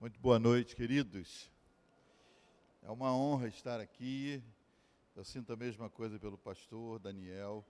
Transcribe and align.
Muito 0.00 0.20
boa 0.20 0.38
noite, 0.38 0.76
queridos. 0.76 1.50
É 2.84 2.88
uma 2.88 3.12
honra 3.12 3.48
estar 3.48 3.80
aqui. 3.80 4.40
Eu 5.16 5.24
sinto 5.24 5.52
a 5.52 5.56
mesma 5.56 5.90
coisa 5.90 6.20
pelo 6.20 6.38
pastor 6.38 7.00
Daniel, 7.00 7.66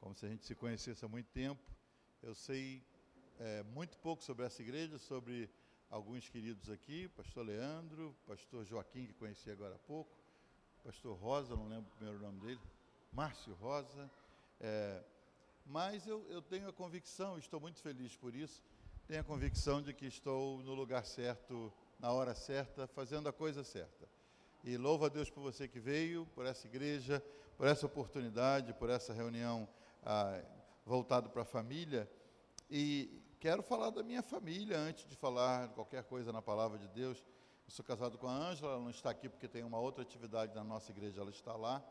como 0.00 0.12
se 0.12 0.26
a 0.26 0.28
gente 0.28 0.44
se 0.44 0.56
conhecesse 0.56 1.04
há 1.04 1.08
muito 1.08 1.30
tempo. 1.30 1.62
Eu 2.20 2.34
sei 2.34 2.82
é, 3.38 3.62
muito 3.62 3.96
pouco 3.98 4.24
sobre 4.24 4.44
essa 4.44 4.60
igreja, 4.60 4.98
sobre 4.98 5.48
alguns 5.88 6.28
queridos 6.28 6.68
aqui, 6.68 7.06
pastor 7.10 7.46
Leandro, 7.46 8.12
pastor 8.26 8.64
Joaquim, 8.64 9.06
que 9.06 9.14
conheci 9.14 9.48
agora 9.48 9.76
há 9.76 9.78
pouco, 9.86 10.10
pastor 10.82 11.16
Rosa, 11.16 11.54
não 11.54 11.68
lembro 11.68 11.88
o 11.92 11.96
primeiro 11.96 12.18
nome 12.20 12.40
dele, 12.40 12.60
Márcio 13.12 13.54
Rosa. 13.54 14.10
É, 14.58 15.00
mas 15.64 16.08
eu, 16.08 16.28
eu 16.28 16.42
tenho 16.42 16.68
a 16.68 16.72
convicção, 16.72 17.38
estou 17.38 17.60
muito 17.60 17.80
feliz 17.80 18.16
por 18.16 18.34
isso, 18.34 18.60
tenho 19.12 19.20
a 19.20 19.26
convicção 19.26 19.82
de 19.82 19.92
que 19.92 20.06
estou 20.06 20.62
no 20.62 20.72
lugar 20.72 21.04
certo, 21.04 21.70
na 22.00 22.10
hora 22.10 22.34
certa, 22.34 22.86
fazendo 22.86 23.28
a 23.28 23.32
coisa 23.32 23.62
certa. 23.62 24.08
E 24.64 24.78
louvo 24.78 25.04
a 25.04 25.10
Deus 25.10 25.28
por 25.28 25.42
você 25.42 25.68
que 25.68 25.78
veio, 25.78 26.24
por 26.34 26.46
essa 26.46 26.66
igreja, 26.66 27.22
por 27.58 27.66
essa 27.66 27.84
oportunidade, 27.84 28.72
por 28.72 28.88
essa 28.88 29.12
reunião 29.12 29.68
ah, 30.02 30.40
voltada 30.86 31.28
para 31.28 31.42
a 31.42 31.44
família. 31.44 32.10
E 32.70 33.22
quero 33.38 33.62
falar 33.62 33.90
da 33.90 34.02
minha 34.02 34.22
família 34.22 34.78
antes 34.78 35.06
de 35.06 35.14
falar 35.14 35.68
qualquer 35.74 36.04
coisa 36.04 36.32
na 36.32 36.40
palavra 36.40 36.78
de 36.78 36.88
Deus. 36.88 37.22
Eu 37.66 37.70
sou 37.70 37.84
casado 37.84 38.16
com 38.16 38.26
a 38.26 38.34
Ângela, 38.34 38.72
ela 38.72 38.80
não 38.80 38.88
está 38.88 39.10
aqui 39.10 39.28
porque 39.28 39.46
tem 39.46 39.62
uma 39.62 39.78
outra 39.78 40.02
atividade 40.02 40.54
na 40.54 40.64
nossa 40.64 40.90
igreja, 40.90 41.20
ela 41.20 41.30
está 41.30 41.54
lá. 41.54 41.84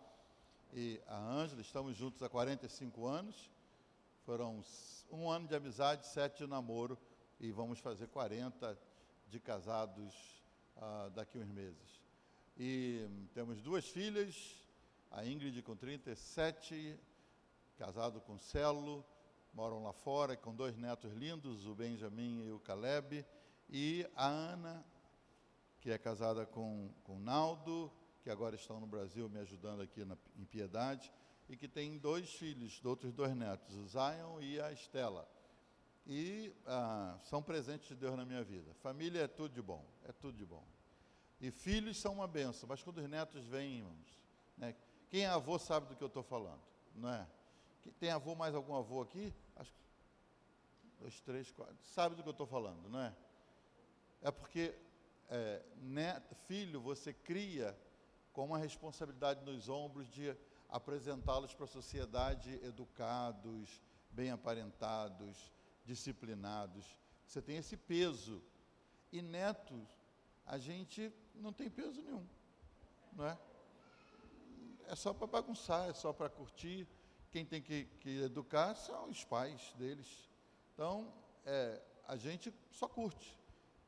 E 0.74 1.00
a 1.06 1.20
Ângela, 1.20 1.62
estamos 1.62 1.96
juntos 1.96 2.24
há 2.24 2.30
45 2.30 3.06
anos. 3.06 3.52
Foram 4.26 4.64
um 5.12 5.30
ano 5.30 5.48
de 5.48 5.56
amizade, 5.56 6.08
sete 6.08 6.40
de 6.40 6.48
namoro 6.48 6.98
e 7.42 7.52
vamos 7.52 7.80
fazer 7.80 8.08
40 8.08 8.78
de 9.28 9.40
casados 9.40 10.14
ah, 10.78 11.10
daqui 11.16 11.40
a 11.40 11.42
uns 11.42 11.50
meses. 11.50 12.00
E 12.56 13.10
temos 13.34 13.60
duas 13.64 13.90
filhas, 13.90 14.56
a 15.10 15.26
Ingrid 15.26 15.60
com 15.64 15.76
37, 15.76 17.00
casado 17.80 18.22
com 18.22 18.38
Celo, 18.38 19.04
moram 19.56 19.84
lá 19.84 19.92
fora, 19.92 20.38
com 20.38 20.56
dois 20.56 20.78
netos 20.78 21.14
lindos, 21.14 21.66
o 21.66 21.74
Benjamin 21.74 22.46
e 22.46 22.52
o 22.52 22.60
Caleb, 22.60 23.26
e 23.68 24.06
a 24.16 24.28
Ana, 24.28 24.86
que 25.80 25.90
é 25.90 25.98
casada 25.98 26.46
com, 26.46 26.94
com 27.04 27.20
Naldo, 27.20 27.92
que 28.22 28.30
agora 28.30 28.56
estão 28.56 28.80
no 28.80 28.86
Brasil 28.86 29.28
me 29.28 29.40
ajudando 29.40 29.82
aqui 29.82 30.06
na, 30.06 30.16
em 30.38 30.46
Piedade, 30.46 31.12
e 31.50 31.58
que 31.58 31.68
tem 31.68 31.98
dois 31.98 32.30
filhos, 32.36 32.80
outros 32.86 33.12
dois 33.12 33.36
netos, 33.36 33.76
o 33.76 33.88
Zion 33.88 34.40
e 34.40 34.62
a 34.62 34.72
Estela 34.72 35.28
e 36.06 36.54
ah, 36.66 37.18
são 37.24 37.42
presentes 37.42 37.88
de 37.88 37.96
Deus 37.96 38.16
na 38.16 38.26
minha 38.26 38.44
vida. 38.44 38.74
Família 38.76 39.22
é 39.22 39.28
tudo 39.28 39.54
de 39.54 39.62
bom, 39.62 39.86
é 40.04 40.12
tudo 40.12 40.38
de 40.38 40.46
bom. 40.46 40.64
E 41.40 41.52
filhos 41.52 41.98
são 41.98 42.14
uma 42.14 42.28
benção, 42.28 42.68
mas 42.70 42.82
quando 42.84 43.00
os 43.00 43.10
netos 43.10 43.44
vêm, 43.46 43.80
irmãos, 43.80 44.24
né, 44.58 44.76
quem 45.10 45.24
é 45.24 45.28
avô 45.28 45.58
sabe 45.58 45.88
do 45.88 45.96
que 45.96 46.04
eu 46.04 46.08
estou 46.08 46.24
falando, 46.24 46.62
não 46.96 47.10
é? 47.10 47.28
Tem 48.00 48.12
avô, 48.12 48.36
mais 48.36 48.54
algum 48.54 48.76
avô 48.76 49.02
aqui? 49.02 49.34
Acho 49.56 49.72
que 49.74 49.80
dois, 51.00 51.20
três, 51.22 51.52
quatro. 51.52 51.76
Sabe 51.82 52.16
do 52.16 52.22
que 52.22 52.30
eu 52.30 52.32
estou 52.32 52.46
falando, 52.46 52.88
não 52.88 53.00
é? 53.00 53.14
É 54.22 54.30
porque 54.30 54.76
é, 55.30 55.62
neto, 55.82 56.36
filho 56.36 56.80
você 56.80 57.12
cria 57.12 57.76
com 58.34 58.46
uma 58.46 58.58
responsabilidade 58.58 59.44
nos 59.44 59.68
ombros 59.68 60.08
de 60.10 60.36
apresentá-los 60.70 61.54
para 61.54 61.66
a 61.66 61.68
sociedade 61.68 62.54
educados, 62.64 63.82
bem 64.12 64.30
aparentados, 64.30 65.52
disciplinados. 65.92 66.86
Você 67.26 67.42
tem 67.42 67.58
esse 67.58 67.76
peso. 67.76 68.42
E 69.12 69.22
netos, 69.22 69.90
a 70.46 70.58
gente 70.58 71.14
não 71.36 71.52
tem 71.52 71.70
peso 71.70 72.02
nenhum, 72.02 72.26
não 73.12 73.26
é? 73.26 73.38
É 74.88 74.96
só 74.96 75.14
para 75.14 75.28
bagunçar, 75.28 75.90
é 75.90 75.94
só 75.94 76.14
para 76.14 76.30
curtir. 76.30 76.88
Quem 77.30 77.46
tem 77.46 77.62
que, 77.62 77.86
que, 78.00 78.22
educar 78.22 78.74
são 78.76 79.10
os 79.10 79.24
pais 79.26 79.74
deles. 79.78 80.30
Então, 80.74 81.14
é, 81.46 81.82
a 82.08 82.16
gente 82.16 82.54
só 82.72 82.88
curte. 82.88 83.38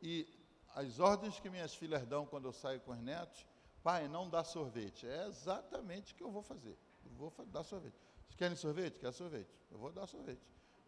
E 0.02 0.28
as 0.76 1.00
ordens 1.00 1.40
que 1.40 1.50
minhas 1.50 1.74
filhas 1.74 2.06
dão 2.06 2.26
quando 2.26 2.46
eu 2.46 2.54
saio 2.54 2.82
com 2.82 2.92
os 2.92 3.02
netos, 3.02 3.46
pai, 3.82 4.10
não 4.10 4.30
dá 4.30 4.44
sorvete. 4.44 5.08
É 5.08 5.28
exatamente 5.28 6.14
o 6.14 6.16
que 6.18 6.24
eu 6.24 6.32
vou 6.32 6.42
fazer. 6.42 6.78
Eu 7.06 7.12
vou 7.12 7.34
dar 7.48 7.64
sorvete. 7.64 7.96
Vocês 8.24 8.36
querem 8.36 8.58
sorvete? 8.58 9.00
Quer 9.00 9.14
sorvete? 9.14 9.50
Eu 9.72 9.78
vou 9.78 9.92
dar 9.92 10.08
sorvete. 10.08 10.42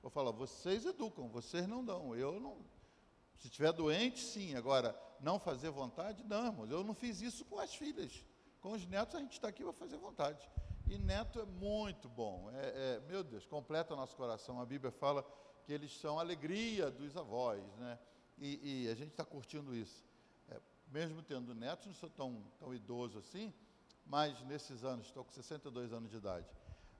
Vou 0.05 0.11
falar, 0.11 0.29
vocês 0.29 0.85
educam, 0.85 1.27
vocês 1.29 1.65
não 1.65 1.83
dão. 1.83 2.15
Eu 2.15 2.39
não. 2.39 2.57
Se 3.37 3.47
estiver 3.47 3.73
doente, 3.73 4.19
sim. 4.19 4.53
Agora, 4.53 4.95
não 5.19 5.39
fazer 5.39 5.71
vontade, 5.71 6.23
não, 6.23 6.63
Eu 6.67 6.83
não 6.83 6.93
fiz 6.93 7.21
isso 7.21 7.43
com 7.45 7.57
as 7.57 7.73
filhas. 7.73 8.23
Com 8.61 8.73
os 8.73 8.85
netos, 8.85 9.15
a 9.15 9.19
gente 9.19 9.31
está 9.31 9.47
aqui 9.47 9.63
para 9.63 9.73
fazer 9.73 9.97
vontade. 9.97 10.47
E 10.87 10.99
neto 10.99 11.39
é 11.39 11.45
muito 11.45 12.07
bom. 12.07 12.51
É, 12.53 12.67
é, 12.67 12.99
meu 13.07 13.23
Deus, 13.23 13.47
completa 13.47 13.95
nosso 13.95 14.15
coração. 14.15 14.61
A 14.61 14.65
Bíblia 14.67 14.91
fala 14.91 15.25
que 15.63 15.73
eles 15.73 15.97
são 15.97 16.19
a 16.19 16.21
alegria 16.21 16.91
dos 16.91 17.17
avós, 17.17 17.63
né? 17.77 17.97
E, 18.37 18.83
e 18.83 18.89
a 18.89 18.93
gente 18.93 19.09
está 19.09 19.25
curtindo 19.25 19.75
isso. 19.75 20.05
É, 20.49 20.61
mesmo 20.91 21.23
tendo 21.23 21.55
netos, 21.55 21.87
não 21.87 21.95
sou 21.95 22.11
tão, 22.11 22.43
tão 22.59 22.75
idoso 22.75 23.17
assim, 23.17 23.51
mas 24.05 24.39
nesses 24.43 24.83
anos, 24.83 25.07
estou 25.07 25.25
com 25.25 25.31
62 25.31 25.91
anos 25.91 26.11
de 26.11 26.17
idade, 26.17 26.45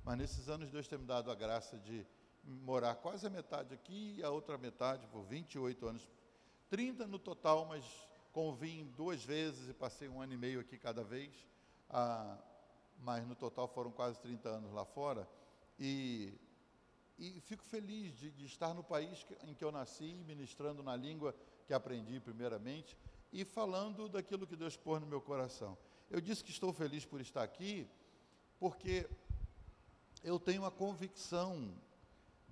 mas 0.04 0.18
nesses 0.18 0.50
anos 0.50 0.72
Deus 0.72 0.88
tem 0.88 0.98
me 0.98 1.06
dado 1.06 1.30
a 1.30 1.36
graça 1.36 1.78
de 1.78 2.04
morar 2.46 2.96
quase 2.96 3.26
a 3.26 3.30
metade 3.30 3.74
aqui 3.74 4.16
e 4.18 4.24
a 4.24 4.30
outra 4.30 4.58
metade 4.58 5.08
por 5.08 5.24
28 5.24 5.88
anos. 5.88 6.08
30 6.70 7.08
no 7.08 7.20
total, 7.20 7.66
mas 7.66 7.84
convim 8.32 8.92
duas 8.96 9.24
vezes 9.24 9.70
e 9.70 9.74
passei 9.74 10.08
um 10.08 10.22
ano 10.22 10.34
e 10.34 10.38
meio 10.38 10.60
aqui 10.60 10.78
cada 10.78 11.04
vez. 11.04 11.34
Ah, 11.90 12.38
mas 13.00 13.26
no 13.28 13.36
total 13.36 13.68
foram 13.68 13.92
quase 13.92 14.20
30 14.20 14.50
anos 14.50 14.72
lá 14.72 14.86
fora. 14.86 15.28
E, 15.80 16.34
e 17.18 17.40
fico 17.42 17.64
feliz 17.64 18.14
de, 18.18 18.32
de 18.32 18.46
estar 18.46 18.74
no 18.74 18.84
país 18.84 19.24
que, 19.24 19.38
em 19.44 19.54
que 19.54 19.64
eu 19.64 19.72
nasci, 19.72 20.24
ministrando 20.26 20.84
na 20.84 20.96
língua 20.96 21.36
que 21.66 21.74
aprendi 21.74 22.20
primeiramente 22.20 22.98
e 23.32 23.44
falando 23.44 24.08
daquilo 24.08 24.48
que 24.48 24.56
Deus 24.56 24.78
pôs 24.78 25.02
no 25.02 25.08
meu 25.08 25.20
coração. 25.20 25.78
Eu 26.10 26.22
disse 26.22 26.44
que 26.44 26.52
estou 26.52 26.72
feliz 26.72 27.06
por 27.06 27.20
estar 27.20 27.44
aqui, 27.44 27.90
porque 28.60 29.10
eu 30.24 30.40
tenho 30.40 30.64
a 30.66 30.72
convicção 30.72 31.74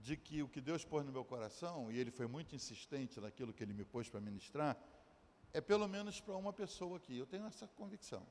de 0.04 0.18
que 0.18 0.44
o 0.44 0.50
que 0.50 0.60
Deus 0.60 0.84
pôs 0.84 1.06
no 1.06 1.14
meu 1.14 1.24
coração, 1.24 1.90
e 1.90 1.98
ele 1.98 2.12
foi 2.12 2.28
muito 2.28 2.54
insistente 2.54 3.22
naquilo 3.22 3.54
que 3.54 3.64
ele 3.64 3.74
me 3.74 3.86
pôs 3.86 4.10
para 4.10 4.20
ministrar, 4.20 4.78
é 5.54 5.62
pelo 5.62 5.88
menos 5.88 6.20
para 6.20 6.36
uma 6.36 6.52
pessoa 6.52 6.98
aqui. 6.98 7.18
Eu 7.18 7.26
tenho 7.26 7.46
essa 7.46 7.68
convicção. 7.70 8.28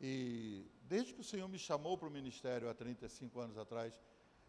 E 0.00 0.66
desde 0.82 1.12
que 1.12 1.20
o 1.20 1.24
Senhor 1.24 1.48
me 1.48 1.58
chamou 1.58 1.98
para 1.98 2.08
o 2.08 2.10
ministério 2.10 2.70
há 2.70 2.74
35 2.74 3.40
anos 3.40 3.58
atrás, 3.58 4.00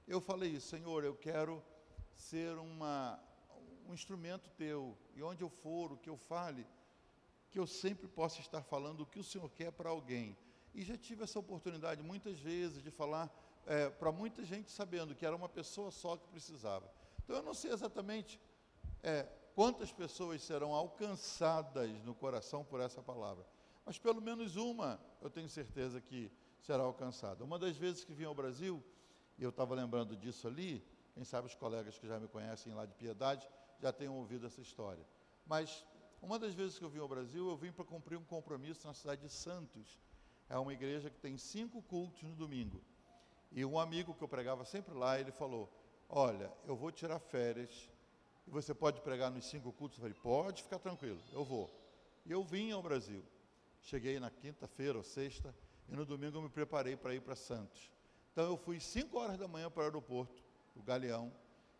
eu 0.08 0.22
falei 0.22 0.52
isso, 0.52 0.70
Senhor, 0.70 1.04
eu 1.04 1.16
quero 1.16 1.62
ser 2.16 2.58
uma, 2.58 3.20
um 3.86 3.94
instrumento 3.94 4.50
teu, 4.52 4.98
e 5.16 5.22
onde 5.22 5.44
eu 5.44 5.50
for, 5.50 5.92
o 5.92 5.98
que 5.98 6.10
eu 6.10 6.16
fale, 6.16 6.66
que 7.52 7.60
eu 7.60 7.68
sempre 7.68 8.08
possa 8.08 8.40
estar 8.40 8.64
falando 8.64 9.02
o 9.02 9.06
que 9.06 9.20
o 9.20 9.24
Senhor 9.24 9.50
quer 9.50 9.72
para 9.74 9.90
alguém. 9.90 10.38
E 10.74 10.82
já 10.82 10.98
tive 10.98 11.24
essa 11.24 11.40
oportunidade 11.40 12.02
muitas 12.02 12.40
vezes 12.40 12.82
de 12.82 12.90
falar 12.90 13.30
é, 13.66 13.90
para 13.90 14.12
muita 14.12 14.44
gente 14.44 14.72
sabendo 14.72 15.16
que 15.16 15.26
era 15.26 15.36
uma 15.36 15.50
pessoa 15.50 15.92
só 15.92 16.18
que 16.18 16.28
precisava. 16.28 16.92
Então 17.24 17.38
eu 17.38 17.44
não 17.44 17.54
sei 17.54 17.72
exatamente 17.72 18.40
é, 19.02 19.24
quantas 19.56 19.92
pessoas 19.92 20.44
serão 20.44 20.74
alcançadas 20.74 21.90
no 22.04 22.14
coração 22.14 22.64
por 22.64 22.80
essa 22.80 23.02
palavra, 23.02 23.46
mas 23.86 23.98
pelo 23.98 24.22
menos 24.22 24.56
uma 24.56 25.00
eu 25.22 25.30
tenho 25.30 25.50
certeza 25.50 26.00
que 26.00 26.32
será 26.62 26.84
alcançada. 26.84 27.44
Uma 27.44 27.60
das 27.60 27.78
vezes 27.78 28.04
que 28.04 28.14
vim 28.14 28.26
ao 28.26 28.34
Brasil, 28.34 28.84
e 29.38 29.44
eu 29.44 29.50
estava 29.50 29.76
lembrando 29.76 30.16
disso 30.16 30.48
ali, 30.48 30.84
quem 31.14 31.24
sabe 31.24 31.48
os 31.48 31.56
colegas 31.56 31.98
que 31.98 32.08
já 32.08 32.20
me 32.20 32.28
conhecem 32.28 32.74
lá 32.74 32.86
de 32.86 32.94
Piedade 32.94 33.48
já 33.80 33.92
tenham 33.92 34.16
ouvido 34.16 34.48
essa 34.48 34.62
história. 34.62 35.06
Mas 35.46 35.86
uma 36.22 36.40
das 36.40 36.54
vezes 36.54 36.78
que 36.78 36.84
eu 36.84 36.90
vim 36.90 37.00
ao 37.00 37.08
Brasil, 37.08 37.48
eu 37.48 37.56
vim 37.56 37.72
para 37.72 37.86
cumprir 37.86 38.18
um 38.18 38.24
compromisso 38.24 38.88
na 38.88 38.94
cidade 38.94 39.22
de 39.22 39.30
Santos. 39.30 40.00
É 40.50 40.58
uma 40.58 40.74
igreja 40.74 41.10
que 41.10 41.20
tem 41.20 41.38
cinco 41.38 41.82
cultos 41.84 42.24
no 42.24 42.36
domingo. 42.36 42.82
E 43.56 43.64
um 43.64 43.80
amigo 43.80 44.14
que 44.14 44.22
eu 44.22 44.28
pregava 44.28 44.66
sempre 44.66 44.94
lá, 44.94 45.18
ele 45.18 45.32
falou: 45.32 45.72
Olha, 46.10 46.52
eu 46.68 46.76
vou 46.76 46.92
tirar 46.92 47.20
férias 47.20 47.90
e 48.46 48.52
você 48.52 48.74
pode 48.74 49.00
pregar 49.00 49.32
nos 49.32 49.46
cinco 49.46 49.72
cultos? 49.72 49.98
Eu 49.98 50.02
falei: 50.02 50.18
Pode 50.22 50.62
ficar 50.62 50.78
tranquilo, 50.78 51.22
eu 51.32 51.46
vou. 51.46 51.72
E 52.26 52.32
eu 52.34 52.44
vim 52.44 52.72
ao 52.74 52.84
Brasil. 52.84 53.24
Cheguei 53.80 54.20
na 54.20 54.30
quinta-feira 54.30 54.98
ou 54.98 55.04
sexta 55.06 55.56
e 55.88 55.96
no 55.96 56.06
domingo 56.06 56.38
eu 56.38 56.42
me 56.42 56.50
preparei 56.50 56.98
para 56.98 57.16
ir 57.16 57.22
para 57.22 57.34
Santos. 57.34 57.90
Então 58.34 58.44
eu 58.44 58.58
fui 58.58 58.78
cinco 58.82 59.18
horas 59.20 59.38
da 59.38 59.48
manhã 59.48 59.72
para 59.72 59.84
o 59.84 59.86
aeroporto, 59.86 60.44
o 60.76 60.84
Galeão, 60.84 61.32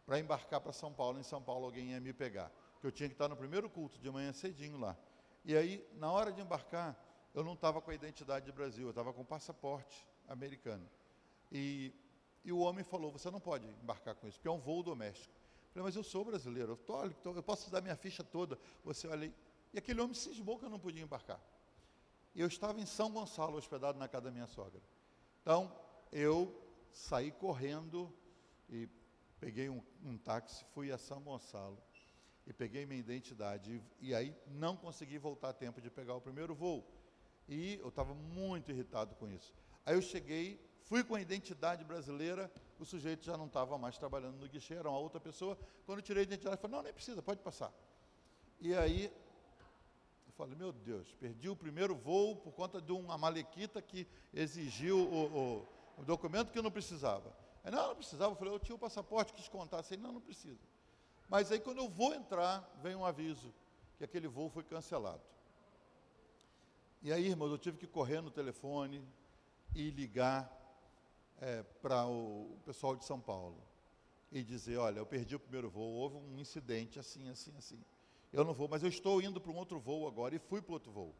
para 0.06 0.18
embarcar 0.18 0.62
para 0.62 0.72
São 0.72 0.94
Paulo. 0.94 1.20
Em 1.20 1.24
São 1.24 1.42
Paulo 1.42 1.66
alguém 1.66 1.92
ia 1.92 2.00
me 2.00 2.14
pegar, 2.14 2.50
que 2.80 2.88
eu 2.88 2.92
tinha 2.92 3.10
que 3.10 3.16
estar 3.16 3.28
no 3.28 3.36
primeiro 3.36 3.70
culto 3.70 4.00
de 4.00 4.10
manhã 4.10 4.32
cedinho 4.32 4.78
lá. 4.78 4.96
E 5.44 5.58
aí, 5.58 5.86
na 5.96 6.10
hora 6.10 6.32
de 6.32 6.40
embarcar, 6.40 6.96
eu 7.34 7.44
não 7.44 7.54
estava 7.54 7.82
com 7.82 7.92
a 7.92 7.94
identidade 7.94 8.46
de 8.46 8.52
Brasil, 8.54 8.86
eu 8.86 8.92
estava 8.92 9.12
com 9.12 9.24
o 9.24 9.26
passaporte 9.26 10.08
americano. 10.30 10.88
E, 11.52 11.94
e 12.44 12.52
o 12.52 12.60
homem 12.60 12.84
falou: 12.84 13.12
Você 13.12 13.30
não 13.32 13.40
pode 13.40 13.68
embarcar 13.68 14.16
com 14.16 14.28
isso, 14.28 14.38
porque 14.38 14.48
é 14.48 14.52
um 14.52 14.60
voo 14.60 14.84
doméstico. 14.84 15.34
Eu 15.34 15.82
falei, 15.82 15.86
mas 15.88 15.96
eu 15.96 16.04
sou 16.04 16.24
brasileiro, 16.24 16.74
eu, 16.74 16.78
tô, 16.78 17.32
eu 17.32 17.44
posso 17.44 17.70
dar 17.70 17.82
minha 17.82 17.96
ficha 17.96 18.24
toda. 18.24 18.58
Você 18.84 19.08
olha, 19.08 19.34
E 19.74 19.78
aquele 19.78 20.00
homem 20.00 20.14
cismou 20.14 20.58
que 20.58 20.66
eu 20.66 20.70
não 20.70 20.80
podia 20.80 21.04
embarcar. 21.04 21.42
Eu 22.34 22.48
estava 22.48 22.80
em 22.80 22.86
São 22.86 23.12
Gonçalo, 23.12 23.58
hospedado 23.58 23.98
na 23.98 24.08
casa 24.08 24.26
da 24.26 24.32
minha 24.32 24.48
sogra. 24.48 24.82
Então, 25.42 25.74
eu 26.12 26.54
saí 26.92 27.32
correndo 27.32 28.14
e 28.70 28.90
peguei 29.40 29.70
um, 29.70 29.82
um 30.04 30.18
táxi, 30.18 30.66
fui 30.74 30.92
a 30.92 30.98
São 30.98 31.22
Gonçalo 31.22 31.78
e 32.48 32.54
peguei 32.54 32.86
minha 32.86 33.00
identidade. 33.00 33.82
E, 34.00 34.10
e 34.10 34.16
aí 34.16 34.36
não 34.48 34.76
consegui 34.76 35.18
voltar 35.18 35.50
a 35.50 35.54
tempo 35.54 35.82
de 35.82 35.90
pegar 35.90 36.16
o 36.16 36.22
primeiro 36.22 36.54
voo. 36.54 36.86
E 37.48 37.76
eu 37.76 37.90
estava 37.90 38.14
muito 38.14 38.72
irritado 38.72 39.16
com 39.16 39.28
isso. 39.30 39.54
Aí 39.86 39.96
eu 39.96 40.02
cheguei, 40.02 40.60
fui 40.86 41.04
com 41.04 41.16
a 41.16 41.22
identidade 41.22 41.84
brasileira, 41.84 42.52
o 42.80 42.86
sujeito 42.86 43.26
já 43.26 43.36
não 43.36 43.48
estava 43.48 43.78
mais 43.78 43.98
trabalhando 43.98 44.38
no 44.38 44.48
guichê, 44.48 44.76
era 44.76 44.90
uma 44.90 45.00
outra 45.00 45.20
pessoa. 45.20 45.58
Quando 45.86 46.00
eu 46.00 46.04
tirei 46.04 46.22
a 46.22 46.24
identidade, 46.24 46.58
falou, 46.58 46.78
não, 46.78 46.84
nem 46.84 46.94
precisa, 46.94 47.22
pode 47.22 47.42
passar. 47.42 47.74
E 48.60 48.74
aí 48.74 49.06
eu 50.28 50.34
falei, 50.34 50.56
meu 50.56 50.72
Deus, 50.72 51.12
perdi 51.20 51.50
o 51.50 51.56
primeiro 51.56 51.96
voo 51.96 52.36
por 52.36 52.52
conta 52.54 52.82
de 52.82 52.92
uma 52.92 53.18
malequita 53.18 53.82
que 53.82 54.08
exigiu 54.34 55.00
o, 55.00 55.26
o, 55.26 55.68
o 55.98 56.06
documento 56.06 56.52
que 56.52 56.60
eu 56.60 56.64
não 56.64 56.72
precisava. 56.72 57.36
Aí, 57.64 57.72
não, 57.72 57.88
não 57.90 57.96
precisava. 57.96 58.32
Eu 58.32 58.38
falei, 58.38 58.54
eu 58.54 58.60
tinha 58.60 58.76
o 58.76 58.80
passaporte, 58.80 59.34
quis 59.34 59.50
contar. 59.50 59.80
Assim, 59.80 59.98
não, 59.98 60.12
não 60.12 60.22
precisa. 60.22 60.60
Mas 61.28 61.52
aí 61.52 61.60
quando 61.60 61.80
eu 61.80 61.90
vou 61.90 62.14
entrar, 62.14 62.64
vem 62.84 62.96
um 62.96 63.04
aviso 63.04 63.52
que 63.98 64.04
aquele 64.04 64.28
voo 64.28 64.50
foi 64.50 64.64
cancelado. 64.64 65.22
E 67.02 67.12
aí, 67.12 67.28
irmãos, 67.28 67.50
eu 67.50 67.58
tive 67.58 67.78
que 67.78 67.88
correr 67.88 68.22
no 68.22 68.30
telefone 68.30 69.04
e 69.74 69.90
ligar 69.90 70.55
é, 71.42 71.64
para 71.82 72.06
o 72.08 72.58
pessoal 72.66 72.96
de 72.96 73.06
São 73.06 73.20
Paulo 73.20 73.62
e 74.32 74.44
dizer, 74.44 74.78
olha, 74.78 75.00
eu 75.00 75.06
perdi 75.06 75.36
o 75.36 75.40
primeiro 75.40 75.70
voo, 75.70 75.94
houve 75.94 76.18
um 76.18 76.40
incidente 76.40 77.00
assim, 77.00 77.30
assim, 77.30 77.54
assim. 77.58 77.80
Eu 78.34 78.44
não 78.44 78.54
vou, 78.54 78.68
mas 78.68 78.84
eu 78.84 78.90
estou 78.90 79.22
indo 79.22 79.40
para 79.40 79.52
um 79.52 79.56
outro 79.56 79.80
voo 79.80 80.08
agora 80.08 80.36
e 80.36 80.40
fui 80.40 80.62
para 80.62 80.74
outro 80.74 80.92
voo. 80.92 81.16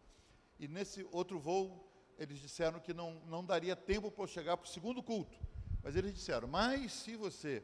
E 0.60 0.68
nesse 0.68 1.08
outro 1.12 1.40
voo, 1.40 1.88
eles 2.18 2.40
disseram 2.40 2.80
que 2.80 2.94
não, 2.94 3.22
não 3.28 3.44
daria 3.44 3.76
tempo 3.76 4.12
para 4.12 4.24
eu 4.24 4.28
chegar 4.28 4.58
para 4.58 4.66
o 4.66 4.70
segundo 4.70 5.02
culto. 5.02 5.38
Mas 5.84 5.96
eles 5.96 6.14
disseram, 6.14 6.48
mas 6.48 6.92
se 6.92 7.16
você 7.16 7.64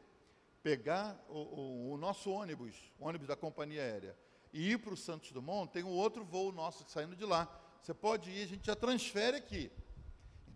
pegar 0.62 1.20
o, 1.28 1.40
o, 1.40 1.92
o 1.94 1.98
nosso 1.98 2.30
ônibus, 2.30 2.76
o 3.00 3.06
ônibus 3.06 3.28
da 3.28 3.36
companhia 3.36 3.82
aérea, 3.82 4.16
e 4.54 4.72
ir 4.72 4.80
para 4.80 4.94
o 4.94 4.98
Santos 4.98 5.32
Dumont, 5.32 5.72
tem 5.72 5.84
um 5.84 5.90
outro 5.90 6.24
voo 6.24 6.52
nosso 6.52 6.86
saindo 6.90 7.16
de 7.16 7.26
lá. 7.26 7.50
Você 7.82 7.94
pode 7.94 8.30
ir, 8.30 8.44
a 8.44 8.48
gente 8.48 8.66
já 8.66 8.76
transfere 8.76 9.38
aqui. 9.38 9.72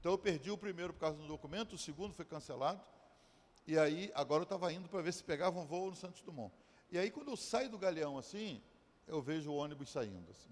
Então 0.06 0.14
eu 0.14 0.20
perdi 0.20 0.52
o 0.52 0.58
primeiro 0.58 0.94
por 0.94 1.00
causa 1.00 1.18
do 1.18 1.26
documento, 1.26 1.74
o 1.74 1.80
segundo 1.80 2.14
foi 2.14 2.26
cancelado. 2.26 2.80
E 3.66 3.76
aí, 3.76 4.12
agora 4.14 4.42
eu 4.42 4.44
estava 4.44 4.72
indo 4.72 4.88
para 4.88 5.02
ver 5.02 5.12
se 5.12 5.24
pegava 5.24 5.60
um 5.60 5.66
voo 5.66 5.90
no 5.90 5.96
Santos 5.96 6.22
Dumont. 6.22 6.54
E 6.92 6.98
aí, 7.00 7.10
quando 7.10 7.30
eu 7.30 7.36
saio 7.36 7.72
do 7.72 7.78
galeão 7.80 8.16
assim, 8.16 8.62
eu 9.08 9.20
vejo 9.20 9.50
o 9.50 9.56
ônibus 9.56 9.90
saindo 9.90 10.30
assim. 10.30 10.52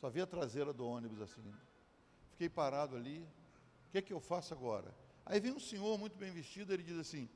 Só 0.00 0.10
vi 0.10 0.20
a 0.20 0.26
traseira 0.26 0.72
do 0.72 0.84
ônibus 0.84 1.20
assim. 1.20 1.54
Fiquei 2.32 2.48
parado 2.48 2.96
ali. 2.96 3.20
O 3.86 3.92
que, 3.92 3.98
é 3.98 4.02
que 4.02 4.12
eu 4.12 4.18
faço 4.18 4.52
agora? 4.52 4.92
Aí 5.24 5.38
vem 5.38 5.52
um 5.52 5.60
senhor 5.60 5.96
muito 5.96 6.18
bem 6.18 6.32
vestido, 6.32 6.72
ele 6.72 6.82
diz 6.82 6.98
assim: 6.98 7.28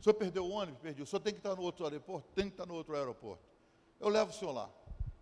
o 0.00 0.02
senhor 0.02 0.14
perdeu 0.14 0.44
o 0.44 0.50
ônibus? 0.50 0.80
Perdi. 0.80 1.00
O 1.00 1.06
senhor 1.06 1.20
tem 1.20 1.32
que 1.32 1.38
estar 1.38 1.54
no 1.54 1.62
outro 1.62 1.84
aeroporto? 1.84 2.28
Tem 2.34 2.46
que 2.46 2.54
estar 2.54 2.66
no 2.66 2.74
outro 2.74 2.96
aeroporto. 2.96 3.44
Eu 4.00 4.08
levo 4.08 4.32
o 4.32 4.34
senhor 4.34 4.50
lá. 4.50 4.68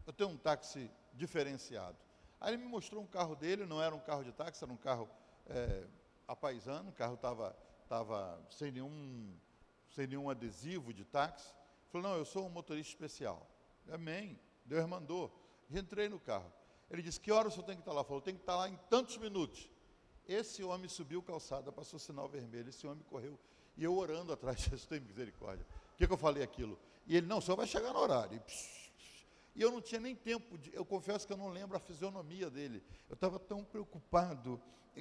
Eu 0.06 0.12
tenho 0.14 0.30
um 0.30 0.38
táxi 0.38 0.90
diferenciado. 1.12 1.98
Aí 2.40 2.54
ele 2.54 2.62
me 2.62 2.68
mostrou 2.68 3.02
um 3.02 3.06
carro 3.06 3.36
dele, 3.36 3.66
não 3.66 3.82
era 3.82 3.94
um 3.94 4.00
carro 4.00 4.24
de 4.24 4.32
táxi, 4.32 4.64
era 4.64 4.72
um 4.72 4.76
carro 4.76 5.08
é, 5.46 5.84
apaisano, 6.26 6.90
o 6.90 6.92
carro 6.92 7.14
estava 7.14 7.56
tava 7.88 8.40
sem, 8.50 8.70
nenhum, 8.70 9.34
sem 9.90 10.06
nenhum 10.06 10.30
adesivo 10.30 10.94
de 10.94 11.04
táxi. 11.04 11.52
Falou, 11.90 12.08
não, 12.08 12.16
eu 12.16 12.24
sou 12.24 12.46
um 12.46 12.48
motorista 12.48 12.92
especial. 12.92 13.44
Amém. 13.90 14.38
Deus 14.64 14.88
mandou. 14.88 15.32
Entrei 15.68 16.08
no 16.08 16.20
carro. 16.20 16.50
Ele 16.88 17.02
disse, 17.02 17.18
que 17.18 17.32
hora 17.32 17.48
o 17.48 17.50
senhor 17.50 17.64
tem 17.64 17.74
que 17.74 17.82
estar 17.82 17.92
lá? 17.92 18.04
Falou, 18.04 18.22
tem 18.22 18.34
que 18.34 18.40
estar 18.40 18.56
lá 18.56 18.68
em 18.68 18.76
tantos 18.88 19.16
minutos. 19.18 19.68
Esse 20.28 20.62
homem 20.62 20.88
subiu 20.88 21.20
calçada, 21.20 21.72
passou 21.72 21.98
sinal 21.98 22.28
vermelho, 22.28 22.68
esse 22.68 22.86
homem 22.86 23.02
correu 23.10 23.36
e 23.80 23.84
eu 23.84 23.96
orando 23.96 24.30
atrás, 24.32 24.60
Jesus 24.60 24.84
tem 24.84 25.00
misericórdia. 25.00 25.66
O 25.94 25.96
que, 25.96 26.06
que 26.06 26.12
eu 26.12 26.18
falei 26.18 26.42
aquilo? 26.42 26.78
E 27.06 27.16
ele, 27.16 27.26
não, 27.26 27.40
senhor 27.40 27.56
vai 27.56 27.66
chegar 27.66 27.92
no 27.92 27.98
horário. 27.98 28.36
E, 28.36 28.40
psh, 28.40 28.89
e 29.54 29.62
eu 29.62 29.70
não 29.70 29.80
tinha 29.80 30.00
nem 30.00 30.14
tempo, 30.14 30.56
de, 30.56 30.74
eu 30.74 30.84
confesso 30.84 31.26
que 31.26 31.32
eu 31.32 31.36
não 31.36 31.48
lembro 31.48 31.76
a 31.76 31.80
fisionomia 31.80 32.48
dele. 32.48 32.82
Eu 33.08 33.14
estava 33.14 33.38
tão 33.38 33.64
preocupado 33.64 34.60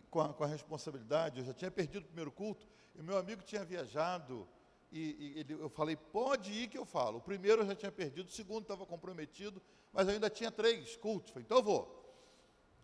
com 0.10 0.22
a, 0.22 0.34
com 0.34 0.44
a, 0.44 0.48
responsabilidade, 0.48 1.40
eu 1.40 1.46
já 1.46 1.54
tinha 1.54 1.72
perdido 1.72 2.04
o 2.04 2.08
primeiro 2.08 2.32
culto, 2.32 2.68
e 2.96 3.02
meu 3.02 3.18
amigo 3.18 3.42
tinha 3.44 3.64
viajado, 3.64 4.48
e, 4.92 5.00
e 5.00 5.40
ele, 5.40 5.54
eu 5.54 5.70
falei, 5.70 5.96
pode 5.96 6.52
ir 6.52 6.68
que 6.68 6.78
eu 6.78 6.86
falo. 6.86 7.18
O 7.18 7.22
primeiro 7.22 7.62
eu 7.62 7.68
já 7.68 7.76
tinha 7.76 7.92
perdido, 7.92 8.28
o 8.28 8.32
segundo 8.32 8.64
estava 8.64 8.86
comprometido, 8.86 9.62
mas 9.94 10.08
eu 10.08 10.14
ainda 10.14 10.30
tinha 10.30 10.52
três 10.52 10.96
cultos. 10.96 11.32
Falei, 11.32 11.46
então 11.46 11.58
eu 11.58 11.64
vou. 11.64 12.00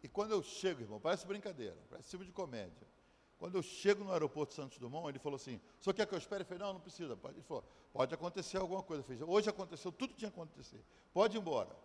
E 0.03 0.07
quando 0.07 0.31
eu 0.31 0.44
chego, 0.44 0.81
irmão, 0.81 1.00
parece 1.00 1.25
brincadeira, 1.25 1.77
parece 1.89 2.09
filme 2.09 2.25
de 2.25 2.31
comédia. 2.31 2.88
Quando 3.37 3.55
eu 3.55 3.61
chego 3.61 4.03
no 4.03 4.11
aeroporto 4.11 4.53
Santos 4.53 4.77
Dumont, 4.77 5.09
ele 5.09 5.19
falou 5.19 5.35
assim: 5.35 5.59
"Só 5.79 5.91
quer 5.91 6.07
que 6.07 6.13
eu 6.13 6.17
espere?" 6.17 6.43
Eu 6.43 6.45
falei: 6.45 6.63
"Não, 6.63 6.73
não 6.73 6.79
precisa." 6.79 7.17
Ele 7.25 7.41
falou: 7.41 7.63
"Pode 7.91 8.13
acontecer 8.13 8.57
alguma 8.57 8.81
coisa." 8.81 9.01
Eu 9.01 9.05
falei: 9.05 9.23
"Hoje 9.23 9.49
aconteceu 9.49 9.91
tudo 9.91 10.13
que 10.13 10.19
tinha 10.19 10.31
que 10.31 10.39
acontecer. 10.39 10.83
Pode 11.13 11.35
ir 11.35 11.39
embora." 11.39 11.75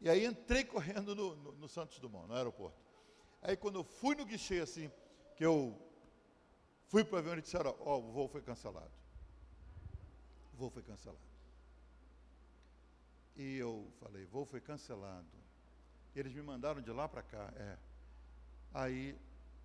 E 0.00 0.10
aí 0.10 0.26
entrei 0.26 0.62
correndo 0.64 1.14
no, 1.14 1.36
no, 1.36 1.52
no 1.52 1.68
Santos 1.68 1.98
Dumont, 1.98 2.28
no 2.28 2.34
aeroporto. 2.34 2.78
Aí 3.40 3.56
quando 3.56 3.78
eu 3.78 3.84
fui 3.84 4.14
no 4.14 4.26
guichê 4.26 4.60
assim, 4.60 4.90
que 5.36 5.44
eu 5.44 5.80
fui 6.88 7.02
para 7.02 7.16
o 7.16 7.18
avião, 7.18 7.38
e 7.38 7.42
disseram: 7.42 7.74
"Ó, 7.80 7.96
oh, 7.96 7.98
o 8.00 8.12
voo 8.12 8.28
foi 8.28 8.42
cancelado." 8.42 8.92
O 10.52 10.56
voo 10.56 10.70
foi 10.70 10.82
cancelado. 10.82 11.20
E 13.36 13.56
eu 13.56 13.90
falei: 14.00 14.26
"Voo 14.26 14.44
foi 14.44 14.60
cancelado." 14.60 15.26
Eles 16.14 16.32
me 16.34 16.42
mandaram 16.42 16.80
de 16.80 16.90
lá 16.90 17.08
para 17.08 17.22
cá, 17.22 17.52
é. 17.56 17.78
Aí 18.72 19.18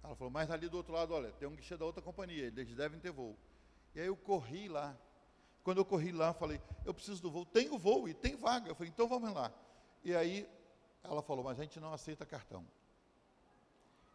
ela 0.04 0.16
falou, 0.16 0.32
mas 0.32 0.50
ali 0.50 0.68
do 0.68 0.78
outro 0.78 0.94
lado, 0.94 1.14
olha, 1.14 1.32
tem 1.34 1.48
um 1.48 1.56
guichê 1.56 1.78
da 1.78 1.86
outra 1.86 2.02
companhia, 2.02 2.46
eles 2.46 2.76
devem 2.76 3.00
ter 3.00 3.12
voo. 3.12 3.38
E 3.94 4.00
aí 4.00 4.08
eu 4.08 4.16
corri 4.16 4.68
lá. 4.68 4.98
Quando 5.64 5.78
eu 5.78 5.86
corri 5.86 6.12
lá, 6.12 6.34
falei, 6.34 6.60
eu 6.86 6.94
preciso 6.94 7.22
do 7.22 7.30
voo. 7.30 7.46
Tem 7.46 7.70
o 7.70 7.78
voo 7.78 8.10
e 8.10 8.14
tem 8.14 8.36
vaga. 8.36 8.70
Eu 8.70 8.76
falei, 8.76 8.92
então 8.92 9.08
vamos 9.08 9.32
lá. 9.32 9.54
E 10.04 10.16
aí 10.16 10.50
ela 11.04 11.22
falou, 11.22 11.44
mas 11.44 11.60
a 11.60 11.64
gente 11.64 11.80
não 11.80 11.94
aceita 11.94 12.26
cartão. 12.26 12.66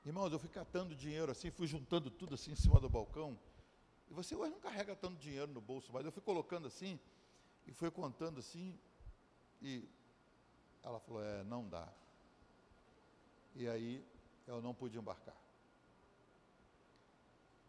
Irmãos, 0.04 0.32
eu 0.32 0.38
fui 0.38 0.48
catando 0.48 0.94
dinheiro 0.94 1.30
assim, 1.30 1.50
fui 1.50 1.66
juntando 1.66 2.10
tudo 2.10 2.34
assim 2.34 2.52
em 2.52 2.56
cima 2.56 2.80
do 2.80 2.88
balcão. 2.88 3.38
E 4.08 4.14
você 4.14 4.34
hoje 4.34 4.52
não 4.52 4.60
carrega 4.60 4.94
tanto 4.94 5.16
dinheiro 5.18 5.52
no 5.52 5.60
bolso, 5.60 5.92
mas 5.92 6.04
eu 6.04 6.12
fui 6.12 6.22
colocando 6.22 6.66
assim, 6.68 6.98
e 7.66 7.72
fui 7.72 7.90
contando 7.90 8.38
assim, 8.38 8.78
e 9.60 9.88
ela 10.82 11.00
falou, 11.00 11.24
é, 11.24 11.42
não 11.42 11.68
dá. 11.68 11.88
E 13.54 13.68
aí 13.68 14.04
eu 14.46 14.62
não 14.62 14.72
pude 14.72 14.96
embarcar. 14.96 15.34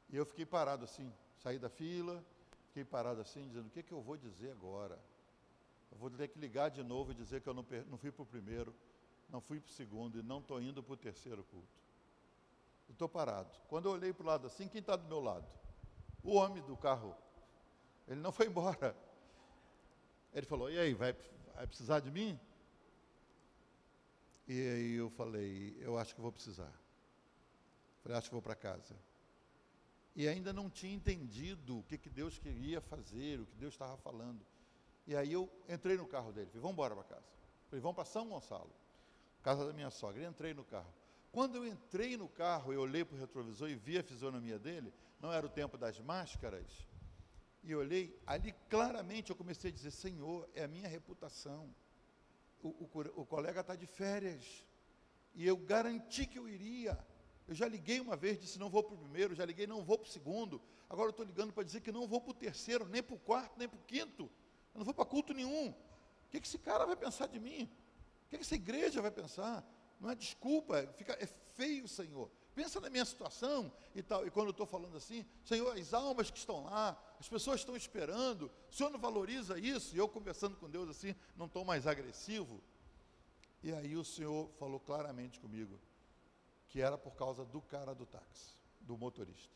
E 0.10 0.16
eu 0.16 0.26
fiquei 0.26 0.46
parado 0.46 0.86
assim, 0.86 1.12
saí 1.38 1.60
da 1.60 1.70
fila, 1.70 2.24
fiquei 2.68 2.86
parado 2.86 3.20
assim, 3.22 3.48
dizendo: 3.48 3.68
o 3.68 3.70
que, 3.70 3.80
é 3.80 3.84
que 3.84 3.92
eu 3.92 4.02
vou 4.02 4.16
dizer 4.16 4.52
agora? 4.52 4.98
Eu 5.92 5.98
vou 5.98 6.10
ter 6.10 6.28
que 6.28 6.40
ligar 6.40 6.70
de 6.70 6.84
novo 6.84 7.12
e 7.12 7.16
dizer 7.16 7.42
que 7.42 7.48
eu 7.48 7.54
não, 7.54 7.66
não 7.90 7.98
fui 7.98 8.12
para 8.12 8.24
o 8.24 8.26
primeiro, 8.26 8.74
não 9.30 9.42
fui 9.42 9.60
para 9.60 9.70
o 9.70 9.74
segundo 9.74 10.20
e 10.20 10.24
não 10.24 10.40
estou 10.40 10.62
indo 10.62 10.82
para 10.82 10.94
o 10.94 10.98
terceiro 10.98 11.44
culto. 11.44 11.68
Estou 12.90 13.10
parado. 13.10 13.50
Quando 13.68 13.86
eu 13.86 13.92
olhei 13.92 14.14
para 14.14 14.24
o 14.24 14.28
lado 14.28 14.48
assim, 14.48 14.68
quem 14.68 14.80
está 14.80 14.96
do 14.96 15.08
meu 15.08 15.20
lado? 15.20 15.46
O 16.24 16.36
homem 16.36 16.64
do 16.64 16.78
carro. 16.78 17.16
Ele 18.08 18.22
não 18.22 18.32
foi 18.32 18.48
embora. 18.48 18.96
Ele 20.34 20.46
falou: 20.46 20.70
E 20.70 20.80
aí, 20.80 20.94
vai, 20.94 21.14
vai 21.54 21.68
precisar 21.68 22.00
de 22.00 22.12
mim? 22.12 22.40
E 24.48 24.54
aí 24.54 24.94
eu 24.94 25.10
falei: 25.10 25.76
Eu 25.82 25.98
acho 25.98 26.16
que 26.16 26.22
vou 26.22 26.32
precisar. 26.32 26.72
Falei: 28.02 28.18
Acho 28.18 28.30
que 28.30 28.36
vou 28.36 28.42
para 28.42 28.56
casa 28.56 28.96
e 30.18 30.28
ainda 30.28 30.52
não 30.52 30.68
tinha 30.68 30.96
entendido 30.96 31.78
o 31.78 31.84
que, 31.84 31.96
que 31.96 32.10
Deus 32.10 32.40
queria 32.40 32.82
fazer, 32.82 33.40
o 33.40 33.46
que 33.46 33.56
Deus 33.56 33.76
estava 33.76 33.96
falando. 33.98 34.44
E 35.06 35.16
aí 35.16 35.32
eu 35.32 35.48
entrei 35.70 35.96
no 35.96 36.08
carro 36.08 36.32
dele, 36.32 36.48
falei, 36.48 36.62
vamos 36.62 36.74
embora 36.74 36.96
para 36.96 37.04
casa. 37.04 37.28
Falei, 37.70 37.82
vamos 37.82 37.96
para 37.96 38.06
São 38.06 38.28
Gonçalo, 38.28 38.74
casa 39.44 39.64
da 39.64 39.72
minha 39.72 39.92
sogra. 39.92 40.24
E 40.24 40.26
entrei 40.26 40.56
no 40.56 40.64
carro. 40.64 40.92
Quando 41.32 41.58
eu 41.58 41.68
entrei 41.68 42.18
no 42.18 42.28
carro, 42.28 42.74
eu 42.74 42.82
olhei 42.82 43.06
para 43.06 43.16
o 43.16 43.20
retrovisor 43.20 43.70
e 43.70 43.76
vi 43.76 44.00
a 44.00 44.04
fisionomia 44.04 44.58
dele, 44.58 44.92
não 45.22 45.32
era 45.32 45.46
o 45.46 45.50
tempo 45.50 45.78
das 45.78 46.00
máscaras, 46.00 46.88
e 47.64 47.76
olhei, 47.76 48.20
ali 48.26 48.56
claramente 48.70 49.30
eu 49.30 49.36
comecei 49.36 49.70
a 49.70 49.74
dizer, 49.74 49.92
Senhor, 49.92 50.50
é 50.56 50.64
a 50.64 50.68
minha 50.68 50.88
reputação. 50.88 51.70
O, 52.64 52.70
o, 52.70 52.90
o 53.22 53.26
colega 53.26 53.62
está 53.62 53.76
de 53.76 53.86
férias, 53.86 54.66
e 55.36 55.46
eu 55.46 55.58
garanti 55.58 56.26
que 56.26 56.40
eu 56.40 56.50
iria. 56.50 56.98
Eu 57.48 57.56
já 57.56 57.68
liguei 57.68 58.00
uma 58.02 58.16
vez, 58.16 58.38
disse 58.38 58.60
não 58.60 58.70
vou 58.70 58.84
para 58.84 58.94
o 58.94 58.98
primeiro, 58.98 59.34
já 59.34 59.46
liguei, 59.46 59.66
não 59.66 59.84
vou 59.84 59.98
para 59.98 60.08
o 60.08 60.12
segundo. 60.12 60.62
Agora 60.90 61.08
eu 61.08 61.12
estou 61.12 61.26
ligando 61.26 61.54
para 61.54 61.64
dizer 61.64 61.80
que 61.80 61.92
não 61.94 62.06
vou 62.06 62.20
para 62.20 62.32
o 62.32 62.34
terceiro, 62.34 62.86
nem 62.90 63.02
para 63.02 63.16
o 63.16 63.20
quarto, 63.20 63.58
nem 63.58 63.70
para 63.70 63.80
o 63.80 63.84
quinto. 63.84 64.24
Eu 64.74 64.80
não 64.80 64.84
vou 64.84 64.94
para 64.94 65.06
culto 65.06 65.34
nenhum. 65.34 65.70
O 65.70 66.30
que, 66.30 66.42
que 66.42 66.48
esse 66.48 66.58
cara 66.58 66.86
vai 66.86 66.98
pensar 66.98 67.28
de 67.28 67.40
mim? 67.40 67.64
O 68.26 68.30
que, 68.30 68.38
que 68.38 68.44
essa 68.44 68.56
igreja 68.56 69.02
vai 69.02 69.12
pensar? 69.12 69.66
Não 69.98 70.10
é 70.10 70.16
desculpa, 70.16 70.78
é, 70.78 70.88
fica, 70.88 71.14
é 71.14 71.26
feio, 71.54 71.88
Senhor. 71.88 72.30
Pensa 72.54 72.82
na 72.82 72.90
minha 72.90 73.06
situação 73.06 73.72
e 73.96 74.04
tal. 74.04 74.28
E 74.28 74.32
quando 74.32 74.48
eu 74.48 74.52
estou 74.52 74.66
falando 74.66 74.98
assim, 74.98 75.26
Senhor, 75.46 75.72
as 75.78 75.94
almas 75.94 76.30
que 76.30 76.38
estão 76.38 76.66
lá, 76.66 77.02
as 77.18 77.30
pessoas 77.30 77.62
estão 77.62 77.78
esperando, 77.78 78.52
o 78.70 78.76
Senhor 78.76 78.90
não 78.90 79.00
valoriza 79.00 79.58
isso? 79.58 79.96
E 79.96 80.00
eu 80.00 80.10
conversando 80.10 80.58
com 80.58 80.70
Deus 80.70 80.90
assim, 80.90 81.16
não 81.38 81.46
estou 81.46 81.64
mais 81.64 81.88
agressivo. 81.88 82.62
E 83.64 83.72
aí 83.72 83.96
o 83.96 84.04
senhor 84.04 84.52
falou 84.60 84.80
claramente 84.80 85.40
comigo 85.40 85.80
que 86.70 86.82
era 86.82 86.98
por 86.98 87.16
causa 87.16 87.46
do 87.46 87.62
cara 87.62 87.94
do 87.96 88.06
táxi, 88.06 88.56
do 88.82 88.98
motorista. 88.98 89.56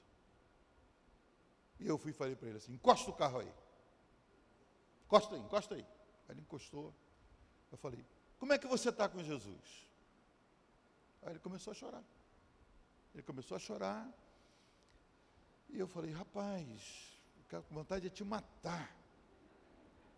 E 1.79 1.87
eu 1.87 1.97
fui 1.97 2.11
e 2.11 2.13
falei 2.13 2.35
para 2.35 2.47
ele 2.47 2.57
assim: 2.57 2.73
encosta 2.73 3.09
o 3.09 3.13
carro 3.13 3.39
aí. 3.39 3.53
Encosta 5.05 5.35
aí, 5.35 5.41
encosta 5.41 5.75
aí. 5.75 5.85
Ele 6.29 6.41
encostou. 6.41 6.93
Eu 7.71 7.77
falei: 7.77 8.05
como 8.39 8.53
é 8.53 8.57
que 8.57 8.67
você 8.67 8.89
está 8.89 9.09
com 9.09 9.23
Jesus? 9.23 9.87
Aí 11.23 11.33
ele 11.33 11.39
começou 11.39 11.71
a 11.71 11.73
chorar. 11.73 12.03
Ele 13.13 13.23
começou 13.23 13.55
a 13.55 13.59
chorar. 13.59 14.09
E 15.69 15.79
eu 15.79 15.87
falei: 15.87 16.11
rapaz, 16.11 17.17
eu 17.37 17.43
quero 17.49 17.63
com 17.63 17.75
vontade 17.75 18.09
de 18.09 18.15
te 18.15 18.23
matar. 18.23 18.95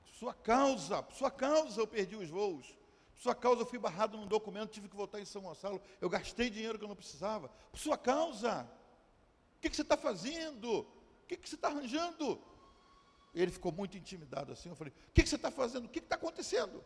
Sua 0.06 0.34
causa, 0.34 1.04
sua 1.12 1.32
causa 1.32 1.82
eu 1.82 1.88
perdi 1.88 2.16
os 2.16 2.30
voos. 2.30 2.76
Por 3.14 3.22
sua 3.22 3.36
causa 3.36 3.62
eu 3.62 3.66
fui 3.66 3.80
barrado 3.80 4.18
num 4.18 4.28
documento, 4.28 4.72
tive 4.72 4.90
que 4.90 4.96
voltar 4.96 5.20
em 5.20 5.26
São 5.26 5.44
Gonçalo. 5.44 5.82
Eu 6.02 6.10
gastei 6.10 6.50
dinheiro 6.50 6.78
que 6.78 6.84
eu 6.84 6.90
não 6.90 6.96
precisava. 6.96 7.50
Por 7.72 7.80
sua 7.80 7.98
causa. 7.98 8.70
O 9.58 9.62
que, 9.62 9.70
que 9.70 9.76
você 9.76 9.82
está 9.82 9.96
fazendo? 9.96 10.80
O 10.80 11.28
que, 11.28 11.38
que 11.38 11.48
você 11.48 11.56
está 11.56 11.70
arranjando? 11.70 12.42
Ele 13.34 13.52
ficou 13.52 13.72
muito 13.72 13.98
intimidado 13.98 14.52
assim. 14.52 14.70
Eu 14.70 14.76
falei: 14.76 14.94
O 15.10 15.12
que, 15.14 15.24
que 15.24 15.30
você 15.30 15.36
está 15.36 15.50
fazendo? 15.50 15.86
O 15.86 15.90
que 15.90 16.00
está 16.00 16.16
acontecendo? 16.16 16.84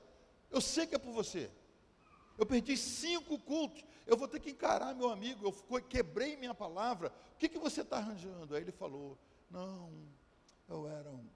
Eu 0.50 0.62
sei 0.62 0.86
que 0.86 0.96
é 0.96 1.00
por 1.00 1.12
você. 1.12 1.50
Eu 2.38 2.46
perdi 2.46 2.78
cinco 2.78 3.40
cultos. 3.40 3.84
Eu 4.06 4.16
vou 4.16 4.28
ter 4.28 4.40
que 4.40 4.52
encarar 4.52 4.94
meu 4.94 5.10
amigo. 5.10 5.46
Eu 5.46 5.82
quebrei 5.82 6.38
minha 6.38 6.54
palavra. 6.54 7.12
O 7.34 7.38
que, 7.38 7.50
que 7.50 7.58
você 7.58 7.82
está 7.82 7.98
arranjando? 7.98 8.56
Aí 8.56 8.62
ele 8.62 8.72
falou: 8.72 9.18
Não, 9.50 9.92
eu 10.70 10.88
era 10.88 11.10
um 11.10 11.28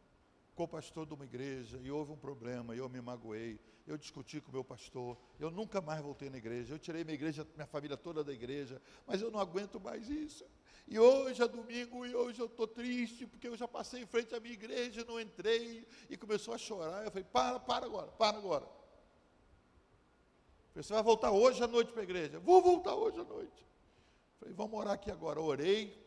co-pastor 0.55 1.05
de 1.05 1.13
uma 1.13 1.25
igreja 1.25 1.79
e 1.83 1.91
houve 1.91 2.11
um 2.11 2.17
problema 2.17 2.75
e 2.75 2.79
eu 2.79 2.89
me 2.89 3.01
magoei. 3.01 3.59
Eu 3.87 3.97
discuti 3.97 4.39
com 4.39 4.49
o 4.49 4.53
meu 4.53 4.63
pastor. 4.63 5.17
Eu 5.39 5.49
nunca 5.49 5.81
mais 5.81 6.01
voltei 6.01 6.29
na 6.29 6.37
igreja. 6.37 6.73
Eu 6.73 6.79
tirei 6.79 7.03
minha 7.03 7.15
igreja, 7.15 7.47
minha 7.55 7.67
família 7.67 7.97
toda 7.97 8.23
da 8.23 8.31
igreja. 8.31 8.81
Mas 9.05 9.21
eu 9.21 9.31
não 9.31 9.39
aguento 9.39 9.79
mais 9.79 10.09
isso. 10.09 10.45
E 10.87 10.99
hoje 10.99 11.41
é 11.41 11.47
domingo 11.47 12.05
e 12.05 12.15
hoje 12.15 12.39
eu 12.39 12.47
estou 12.47 12.67
triste 12.67 13.25
porque 13.25 13.47
eu 13.47 13.55
já 13.55 13.67
passei 13.67 14.01
em 14.01 14.05
frente 14.05 14.35
à 14.35 14.39
minha 14.39 14.53
igreja, 14.53 15.05
não 15.05 15.19
entrei 15.19 15.87
e 16.09 16.17
começou 16.17 16.53
a 16.53 16.57
chorar. 16.57 17.03
Eu 17.03 17.11
falei: 17.11 17.23
Para, 17.23 17.59
para 17.59 17.85
agora, 17.85 18.11
para 18.11 18.37
agora. 18.37 18.81
Você 20.75 20.93
vai 20.93 21.03
voltar 21.03 21.31
hoje 21.31 21.61
à 21.61 21.67
noite 21.67 21.91
para 21.91 22.01
a 22.01 22.03
igreja? 22.03 22.39
Vou 22.39 22.61
voltar 22.61 22.95
hoje 22.95 23.19
à 23.19 23.23
noite. 23.23 23.67
Falei, 24.39 24.53
vamos 24.53 24.79
orar 24.79 24.93
aqui 24.93 25.11
agora. 25.11 25.39
Orei. 25.39 26.00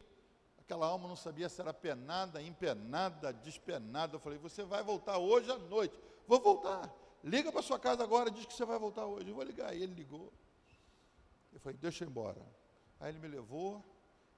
Aquela 0.65 0.87
alma 0.87 1.07
não 1.07 1.17
sabia 1.17 1.49
se 1.49 1.61
era 1.61 1.75
penada, 1.75 2.41
empenada, 2.41 3.33
despenada. 3.33 4.17
Eu 4.17 4.21
falei, 4.21 4.39
você 4.39 4.65
vai 4.65 4.83
voltar 4.83 5.19
hoje 5.19 5.51
à 5.51 5.59
noite. 5.59 5.95
Vou 6.27 6.41
voltar. 6.41 6.91
Liga 7.23 7.53
para 7.53 7.61
sua 7.63 7.79
casa 7.79 8.03
agora, 8.03 8.31
diz 8.31 8.47
que 8.47 8.55
você 8.55 8.65
vai 8.65 8.79
voltar 8.79 9.05
hoje. 9.05 9.29
Eu 9.29 9.35
vou 9.35 9.45
ligar. 9.45 9.71
Aí 9.71 9.83
ele 9.83 9.95
ligou. 9.95 10.33
Eu 11.53 11.61
falei, 11.61 11.77
deixa 11.77 12.03
eu 12.03 12.09
ir 12.09 12.11
embora. 12.11 12.41
Aí 12.99 13.11
ele 13.11 13.19
me 13.19 13.29
levou. 13.29 13.85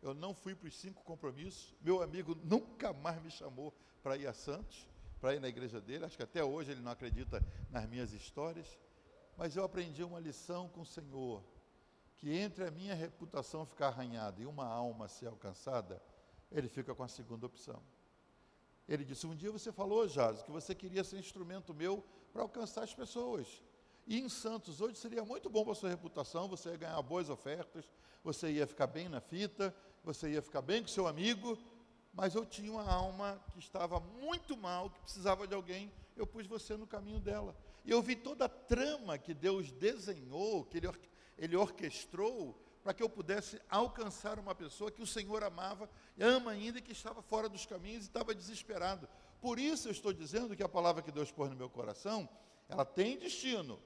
Eu 0.02 0.14
não 0.14 0.34
fui 0.34 0.54
para 0.54 0.66
os 0.66 0.76
cinco 0.76 1.04
compromissos. 1.04 1.72
Meu 1.80 2.02
amigo 2.02 2.36
nunca 2.42 2.92
mais 2.92 3.22
me 3.22 3.30
chamou 3.30 3.72
para 4.02 4.16
ir 4.16 4.26
a 4.26 4.32
Santos, 4.32 4.88
para 5.20 5.34
ir 5.34 5.40
na 5.40 5.48
igreja 5.48 5.80
dele. 5.80 6.04
Acho 6.04 6.16
que 6.16 6.24
até 6.24 6.42
hoje 6.42 6.72
ele 6.72 6.80
não 6.80 6.90
acredita 6.90 7.40
nas 7.70 7.86
minhas 7.88 8.12
histórias. 8.12 8.78
Mas 9.36 9.54
eu 9.54 9.62
aprendi 9.62 10.02
uma 10.02 10.18
lição 10.18 10.68
com 10.70 10.80
o 10.80 10.86
Senhor, 10.86 11.42
que 12.16 12.32
entre 12.32 12.64
a 12.64 12.70
minha 12.70 12.94
reputação 12.94 13.64
ficar 13.64 13.88
arranhada 13.88 14.42
e 14.42 14.46
uma 14.46 14.66
alma 14.66 15.06
ser 15.06 15.26
alcançada, 15.26 16.02
ele 16.50 16.68
fica 16.68 16.94
com 16.94 17.02
a 17.02 17.08
segunda 17.08 17.46
opção. 17.46 17.82
Ele 18.88 19.04
disse: 19.04 19.26
Um 19.26 19.34
dia 19.34 19.50
você 19.50 19.72
falou, 19.72 20.06
Jazz, 20.06 20.42
que 20.42 20.50
você 20.50 20.74
queria 20.74 21.02
ser 21.02 21.18
instrumento 21.18 21.74
meu 21.74 22.04
para 22.32 22.42
alcançar 22.42 22.84
as 22.84 22.94
pessoas. 22.94 23.62
E 24.06 24.20
em 24.20 24.28
Santos 24.28 24.80
hoje 24.80 24.96
seria 24.96 25.24
muito 25.24 25.50
bom 25.50 25.64
para 25.64 25.72
a 25.72 25.76
sua 25.76 25.88
reputação, 25.88 26.48
você 26.48 26.70
ia 26.70 26.76
ganhar 26.76 27.02
boas 27.02 27.28
ofertas, 27.28 27.84
você 28.22 28.50
ia 28.52 28.66
ficar 28.66 28.86
bem 28.86 29.08
na 29.08 29.20
fita, 29.20 29.74
você 30.04 30.30
ia 30.30 30.40
ficar 30.40 30.62
bem 30.62 30.82
com 30.82 30.88
seu 30.88 31.08
amigo, 31.08 31.58
mas 32.14 32.34
eu 32.36 32.46
tinha 32.46 32.70
uma 32.70 32.88
alma 32.88 33.42
que 33.52 33.58
estava 33.58 33.98
muito 33.98 34.56
mal, 34.56 34.90
que 34.90 35.00
precisava 35.00 35.46
de 35.46 35.54
alguém, 35.54 35.92
eu 36.16 36.26
pus 36.26 36.46
você 36.46 36.76
no 36.76 36.86
caminho 36.86 37.18
dela. 37.18 37.56
E 37.84 37.90
eu 37.90 38.00
vi 38.00 38.14
toda 38.14 38.44
a 38.44 38.48
trama 38.48 39.18
que 39.18 39.34
Deus 39.34 39.72
desenhou, 39.72 40.64
que 40.64 40.78
Ele, 40.78 40.88
ele 41.36 41.56
orquestrou, 41.56 42.56
para 42.86 42.94
que 42.94 43.02
eu 43.02 43.08
pudesse 43.08 43.60
alcançar 43.68 44.38
uma 44.38 44.54
pessoa 44.54 44.92
que 44.92 45.02
o 45.02 45.06
Senhor 45.08 45.42
amava, 45.42 45.90
ama 46.20 46.52
ainda 46.52 46.78
e 46.78 46.80
que 46.80 46.92
estava 46.92 47.20
fora 47.20 47.48
dos 47.48 47.66
caminhos 47.66 48.04
e 48.04 48.06
estava 48.06 48.32
desesperado. 48.32 49.08
Por 49.40 49.58
isso 49.58 49.88
eu 49.88 49.92
estou 49.92 50.12
dizendo 50.12 50.54
que 50.54 50.62
a 50.62 50.68
palavra 50.68 51.02
que 51.02 51.10
Deus 51.10 51.32
pôs 51.32 51.50
no 51.50 51.56
meu 51.56 51.68
coração, 51.68 52.28
ela 52.68 52.84
tem 52.84 53.18
destino. 53.18 53.82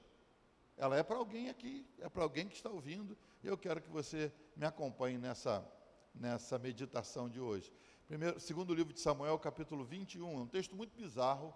Ela 0.77 0.99
é 0.99 1.01
para 1.01 1.17
alguém 1.17 1.49
aqui, 1.49 1.83
é 1.97 2.07
para 2.09 2.21
alguém 2.21 2.47
que 2.47 2.53
está 2.53 2.69
ouvindo, 2.69 3.17
eu 3.43 3.57
quero 3.57 3.81
que 3.81 3.89
você 3.89 4.31
me 4.55 4.67
acompanhe 4.67 5.17
nessa, 5.17 5.67
nessa 6.13 6.59
meditação 6.59 7.27
de 7.27 7.39
hoje. 7.39 7.73
Primeiro, 8.07 8.39
segundo 8.39 8.71
livro 8.71 8.93
de 8.93 8.99
Samuel, 8.99 9.39
capítulo 9.39 9.83
21, 9.83 10.31
é 10.31 10.41
um 10.41 10.47
texto 10.47 10.75
muito 10.75 10.95
bizarro, 10.95 11.51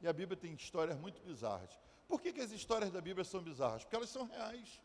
e 0.00 0.08
a 0.08 0.14
Bíblia 0.14 0.34
tem 0.34 0.54
histórias 0.54 0.98
muito 0.98 1.20
bizarras. 1.20 1.78
Por 2.08 2.22
que, 2.22 2.32
que 2.32 2.40
as 2.40 2.52
histórias 2.52 2.90
da 2.90 3.02
Bíblia 3.02 3.22
são 3.22 3.42
bizarras? 3.42 3.84
Porque 3.84 3.96
elas 3.96 4.08
são 4.08 4.24
reais. 4.24 4.80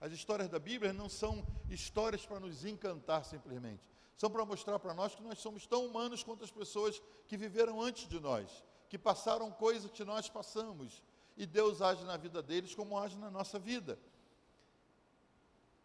As 0.00 0.12
histórias 0.12 0.48
da 0.48 0.58
Bíblia 0.58 0.92
não 0.92 1.08
são 1.08 1.44
histórias 1.68 2.24
para 2.24 2.38
nos 2.38 2.64
encantar 2.64 3.24
simplesmente. 3.24 3.82
São 4.16 4.30
para 4.30 4.44
mostrar 4.44 4.78
para 4.78 4.94
nós 4.94 5.14
que 5.14 5.22
nós 5.22 5.38
somos 5.38 5.66
tão 5.66 5.86
humanos 5.86 6.22
quanto 6.22 6.44
as 6.44 6.50
pessoas 6.50 7.00
que 7.26 7.36
viveram 7.36 7.80
antes 7.80 8.08
de 8.08 8.18
nós, 8.18 8.64
que 8.88 8.98
passaram 8.98 9.50
coisas 9.50 9.90
que 9.90 10.04
nós 10.04 10.28
passamos. 10.28 11.02
E 11.36 11.46
Deus 11.46 11.80
age 11.80 12.04
na 12.04 12.16
vida 12.16 12.42
deles 12.42 12.74
como 12.74 12.98
age 12.98 13.16
na 13.16 13.30
nossa 13.30 13.58
vida. 13.58 13.98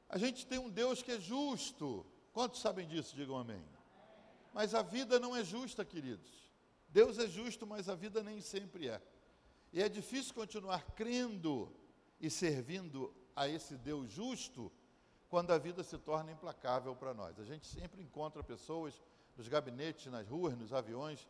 A 0.09 0.17
gente 0.17 0.45
tem 0.45 0.59
um 0.59 0.69
Deus 0.69 1.01
que 1.01 1.11
é 1.11 1.19
justo. 1.19 2.05
Quantos 2.33 2.61
sabem 2.61 2.87
disso? 2.87 3.15
Digam 3.15 3.37
amém. 3.37 3.63
Mas 4.53 4.75
a 4.75 4.83
vida 4.83 5.19
não 5.19 5.35
é 5.35 5.43
justa, 5.43 5.83
queridos. 5.83 6.31
Deus 6.89 7.17
é 7.17 7.27
justo, 7.27 7.65
mas 7.65 7.89
a 7.89 7.95
vida 7.95 8.21
nem 8.21 8.39
sempre 8.39 8.89
é. 8.89 9.01
E 9.71 9.81
é 9.81 9.89
difícil 9.89 10.33
continuar 10.35 10.83
crendo 10.91 11.71
e 12.19 12.29
servindo 12.29 13.13
a 13.35 13.47
esse 13.47 13.75
Deus 13.77 14.11
justo 14.11 14.71
quando 15.29 15.51
a 15.51 15.57
vida 15.57 15.83
se 15.83 15.97
torna 15.97 16.31
implacável 16.31 16.95
para 16.95 17.13
nós. 17.13 17.39
A 17.39 17.43
gente 17.43 17.65
sempre 17.65 18.01
encontra 18.01 18.43
pessoas 18.43 19.01
nos 19.35 19.47
gabinetes, 19.47 20.11
nas 20.11 20.27
ruas, 20.27 20.55
nos 20.55 20.73
aviões, 20.73 21.27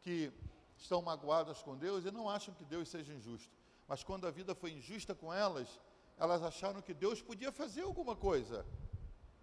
que 0.00 0.32
estão 0.76 1.02
magoadas 1.02 1.62
com 1.62 1.76
Deus 1.76 2.04
e 2.04 2.10
não 2.10 2.28
acham 2.28 2.54
que 2.54 2.64
Deus 2.64 2.88
seja 2.88 3.12
injusto. 3.12 3.52
Mas 3.86 4.02
quando 4.02 4.26
a 4.26 4.30
vida 4.30 4.54
foi 4.54 4.72
injusta 4.72 5.14
com 5.14 5.32
elas, 5.32 5.80
elas 6.18 6.42
acharam 6.42 6.80
que 6.80 6.94
Deus 6.94 7.20
podia 7.20 7.52
fazer 7.52 7.82
alguma 7.82 8.16
coisa. 8.16 8.64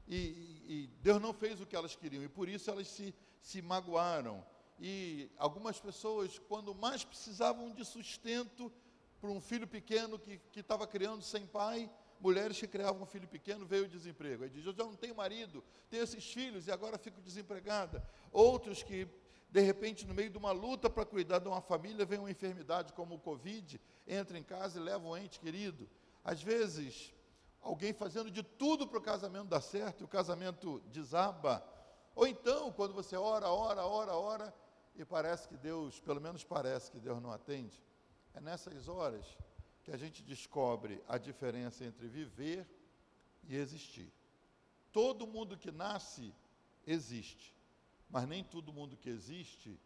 E, 0.08 0.16
e, 0.68 0.90
Deus 1.04 1.22
não 1.22 1.34
fez 1.34 1.62
o 1.62 1.66
que 1.68 1.76
elas 1.76 1.96
queriam, 1.96 2.24
e 2.24 2.28
por 2.28 2.50
isso 2.50 2.72
elas 2.72 2.88
se, 2.88 3.14
se 3.42 3.62
magoaram 3.62 4.44
e 4.80 5.30
algumas 5.38 5.80
pessoas, 5.80 6.40
quando 6.48 6.74
mais 6.74 7.04
precisavam 7.04 7.70
de 7.72 7.84
sustento 7.84 8.72
para 9.20 9.30
um 9.30 9.42
filho 9.42 9.68
pequeno 9.68 10.18
que 10.18 10.60
estava 10.60 10.88
criando 10.88 11.22
sem 11.22 11.46
pai, 11.46 11.90
mulheres 12.20 12.60
que 12.60 12.68
criavam 12.68 13.04
um 13.04 13.06
filho 13.06 13.28
pequeno, 13.28 13.66
veio 13.66 13.86
o 13.86 13.88
desemprego. 13.88 14.44
Aí 14.44 14.50
diz, 14.50 14.66
eu 14.66 14.74
já 14.74 14.84
não 14.84 14.96
tenho 14.96 15.16
marido, 15.16 15.64
tenho 15.90 16.04
esses 16.04 16.32
filhos 16.32 16.68
e 16.68 16.72
agora 16.72 16.98
fico 16.98 17.22
desempregada. 17.22 18.04
Outros 18.32 18.84
que, 18.84 19.08
de 19.50 19.62
repente, 19.62 20.06
no 20.06 20.14
meio 20.14 20.30
de 20.30 20.38
uma 20.38 20.52
luta 20.52 20.90
para 20.90 21.06
cuidar 21.06 21.40
de 21.40 21.48
uma 21.48 21.62
família, 21.62 22.06
vem 22.06 22.20
uma 22.20 22.32
enfermidade 22.32 22.94
como 22.94 23.16
o 23.16 23.20
Covid, 23.20 23.80
entra 24.08 24.38
em 24.38 24.44
casa 24.44 24.80
e 24.80 24.84
leva 24.84 25.06
um 25.06 25.16
ente 25.16 25.40
querido. 25.40 25.90
Às 26.24 26.42
vezes, 26.42 27.14
alguém 27.62 27.94
fazendo 27.94 28.30
de 28.30 28.44
tudo 28.44 28.88
para 28.88 29.00
o 29.00 29.02
casamento 29.02 29.48
dar 29.48 29.62
certo 29.62 30.02
e 30.02 30.04
o 30.04 30.08
casamento 30.08 30.80
desaba. 30.88 31.66
Ou 32.16 32.28
então, 32.28 32.72
quando 32.72 32.94
você 32.94 33.16
ora, 33.16 33.48
ora, 33.48 33.86
ora, 33.86 34.14
ora, 34.14 34.56
e 34.96 35.06
parece 35.06 35.48
que 35.48 35.56
Deus, 35.56 36.00
pelo 36.00 36.20
menos 36.20 36.44
parece 36.44 36.92
que 36.92 37.00
Deus 37.00 37.22
não 37.22 37.32
atende, 37.32 37.82
é 38.34 38.42
nessas 38.42 38.88
horas 38.88 39.26
que 39.84 39.92
a 39.92 39.98
gente 39.98 40.22
descobre 40.22 41.02
a 41.08 41.18
diferença 41.18 41.84
entre 41.84 42.08
viver 42.08 42.68
e 43.48 43.56
existir. 43.56 44.12
Todo 44.92 45.28
mundo 45.28 45.58
que 45.58 45.72
nasce 45.72 46.34
existe, 46.86 47.56
mas 48.10 48.28
nem 48.28 48.44
todo 48.44 48.74
mundo 48.74 48.98
que 48.98 49.10
existe 49.10 49.80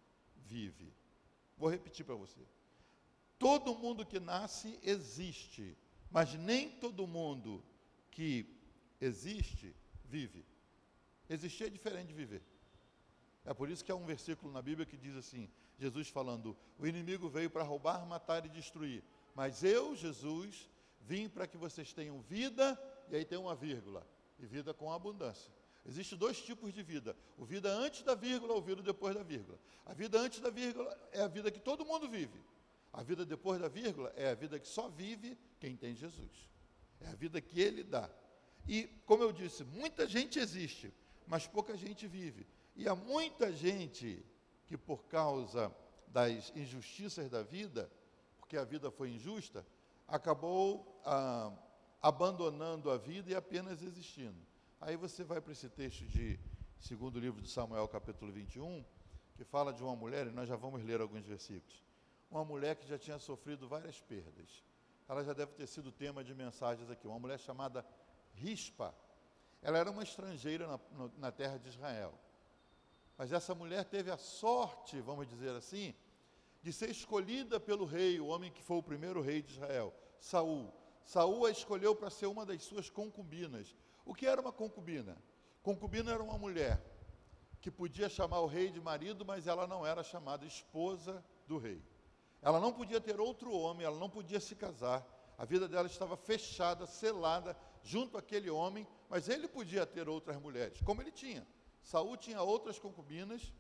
vive. 0.46 0.94
Vou 1.58 1.70
repetir 1.70 2.06
para 2.06 2.16
você. 2.16 2.42
Todo 3.38 3.76
mundo 3.76 4.06
que 4.06 4.20
nasce 4.20 4.80
existe, 4.84 5.78
mas 6.10 6.34
nem 6.34 6.70
todo 6.70 7.08
mundo 7.08 7.64
que 8.10 8.46
existe 9.02 9.76
vive. 10.06 10.46
Existir 11.30 11.66
é 11.66 11.70
diferente 11.70 12.08
de 12.08 12.14
viver. 12.14 12.44
É 13.46 13.54
por 13.54 13.70
isso 13.70 13.84
que 13.84 13.92
há 13.92 13.96
um 13.96 14.06
versículo 14.06 14.52
na 14.52 14.62
Bíblia 14.62 14.86
que 14.86 14.96
diz 14.96 15.16
assim: 15.16 15.50
Jesus 15.78 16.08
falando, 16.10 16.56
o 16.78 16.86
inimigo 16.86 17.30
veio 17.30 17.50
para 17.50 17.64
roubar, 17.64 18.06
matar 18.06 18.46
e 18.46 18.50
destruir. 18.50 19.04
Mas 19.36 19.64
eu, 19.64 19.96
Jesus, 19.96 20.70
vim 21.02 21.28
para 21.28 21.48
que 21.48 21.58
vocês 21.58 21.94
tenham 21.94 22.22
vida, 22.22 22.80
e 23.10 23.16
aí 23.16 23.26
tem 23.26 23.38
uma 23.38 23.56
vírgula, 23.56 24.08
e 24.40 24.46
vida 24.46 24.74
com 24.74 24.92
abundância. 24.92 25.52
Existem 25.86 26.18
dois 26.18 26.42
tipos 26.42 26.74
de 26.74 26.82
vida: 26.82 27.16
o 27.38 27.46
vida 27.46 27.70
antes 27.70 28.04
da 28.04 28.16
vírgula, 28.16 28.54
ou 28.54 28.62
vida 28.62 28.82
depois 28.82 29.16
da 29.16 29.24
vírgula. 29.24 29.60
A 29.86 29.94
vida 29.94 30.20
antes 30.20 30.40
da 30.40 30.50
vírgula 30.50 30.98
é 31.12 31.22
a 31.22 31.28
vida 31.28 31.52
que 31.52 31.60
todo 31.60 31.86
mundo 31.86 32.08
vive. 32.10 32.42
A 32.92 33.02
vida 33.02 33.26
depois 33.26 33.60
da 33.60 33.68
vírgula 33.68 34.14
é 34.16 34.30
a 34.30 34.36
vida 34.36 34.60
que 34.60 34.68
só 34.68 34.88
vive 34.88 35.38
quem 35.60 35.76
tem 35.76 35.96
Jesus. 35.96 36.50
É 37.02 37.08
a 37.08 37.16
vida 37.16 37.42
que 37.42 37.60
ele 37.60 37.84
dá. 37.84 38.10
E, 38.68 38.88
como 39.06 39.24
eu 39.24 39.34
disse, 39.34 39.64
muita 39.64 40.08
gente 40.08 40.40
existe, 40.40 40.94
mas 41.28 41.48
pouca 41.48 41.76
gente 41.76 42.08
vive. 42.08 42.48
E 42.76 42.88
há 42.88 42.96
muita 42.96 43.52
gente 43.52 44.24
que, 44.66 44.78
por 44.78 45.06
causa 45.06 45.74
das 46.08 46.52
injustiças 46.56 47.30
da 47.30 47.44
vida, 47.44 47.92
porque 48.40 48.58
a 48.58 48.64
vida 48.64 48.92
foi 48.92 49.12
injusta, 49.12 49.66
acabou 50.08 51.02
ah, 51.06 51.52
abandonando 52.02 52.92
a 52.92 52.98
vida 52.98 53.32
e 53.32 53.36
apenas 53.36 53.82
existindo. 53.82 54.38
Aí 54.80 54.96
você 54.96 55.24
vai 55.24 55.42
para 55.42 55.54
esse 55.54 55.70
texto 55.70 56.06
de 56.06 56.40
segundo 56.80 57.20
livro 57.20 57.42
de 57.42 57.50
Samuel, 57.50 57.88
capítulo 57.88 58.32
21, 58.32 58.84
que 59.36 59.44
fala 59.44 59.74
de 59.74 59.82
uma 59.82 59.96
mulher, 59.96 60.28
e 60.28 60.32
nós 60.32 60.48
já 60.48 60.56
vamos 60.56 60.84
ler 60.84 61.02
alguns 61.02 61.26
versículos. 61.26 61.84
Uma 62.30 62.44
mulher 62.44 62.76
que 62.76 62.88
já 62.88 62.98
tinha 62.98 63.18
sofrido 63.20 63.68
várias 63.68 64.00
perdas. 64.02 64.64
Ela 65.08 65.24
já 65.24 65.34
deve 65.34 65.54
ter 65.54 65.68
sido 65.68 65.92
tema 65.92 66.24
de 66.24 66.34
mensagens 66.34 66.90
aqui. 66.90 67.08
Uma 67.08 67.20
mulher 67.20 67.40
chamada 67.40 67.86
Rispa. 68.34 68.94
Ela 69.62 69.78
era 69.78 69.92
uma 69.92 70.04
estrangeira 70.04 70.68
na, 70.68 70.80
na 71.18 71.32
terra 71.32 71.58
de 71.58 71.70
Israel. 71.70 72.14
Mas 73.18 73.32
essa 73.32 73.54
mulher 73.54 73.86
teve 73.86 74.10
a 74.12 74.18
sorte, 74.18 75.00
vamos 75.02 75.28
dizer 75.28 75.52
assim, 75.52 75.94
de 76.62 76.72
ser 76.72 76.90
escolhida 76.90 77.60
pelo 77.60 77.86
rei, 77.86 78.20
o 78.20 78.28
homem 78.28 78.52
que 78.52 78.64
foi 78.64 78.78
o 78.78 78.84
primeiro 78.84 79.22
rei 79.22 79.42
de 79.42 79.54
Israel, 79.54 79.94
Saul. 80.20 80.74
Saul 81.04 81.46
a 81.46 81.52
escolheu 81.52 81.96
para 81.96 82.10
ser 82.10 82.28
uma 82.28 82.46
das 82.46 82.64
suas 82.64 82.90
concubinas. 82.90 83.76
O 84.06 84.14
que 84.14 84.26
era 84.26 84.42
uma 84.42 84.52
concubina? 84.52 85.18
Concubina 85.62 86.12
era 86.12 86.24
uma 86.24 86.38
mulher 86.38 86.82
que 87.62 87.70
podia 87.70 88.10
chamar 88.10 88.40
o 88.40 88.46
rei 88.46 88.70
de 88.70 88.82
marido, 88.82 89.24
mas 89.26 89.48
ela 89.48 89.68
não 89.68 89.86
era 89.86 90.04
chamada 90.04 90.46
esposa 90.46 91.24
do 91.48 91.58
rei. 91.58 91.82
Ela 92.42 92.60
não 92.60 92.74
podia 92.74 93.00
ter 93.00 93.20
outro 93.22 93.54
homem, 93.54 93.86
ela 93.86 93.98
não 93.98 94.10
podia 94.10 94.40
se 94.40 94.56
casar. 94.56 95.06
A 95.38 95.46
vida 95.46 95.68
dela 95.68 95.88
estava 95.88 96.18
fechada, 96.18 96.86
selada 96.86 97.56
junto 97.82 98.18
àquele 98.18 98.50
homem, 98.50 98.88
mas 99.10 99.30
ele 99.30 99.48
podia 99.48 99.86
ter 99.86 100.10
outras 100.10 100.38
mulheres, 100.38 100.82
como 100.82 101.02
ele 101.02 101.12
tinha. 101.12 101.48
Saul 101.84 102.18
tinha 102.18 102.42
outras 102.42 102.80
concubinas, 102.80 103.54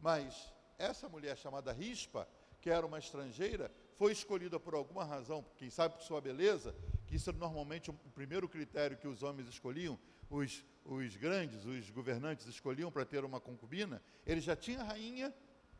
mas 0.00 0.52
essa 0.78 1.08
mulher 1.08 1.36
chamada 1.36 1.72
Rispa, 1.72 2.28
que 2.60 2.70
era 2.70 2.86
uma 2.86 2.98
estrangeira, 2.98 3.70
foi 3.96 4.12
escolhida 4.12 4.58
por 4.58 4.74
alguma 4.74 5.04
razão, 5.04 5.44
quem 5.56 5.70
sabe 5.70 5.94
por 5.94 6.02
sua 6.02 6.20
beleza, 6.20 6.74
que 7.06 7.16
isso 7.16 7.30
era 7.30 7.38
normalmente 7.38 7.90
o 7.90 7.94
primeiro 8.14 8.48
critério 8.48 8.96
que 8.96 9.06
os 9.06 9.22
homens 9.22 9.48
escolhiam, 9.48 9.98
os, 10.28 10.64
os 10.84 11.16
grandes, 11.16 11.64
os 11.64 11.90
governantes 11.90 12.46
escolhiam 12.46 12.90
para 12.90 13.04
ter 13.04 13.24
uma 13.24 13.40
concubina, 13.40 14.02
ele 14.26 14.40
já 14.40 14.56
tinha 14.56 14.82
rainha 14.82 15.32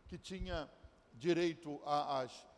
que 0.06 0.16
tinha 0.16 0.70
direito 1.14 1.80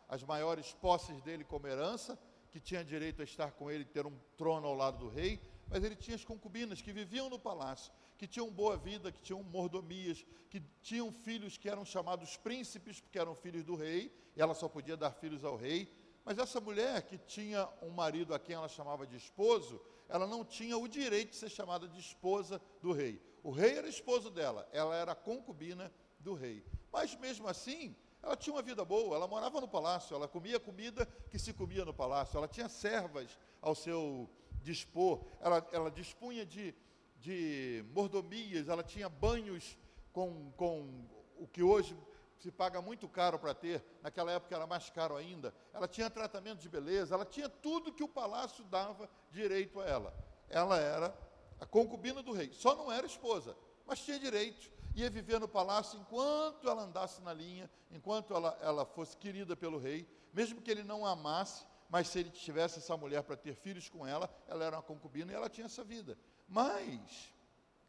às, 0.07 0.23
maiores 0.23 0.73
posses 0.73 1.21
dele 1.21 1.43
como 1.43 1.67
herança, 1.67 2.17
que 2.51 2.59
tinha 2.59 2.83
direito 2.83 3.21
a 3.21 3.25
estar 3.25 3.51
com 3.51 3.69
ele, 3.69 3.85
ter 3.85 4.05
um 4.05 4.17
trono 4.37 4.67
ao 4.67 4.75
lado 4.75 4.97
do 4.97 5.09
rei, 5.09 5.41
mas 5.67 5.83
ele 5.83 5.95
tinha 5.95 6.15
as 6.15 6.25
concubinas 6.25 6.81
que 6.81 6.91
viviam 6.91 7.29
no 7.29 7.39
palácio, 7.39 7.91
que 8.19 8.27
tinham 8.27 8.51
boa 8.51 8.75
vida, 8.75 9.13
que 9.13 9.21
tinham 9.21 9.41
mordomias, 9.41 10.25
que 10.49 10.61
tinham 10.81 11.09
filhos 11.09 11.57
que 11.57 11.69
eram 11.69 11.85
chamados 11.85 12.35
príncipes, 12.35 12.99
porque 12.99 13.17
eram 13.17 13.33
filhos 13.33 13.63
do 13.63 13.75
rei, 13.75 14.13
e 14.35 14.41
ela 14.41 14.53
só 14.53 14.67
podia 14.67 14.97
dar 14.97 15.11
filhos 15.11 15.45
ao 15.45 15.55
rei. 15.55 15.89
Mas 16.25 16.37
essa 16.37 16.59
mulher 16.59 17.01
que 17.03 17.17
tinha 17.17 17.69
um 17.81 17.89
marido 17.89 18.33
a 18.33 18.39
quem 18.39 18.55
ela 18.55 18.67
chamava 18.67 19.07
de 19.07 19.15
esposo, 19.15 19.81
ela 20.09 20.27
não 20.27 20.43
tinha 20.43 20.77
o 20.77 20.85
direito 20.85 21.29
de 21.29 21.37
ser 21.37 21.49
chamada 21.49 21.87
de 21.87 21.97
esposa 21.97 22.61
do 22.81 22.91
rei. 22.91 23.21
O 23.41 23.51
rei 23.51 23.77
era 23.77 23.87
esposo 23.87 24.29
dela, 24.29 24.67
ela 24.73 24.93
era 24.97 25.15
concubina 25.15 25.89
do 26.19 26.33
rei. 26.33 26.61
Mas 26.91 27.15
mesmo 27.15 27.47
assim, 27.47 27.95
ela 28.21 28.35
tinha 28.35 28.53
uma 28.53 28.61
vida 28.61 28.83
boa, 28.83 29.15
ela 29.15 29.29
morava 29.29 29.61
no 29.61 29.67
palácio, 29.67 30.13
ela 30.13 30.27
comia 30.27 30.59
comida 30.59 31.05
que 31.31 31.39
se 31.39 31.53
comia 31.53 31.85
no 31.85 31.93
palácio, 31.93 32.37
ela 32.37 32.49
tinha 32.49 32.67
servas 32.67 33.39
ao 33.61 33.73
seu 33.73 34.29
dispor, 34.61 35.23
ela, 35.39 35.65
ela 35.71 35.89
dispunha 35.89 36.45
de, 36.45 36.75
de 37.19 37.83
mordomias, 37.93 38.69
ela 38.69 38.83
tinha 38.83 39.09
banhos 39.09 39.77
com, 40.11 40.51
com 40.57 41.05
o 41.37 41.47
que 41.47 41.61
hoje 41.61 41.97
se 42.37 42.51
paga 42.51 42.81
muito 42.81 43.07
caro 43.07 43.37
para 43.37 43.53
ter, 43.53 43.83
naquela 44.01 44.31
época 44.31 44.55
era 44.55 44.65
mais 44.65 44.89
caro 44.89 45.15
ainda. 45.15 45.53
Ela 45.73 45.87
tinha 45.87 46.09
tratamento 46.09 46.59
de 46.59 46.69
beleza, 46.69 47.13
ela 47.13 47.25
tinha 47.25 47.49
tudo 47.49 47.91
que 47.91 48.03
o 48.03 48.07
palácio 48.07 48.63
dava 48.65 49.09
direito 49.29 49.79
a 49.81 49.85
ela. 49.85 50.13
Ela 50.49 50.77
era 50.77 51.13
a 51.59 51.65
concubina 51.65 52.23
do 52.23 52.31
rei, 52.31 52.51
só 52.53 52.75
não 52.75 52.91
era 52.91 53.05
esposa, 53.05 53.55
mas 53.85 53.99
tinha 53.99 54.17
direito 54.17 54.71
ia 54.95 55.09
viver 55.09 55.39
no 55.39 55.47
palácio 55.47 55.99
enquanto 55.99 56.69
ela 56.69 56.83
andasse 56.83 57.21
na 57.21 57.33
linha, 57.33 57.69
enquanto 57.91 58.33
ela, 58.33 58.57
ela 58.61 58.85
fosse 58.85 59.15
querida 59.15 59.55
pelo 59.55 59.77
rei, 59.77 60.07
mesmo 60.33 60.61
que 60.61 60.69
ele 60.69 60.83
não 60.83 61.05
a 61.05 61.11
amasse, 61.11 61.65
mas 61.89 62.07
se 62.07 62.19
ele 62.19 62.29
tivesse 62.29 62.79
essa 62.79 62.95
mulher 62.95 63.23
para 63.23 63.35
ter 63.35 63.55
filhos 63.55 63.89
com 63.89 64.05
ela, 64.05 64.29
ela 64.47 64.63
era 64.63 64.75
uma 64.75 64.83
concubina 64.83 65.31
e 65.31 65.35
ela 65.35 65.49
tinha 65.49 65.65
essa 65.65 65.83
vida. 65.83 66.17
Mas 66.49 67.33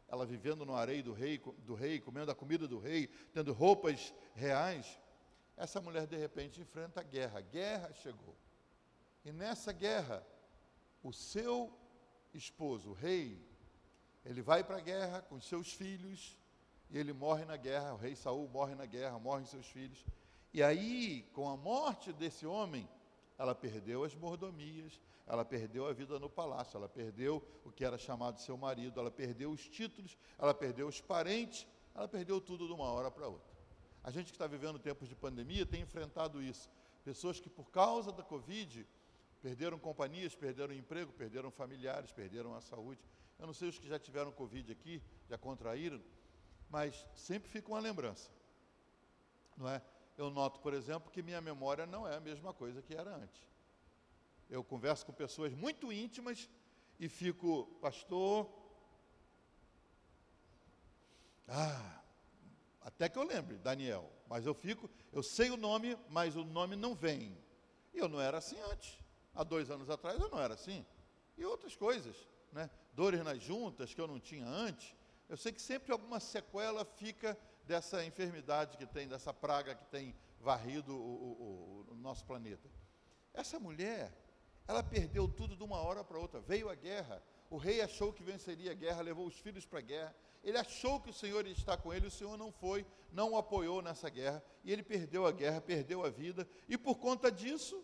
ela 0.07 0.25
vivendo 0.25 0.65
no 0.65 0.75
areio 0.75 1.03
do 1.03 1.13
rei, 1.13 1.37
do 1.59 1.73
rei, 1.73 1.99
comendo 1.99 2.29
a 2.29 2.35
comida 2.35 2.67
do 2.67 2.77
rei, 2.79 3.07
tendo 3.33 3.53
roupas 3.53 4.13
reais, 4.35 4.99
essa 5.55 5.79
mulher 5.79 6.05
de 6.05 6.17
repente 6.17 6.59
enfrenta 6.59 6.99
a 6.99 7.03
guerra. 7.03 7.39
A 7.39 7.41
guerra 7.41 7.93
chegou. 7.93 8.35
E 9.23 9.31
nessa 9.31 9.71
guerra, 9.71 10.25
o 11.01 11.13
seu 11.13 11.73
esposo, 12.33 12.89
o 12.89 12.93
rei, 12.93 13.41
ele 14.25 14.41
vai 14.41 14.63
para 14.63 14.77
a 14.77 14.81
guerra 14.81 15.21
com 15.21 15.39
seus 15.39 15.71
filhos, 15.71 16.37
e 16.89 16.97
ele 16.97 17.13
morre 17.13 17.45
na 17.45 17.55
guerra, 17.55 17.93
o 17.93 17.97
rei 17.97 18.15
Saul 18.15 18.49
morre 18.49 18.75
na 18.75 18.85
guerra, 18.85 19.17
morrem 19.17 19.45
seus 19.45 19.67
filhos. 19.67 20.03
E 20.53 20.61
aí, 20.61 21.23
com 21.33 21.47
a 21.47 21.55
morte 21.55 22.11
desse 22.11 22.45
homem, 22.45 22.87
ela 23.41 23.55
perdeu 23.55 24.03
as 24.03 24.13
mordomias, 24.13 25.01
ela 25.25 25.43
perdeu 25.43 25.87
a 25.87 25.93
vida 25.93 26.19
no 26.19 26.29
palácio, 26.29 26.77
ela 26.77 26.87
perdeu 26.87 27.43
o 27.65 27.71
que 27.71 27.83
era 27.83 27.97
chamado 27.97 28.39
seu 28.39 28.55
marido, 28.55 28.99
ela 28.99 29.09
perdeu 29.09 29.49
os 29.49 29.67
títulos, 29.67 30.15
ela 30.37 30.53
perdeu 30.53 30.87
os 30.87 31.01
parentes, 31.01 31.65
ela 31.95 32.07
perdeu 32.07 32.39
tudo 32.39 32.67
de 32.67 32.73
uma 32.73 32.83
hora 32.83 33.09
para 33.09 33.27
outra. 33.27 33.51
A 34.03 34.11
gente 34.11 34.27
que 34.27 34.33
está 34.33 34.45
vivendo 34.45 34.77
tempos 34.77 35.09
de 35.09 35.15
pandemia 35.15 35.65
tem 35.65 35.81
enfrentado 35.81 36.39
isso. 36.39 36.69
Pessoas 37.03 37.39
que, 37.39 37.49
por 37.49 37.71
causa 37.71 38.11
da 38.11 38.21
Covid, 38.21 38.87
perderam 39.41 39.79
companhias, 39.79 40.35
perderam 40.35 40.71
emprego, 40.75 41.11
perderam 41.11 41.49
familiares, 41.49 42.11
perderam 42.11 42.53
a 42.53 42.61
saúde. 42.61 43.01
Eu 43.39 43.47
não 43.47 43.55
sei 43.55 43.69
os 43.69 43.79
que 43.79 43.87
já 43.87 43.97
tiveram 43.97 44.31
Covid 44.31 44.71
aqui, 44.71 45.01
já 45.27 45.35
contraíram, 45.35 45.99
mas 46.69 47.07
sempre 47.15 47.49
fica 47.49 47.69
uma 47.69 47.79
lembrança. 47.79 48.29
Não 49.57 49.67
é? 49.67 49.81
Eu 50.17 50.29
noto, 50.29 50.59
por 50.59 50.73
exemplo, 50.73 51.11
que 51.11 51.21
minha 51.21 51.41
memória 51.41 51.85
não 51.85 52.07
é 52.07 52.15
a 52.15 52.19
mesma 52.19 52.53
coisa 52.53 52.81
que 52.81 52.93
era 52.93 53.15
antes. 53.15 53.41
Eu 54.49 54.63
converso 54.63 55.05
com 55.05 55.13
pessoas 55.13 55.53
muito 55.53 55.91
íntimas 55.91 56.49
e 56.99 57.07
fico, 57.07 57.65
pastor. 57.81 58.49
Ah, 61.47 62.01
até 62.81 63.07
que 63.09 63.17
eu 63.17 63.23
lembre, 63.23 63.57
Daniel. 63.57 64.11
Mas 64.27 64.45
eu 64.45 64.53
fico, 64.53 64.89
eu 65.11 65.23
sei 65.23 65.49
o 65.49 65.57
nome, 65.57 65.97
mas 66.09 66.35
o 66.35 66.43
nome 66.43 66.75
não 66.75 66.93
vem. 66.93 67.37
E 67.93 67.97
eu 67.97 68.07
não 68.07 68.19
era 68.19 68.37
assim 68.37 68.59
antes. 68.71 68.99
Há 69.33 69.43
dois 69.43 69.69
anos 69.69 69.89
atrás 69.89 70.19
eu 70.19 70.29
não 70.29 70.39
era 70.39 70.53
assim. 70.53 70.85
E 71.37 71.45
outras 71.45 71.75
coisas, 71.75 72.15
né? 72.51 72.69
Dores 72.93 73.23
nas 73.23 73.41
juntas 73.41 73.93
que 73.93 74.01
eu 74.01 74.07
não 74.07 74.19
tinha 74.19 74.45
antes. 74.45 74.95
Eu 75.29 75.37
sei 75.37 75.51
que 75.51 75.61
sempre 75.61 75.91
alguma 75.91 76.19
sequela 76.19 76.83
fica 76.83 77.37
dessa 77.71 78.03
enfermidade 78.03 78.75
que 78.75 78.85
tem, 78.85 79.07
dessa 79.07 79.33
praga 79.33 79.73
que 79.73 79.85
tem 79.85 80.13
varrido 80.41 80.93
o, 80.93 81.85
o, 81.87 81.93
o, 81.93 81.95
nosso 81.95 82.25
planeta. 82.25 82.69
Essa 83.33 83.57
mulher, 83.61 84.11
ela 84.67 84.83
perdeu 84.83 85.25
tudo 85.25 85.55
de 85.55 85.63
uma 85.63 85.77
hora 85.77 86.03
para 86.03 86.19
outra. 86.19 86.41
Veio 86.41 86.69
a 86.69 86.75
guerra, 86.75 87.23
o 87.49 87.55
rei 87.55 87.81
achou 87.81 88.11
que 88.11 88.23
venceria 88.23 88.71
a 88.71 88.73
guerra, 88.73 89.01
levou 89.01 89.25
os 89.25 89.39
filhos 89.39 89.65
para 89.65 89.79
a 89.79 89.81
guerra. 89.81 90.13
Ele 90.43 90.57
achou 90.57 90.99
que 90.99 91.09
o 91.09 91.13
Senhor 91.13 91.47
estar 91.47 91.77
com 91.77 91.93
ele, 91.93 92.07
o 92.07 92.11
Senhor 92.11 92.35
não 92.35 92.51
foi, 92.51 92.85
não 93.09 93.31
o 93.31 93.37
apoiou 93.37 93.81
nessa 93.81 94.09
guerra, 94.09 94.43
e 94.65 94.71
ele 94.73 94.83
perdeu 94.83 95.25
a 95.25 95.31
guerra, 95.31 95.61
perdeu 95.61 96.03
a 96.03 96.09
vida, 96.09 96.45
e 96.67 96.77
por 96.77 96.95
conta 96.95 97.31
disso, 97.31 97.81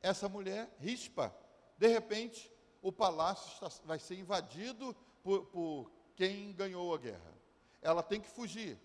essa 0.00 0.28
mulher 0.28 0.68
rispa. 0.80 1.32
De 1.78 1.86
repente, 1.86 2.50
o 2.80 2.90
palácio 2.90 3.52
está, 3.52 3.68
vai 3.84 4.00
ser 4.00 4.16
invadido 4.18 4.96
por, 5.22 5.46
por 5.46 5.92
quem 6.16 6.52
ganhou 6.52 6.92
a 6.92 6.98
guerra. 6.98 7.32
Ela 7.80 8.02
tem 8.02 8.20
que 8.20 8.28
fugir. 8.28 8.76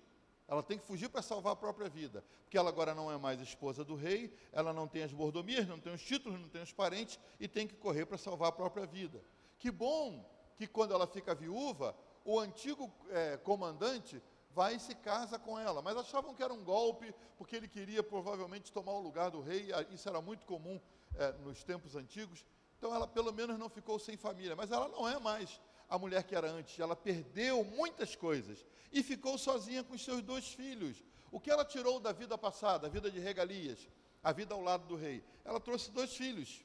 Ela 0.47 0.63
tem 0.63 0.77
que 0.77 0.86
fugir 0.86 1.10
para 1.10 1.21
salvar 1.21 1.53
a 1.53 1.55
própria 1.55 1.89
vida, 1.89 2.23
porque 2.43 2.57
ela 2.57 2.69
agora 2.69 2.95
não 2.95 3.12
é 3.12 3.17
mais 3.17 3.41
esposa 3.41 3.83
do 3.83 3.95
rei, 3.95 4.33
ela 4.51 4.71
não 4.71 4.88
tem 4.88 5.03
as 5.03 5.12
mordomias, 5.12 5.67
não 5.67 5.79
tem 5.79 5.93
os 5.93 6.01
títulos, 6.01 6.39
não 6.39 6.47
tem 6.47 6.62
os 6.62 6.71
parentes 6.71 7.19
e 7.39 7.47
tem 7.47 7.67
que 7.67 7.75
correr 7.75 8.05
para 8.05 8.17
salvar 8.17 8.49
a 8.49 8.51
própria 8.51 8.86
vida. 8.86 9.21
Que 9.60 9.69
bom 9.69 10.25
que 10.55 10.65
quando 10.65 10.93
ela 10.93 11.05
fica 11.05 11.36
viúva, 11.36 11.95
o 12.23 12.39
antigo 12.39 12.91
é, 13.10 13.38
comandante 13.38 14.21
vai 14.51 14.75
e 14.75 14.79
se 14.79 14.95
casa 14.95 15.38
com 15.38 15.60
ela, 15.60 15.81
mas 15.81 15.97
achavam 15.97 16.33
que 16.33 16.41
era 16.41 16.53
um 16.53 16.63
golpe, 16.63 17.13
porque 17.38 17.55
ele 17.55 17.67
queria 17.67 18.01
provavelmente 18.01 18.71
tomar 18.71 18.93
o 18.93 19.01
lugar 19.01 19.29
do 19.29 19.41
rei, 19.41 19.69
isso 19.91 20.10
era 20.10 20.19
muito 20.21 20.45
comum 20.45 20.79
é, 21.15 21.31
nos 21.33 21.63
tempos 21.63 21.95
antigos. 21.95 22.43
Então 22.77 22.93
ela 22.93 23.07
pelo 23.07 23.33
menos 23.33 23.57
não 23.60 23.69
ficou 23.69 23.99
sem 23.99 24.17
família, 24.17 24.55
mas 24.55 24.71
ela 24.71 24.88
não 24.88 25.07
é 25.07 25.19
mais 25.19 25.62
a 25.89 25.97
mulher 25.97 26.23
que 26.23 26.36
era 26.36 26.50
antes. 26.52 26.80
Ela 26.80 26.95
perdeu 26.95 27.63
muitas 27.63 28.15
coisas 28.15 28.65
e 28.91 29.04
ficou 29.04 29.38
sozinha 29.38 29.84
com 29.84 29.95
os 29.95 30.04
seus 30.04 30.21
dois 30.21 30.47
filhos. 30.47 31.04
O 31.32 31.39
que 31.39 31.52
ela 31.52 31.65
tirou 31.65 32.00
da 32.00 32.12
vida 32.12 32.38
passada, 32.38 32.88
a 32.88 32.89
vida 32.89 33.12
de 33.12 33.19
regalias? 33.19 33.88
a 34.23 34.32
vida 34.34 34.54
ao 34.54 34.62
lado 34.62 34.86
do 34.88 34.95
rei? 34.97 35.23
Ela 35.45 35.60
trouxe 35.60 35.89
dois 35.91 36.15
filhos. 36.15 36.62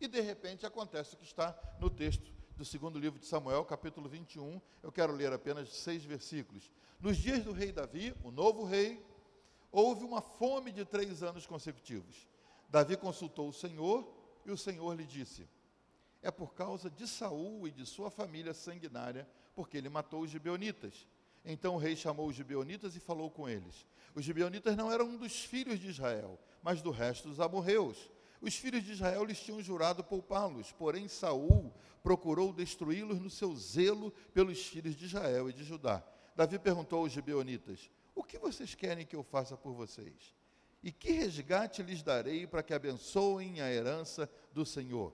E 0.00 0.06
de 0.06 0.20
repente 0.20 0.66
acontece 0.66 1.14
o 1.14 1.16
que 1.16 1.24
está 1.24 1.58
no 1.80 1.88
texto 1.88 2.30
do 2.54 2.64
segundo 2.64 2.98
livro 2.98 3.18
de 3.18 3.26
Samuel, 3.26 3.64
capítulo 3.64 4.08
21. 4.08 4.60
Eu 4.82 4.92
quero 4.92 5.12
ler 5.12 5.32
apenas 5.32 5.70
seis 5.70 6.04
versículos. 6.04 6.70
Nos 7.00 7.16
dias 7.16 7.42
do 7.42 7.52
rei 7.52 7.72
Davi, 7.72 8.14
o 8.22 8.30
novo 8.30 8.64
rei, 8.64 9.02
houve 9.72 10.04
uma 10.04 10.20
fome 10.20 10.70
de 10.70 10.84
três 10.84 11.22
anos 11.22 11.46
consecutivos. 11.46 12.28
Davi 12.68 12.96
consultou 12.96 13.48
o 13.48 13.54
Senhor 13.54 14.06
e 14.44 14.50
o 14.50 14.56
Senhor 14.56 14.94
lhe 14.94 15.06
disse: 15.06 15.48
É 16.22 16.30
por 16.30 16.54
causa 16.54 16.90
de 16.90 17.06
Saul 17.06 17.68
e 17.68 17.70
de 17.70 17.86
sua 17.86 18.10
família 18.10 18.52
sanguinária, 18.52 19.28
porque 19.54 19.76
ele 19.76 19.88
matou 19.88 20.22
os 20.22 20.30
gibeonitas. 20.30 21.06
Então 21.44 21.74
o 21.74 21.78
rei 21.78 21.96
chamou 21.96 22.28
os 22.28 22.36
gibeonitas 22.36 22.96
e 22.96 23.00
falou 23.00 23.30
com 23.30 23.48
eles. 23.48 23.86
Os 24.14 24.24
gibeonitas 24.24 24.76
não 24.76 24.90
eram 24.90 25.06
um 25.06 25.16
dos 25.16 25.44
filhos 25.44 25.78
de 25.78 25.88
Israel, 25.88 26.38
mas 26.62 26.82
do 26.82 26.90
resto 26.90 27.28
dos 27.28 27.40
amorreus. 27.40 28.10
Os 28.40 28.54
filhos 28.54 28.84
de 28.84 28.92
Israel 28.92 29.24
lhes 29.24 29.40
tinham 29.40 29.60
jurado 29.62 30.04
poupá-los, 30.04 30.72
porém 30.72 31.08
Saul 31.08 31.72
procurou 32.02 32.52
destruí-los 32.52 33.18
no 33.20 33.30
seu 33.30 33.54
zelo 33.56 34.12
pelos 34.32 34.64
filhos 34.66 34.94
de 34.94 35.06
Israel 35.06 35.50
e 35.50 35.52
de 35.52 35.64
Judá. 35.64 36.02
Davi 36.36 36.58
perguntou 36.58 37.00
aos 37.00 37.12
gibeonitas: 37.12 37.90
O 38.14 38.22
que 38.22 38.38
vocês 38.38 38.74
querem 38.74 39.04
que 39.04 39.16
eu 39.16 39.22
faça 39.22 39.56
por 39.56 39.72
vocês? 39.72 40.34
E 40.82 40.92
que 40.92 41.10
resgate 41.10 41.82
lhes 41.82 42.02
darei 42.02 42.46
para 42.46 42.62
que 42.62 42.72
abençoem 42.72 43.60
a 43.60 43.70
herança 43.70 44.30
do 44.52 44.64
Senhor? 44.64 45.12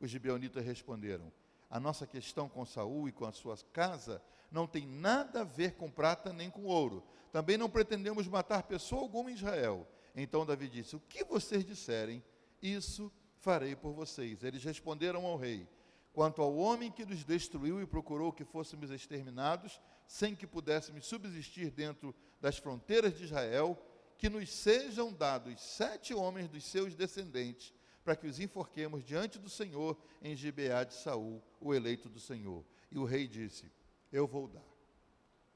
Os 0.00 0.10
gibeonitas 0.10 0.64
responderam: 0.64 1.32
A 1.70 1.80
nossa 1.80 2.06
questão 2.06 2.48
com 2.48 2.64
Saul 2.64 3.08
e 3.08 3.12
com 3.12 3.24
a 3.24 3.32
sua 3.32 3.56
casa 3.72 4.22
não 4.50 4.66
tem 4.66 4.86
nada 4.86 5.40
a 5.40 5.44
ver 5.44 5.74
com 5.74 5.90
prata 5.90 6.32
nem 6.32 6.50
com 6.50 6.64
ouro. 6.64 7.02
Também 7.32 7.56
não 7.56 7.68
pretendemos 7.68 8.26
matar 8.28 8.62
pessoa 8.62 9.02
alguma 9.02 9.30
em 9.30 9.34
Israel. 9.34 9.86
Então 10.14 10.46
Davi 10.46 10.68
disse: 10.68 10.96
O 10.96 11.00
que 11.00 11.24
vocês 11.24 11.64
disserem, 11.64 12.22
isso 12.62 13.12
farei 13.38 13.76
por 13.76 13.92
vocês. 13.92 14.42
Eles 14.42 14.64
responderam 14.64 15.26
ao 15.26 15.36
rei: 15.36 15.68
Quanto 16.12 16.40
ao 16.40 16.56
homem 16.56 16.90
que 16.90 17.04
nos 17.04 17.24
destruiu 17.24 17.80
e 17.80 17.86
procurou 17.86 18.32
que 18.32 18.44
fôssemos 18.44 18.90
exterminados, 18.90 19.80
sem 20.06 20.34
que 20.34 20.46
pudéssemos 20.46 21.06
subsistir 21.06 21.70
dentro 21.70 22.14
das 22.40 22.56
fronteiras 22.56 23.16
de 23.16 23.24
Israel, 23.24 23.78
que 24.16 24.30
nos 24.30 24.50
sejam 24.50 25.12
dados 25.12 25.60
sete 25.60 26.14
homens 26.14 26.48
dos 26.48 26.64
seus 26.64 26.94
descendentes, 26.94 27.74
para 28.06 28.14
que 28.14 28.28
os 28.28 28.38
enforquemos 28.38 29.02
diante 29.02 29.36
do 29.36 29.50
Senhor 29.50 29.98
em 30.22 30.36
Gibeá 30.36 30.84
de 30.84 30.94
Saul, 30.94 31.42
o 31.60 31.74
eleito 31.74 32.08
do 32.08 32.20
Senhor. 32.20 32.64
E 32.88 32.96
o 33.00 33.04
rei 33.04 33.26
disse: 33.26 33.68
Eu 34.12 34.28
vou 34.28 34.46
dar. 34.46 34.62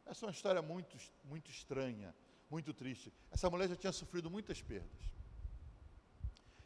Essa 0.05 0.25
é 0.25 0.27
uma 0.27 0.33
história 0.33 0.61
muito, 0.61 0.97
muito 1.23 1.49
estranha, 1.49 2.13
muito 2.51 2.75
triste. 2.75 3.13
Essa 3.31 3.49
mulher 3.49 3.69
já 3.69 3.77
tinha 3.77 3.93
sofrido 3.93 4.29
muitas 4.29 4.61
perdas. 4.61 4.91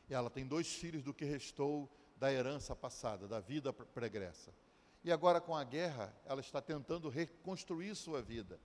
E 0.09 0.14
ela 0.14 0.31
tem 0.31 0.47
dois 0.47 0.73
filhos 0.73 1.03
do 1.03 1.12
que 1.12 1.27
restou 1.27 1.87
da 2.16 2.33
herança 2.33 2.75
passada, 2.75 3.29
da 3.29 3.38
vida 3.38 3.70
pregressa. 3.70 4.55
E 5.05 5.12
agora, 5.12 5.38
com 5.38 5.55
a 5.55 5.64
guerra, 5.64 6.16
ela 6.25 6.40
está 6.40 6.62
tentando 6.62 7.11
reconstruir 7.11 7.94
sua 7.94 8.23
vida. 8.23 8.59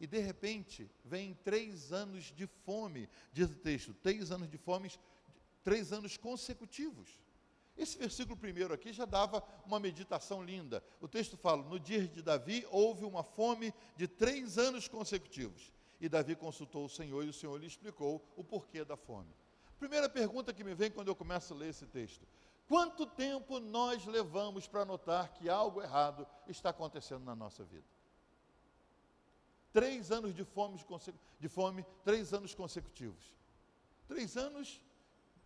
E 0.00 0.06
de 0.06 0.18
repente, 0.18 0.90
vem 1.04 1.34
três 1.44 1.92
anos 1.92 2.32
de 2.34 2.46
fome, 2.64 3.10
diz 3.30 3.50
o 3.50 3.54
texto, 3.54 3.92
três 3.92 4.32
anos 4.32 4.48
de 4.48 4.56
fome, 4.56 4.90
três 5.62 5.92
anos 5.92 6.16
consecutivos. 6.16 7.18
Esse 7.76 7.96
versículo 7.96 8.36
primeiro 8.36 8.74
aqui 8.74 8.92
já 8.92 9.04
dava 9.04 9.42
uma 9.64 9.80
meditação 9.80 10.42
linda. 10.42 10.84
O 11.00 11.08
texto 11.08 11.36
fala: 11.36 11.62
No 11.62 11.80
dia 11.80 12.06
de 12.06 12.22
Davi 12.22 12.66
houve 12.70 13.04
uma 13.04 13.22
fome 13.22 13.72
de 13.96 14.06
três 14.06 14.58
anos 14.58 14.88
consecutivos. 14.88 15.72
E 16.00 16.08
Davi 16.08 16.34
consultou 16.34 16.84
o 16.84 16.88
Senhor 16.88 17.24
e 17.24 17.28
o 17.28 17.32
Senhor 17.32 17.56
lhe 17.58 17.66
explicou 17.66 18.22
o 18.36 18.42
porquê 18.44 18.84
da 18.84 18.96
fome. 18.96 19.32
Primeira 19.78 20.08
pergunta 20.08 20.52
que 20.52 20.64
me 20.64 20.74
vem 20.74 20.90
quando 20.90 21.08
eu 21.08 21.14
começo 21.14 21.54
a 21.54 21.56
ler 21.56 21.70
esse 21.70 21.86
texto: 21.86 22.26
Quanto 22.68 23.06
tempo 23.06 23.58
nós 23.58 24.04
levamos 24.06 24.66
para 24.66 24.84
notar 24.84 25.32
que 25.32 25.48
algo 25.48 25.80
errado 25.80 26.26
está 26.46 26.70
acontecendo 26.70 27.24
na 27.24 27.34
nossa 27.34 27.64
vida? 27.64 27.86
Três 29.72 30.12
anos 30.12 30.34
de 30.34 30.44
fome, 30.44 30.78
de 31.40 31.48
fome, 31.48 31.86
três 32.04 32.34
anos 32.34 32.54
consecutivos. 32.54 33.34
Três 34.06 34.36
anos 34.36 34.80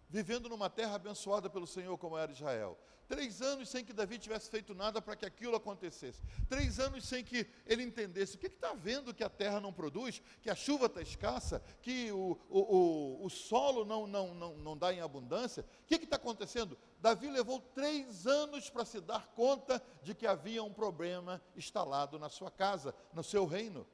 vivendo 0.08 0.48
numa 0.48 0.70
terra 0.70 0.94
abençoada 0.94 1.50
pelo 1.50 1.66
Senhor, 1.66 1.96
como 1.98 2.16
era 2.16 2.32
Israel. 2.32 2.78
Três 3.08 3.40
anos 3.40 3.68
sem 3.68 3.84
que 3.84 3.92
Davi 3.92 4.18
tivesse 4.18 4.50
feito 4.50 4.74
nada 4.74 5.00
para 5.00 5.14
que 5.14 5.24
aquilo 5.24 5.54
acontecesse. 5.54 6.20
Três 6.48 6.80
anos 6.80 7.04
sem 7.06 7.22
que 7.22 7.46
ele 7.64 7.84
entendesse 7.84 8.34
o 8.34 8.38
que 8.38 8.48
está 8.48 8.74
vendo 8.74 9.14
que 9.14 9.22
a 9.22 9.30
terra 9.30 9.60
não 9.60 9.72
produz, 9.72 10.20
que 10.42 10.50
a 10.50 10.56
chuva 10.56 10.86
está 10.86 11.00
escassa, 11.00 11.62
que 11.80 12.10
o, 12.10 12.36
o, 12.48 12.58
o, 12.58 13.24
o, 13.26 13.30
solo 13.30 13.84
não, 13.84 14.06
não, 14.08 14.34
não, 14.34 14.56
não 14.56 14.76
dá 14.76 14.92
em 14.92 15.00
abundância. 15.00 15.64
O 15.84 15.86
que 15.86 15.94
está 15.94 16.16
acontecendo? 16.16 16.76
Davi 17.00 17.30
levou 17.30 17.60
três 17.60 18.26
anos 18.26 18.68
para 18.68 18.84
se 18.84 19.00
dar 19.00 19.28
conta 19.28 19.80
de 20.02 20.12
que 20.12 20.26
havia 20.26 20.64
um 20.64 20.72
problema 20.72 21.40
instalado 21.56 22.18
na 22.18 22.28
sua 22.28 22.50
casa, 22.50 22.92
no 23.12 23.22
seu 23.22 23.46
reino. 23.46 23.86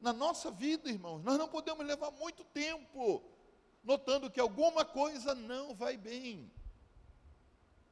Na 0.00 0.14
nossa 0.14 0.50
vida, 0.50 0.88
irmãos, 0.88 1.22
nós 1.22 1.36
não 1.36 1.46
podemos 1.46 1.86
levar 1.86 2.10
muito 2.12 2.42
tempo 2.42 3.22
notando 3.82 4.30
que 4.30 4.40
alguma 4.40 4.84
coisa 4.84 5.34
não 5.34 5.74
vai 5.74 5.96
bem. 5.96 6.50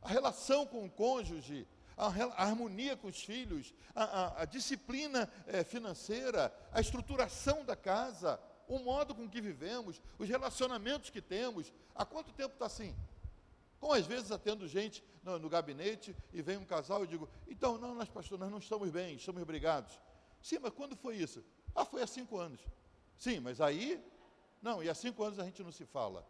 A 0.02 0.08
relação 0.08 0.66
com 0.66 0.84
o 0.84 0.90
cônjuge, 0.90 1.66
a, 1.96 2.06
harmonia 2.42 2.96
com 2.96 3.08
os 3.08 3.22
filhos, 3.22 3.74
a, 3.94 4.04
a, 4.04 4.42
a 4.42 4.44
disciplina 4.44 5.30
é, 5.46 5.64
financeira, 5.64 6.54
a 6.72 6.80
estruturação 6.80 7.64
da 7.64 7.74
casa, 7.74 8.40
o 8.68 8.78
modo 8.78 9.14
com 9.14 9.28
que 9.28 9.40
vivemos, 9.40 10.00
os 10.18 10.28
relacionamentos 10.28 11.10
que 11.10 11.20
temos. 11.20 11.72
Há 11.94 12.04
quanto 12.04 12.32
tempo 12.32 12.54
está 12.54 12.66
assim? 12.66 12.94
Como 13.80 13.94
às 13.94 14.06
vezes 14.06 14.30
atendo 14.30 14.68
gente 14.68 15.02
no, 15.22 15.38
no, 15.38 15.48
gabinete 15.48 16.14
e 16.32 16.42
vem 16.42 16.56
um 16.56 16.64
casal 16.64 17.04
e 17.04 17.08
digo, 17.08 17.28
então, 17.46 17.78
não, 17.78 17.94
nós, 17.94 18.08
pastor, 18.08 18.38
nós 18.38 18.50
não 18.50 18.58
estamos 18.58 18.90
bem, 18.90 19.16
estamos 19.16 19.42
brigados. 19.44 19.98
Sim, 20.42 20.58
mas 20.60 20.72
quando 20.72 20.96
foi 20.96 21.16
isso? 21.16 21.44
Ah, 21.74 21.84
foi 21.84 22.02
há 22.02 22.06
cinco 22.06 22.38
anos. 22.38 22.60
Sim, 23.16 23.40
mas 23.40 23.60
aí, 23.60 24.02
não, 24.60 24.82
e 24.82 24.88
há 24.88 24.94
cinco 24.94 25.22
anos 25.22 25.38
a 25.38 25.44
gente 25.44 25.62
não 25.62 25.72
se 25.72 25.84
fala. 25.84 26.26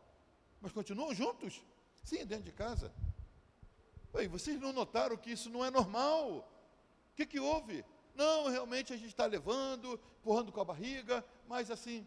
Mas 0.61 0.73
continuam 0.73 1.14
juntos? 1.14 1.62
Sim, 2.03 2.25
dentro 2.27 2.45
de 2.45 2.53
casa. 2.53 2.93
Oi, 4.12 4.27
vocês 4.29 4.61
não 4.61 4.73
notaram 4.73 5.17
que 5.17 5.31
isso 5.31 5.51
não 5.51 5.64
é 5.64 5.71
normal? 5.71 6.38
O 7.12 7.14
que, 7.14 7.27
que 7.27 7.41
houve? 7.41 7.85
Não, 8.14 8.49
realmente 8.49 8.93
a 8.93 8.97
gente 8.97 9.09
está 9.11 9.27
levando, 9.27 10.01
empurrando 10.21 10.51
com 10.51 10.61
a 10.61 10.64
barriga, 10.64 11.25
mas 11.47 11.71
assim. 11.71 12.07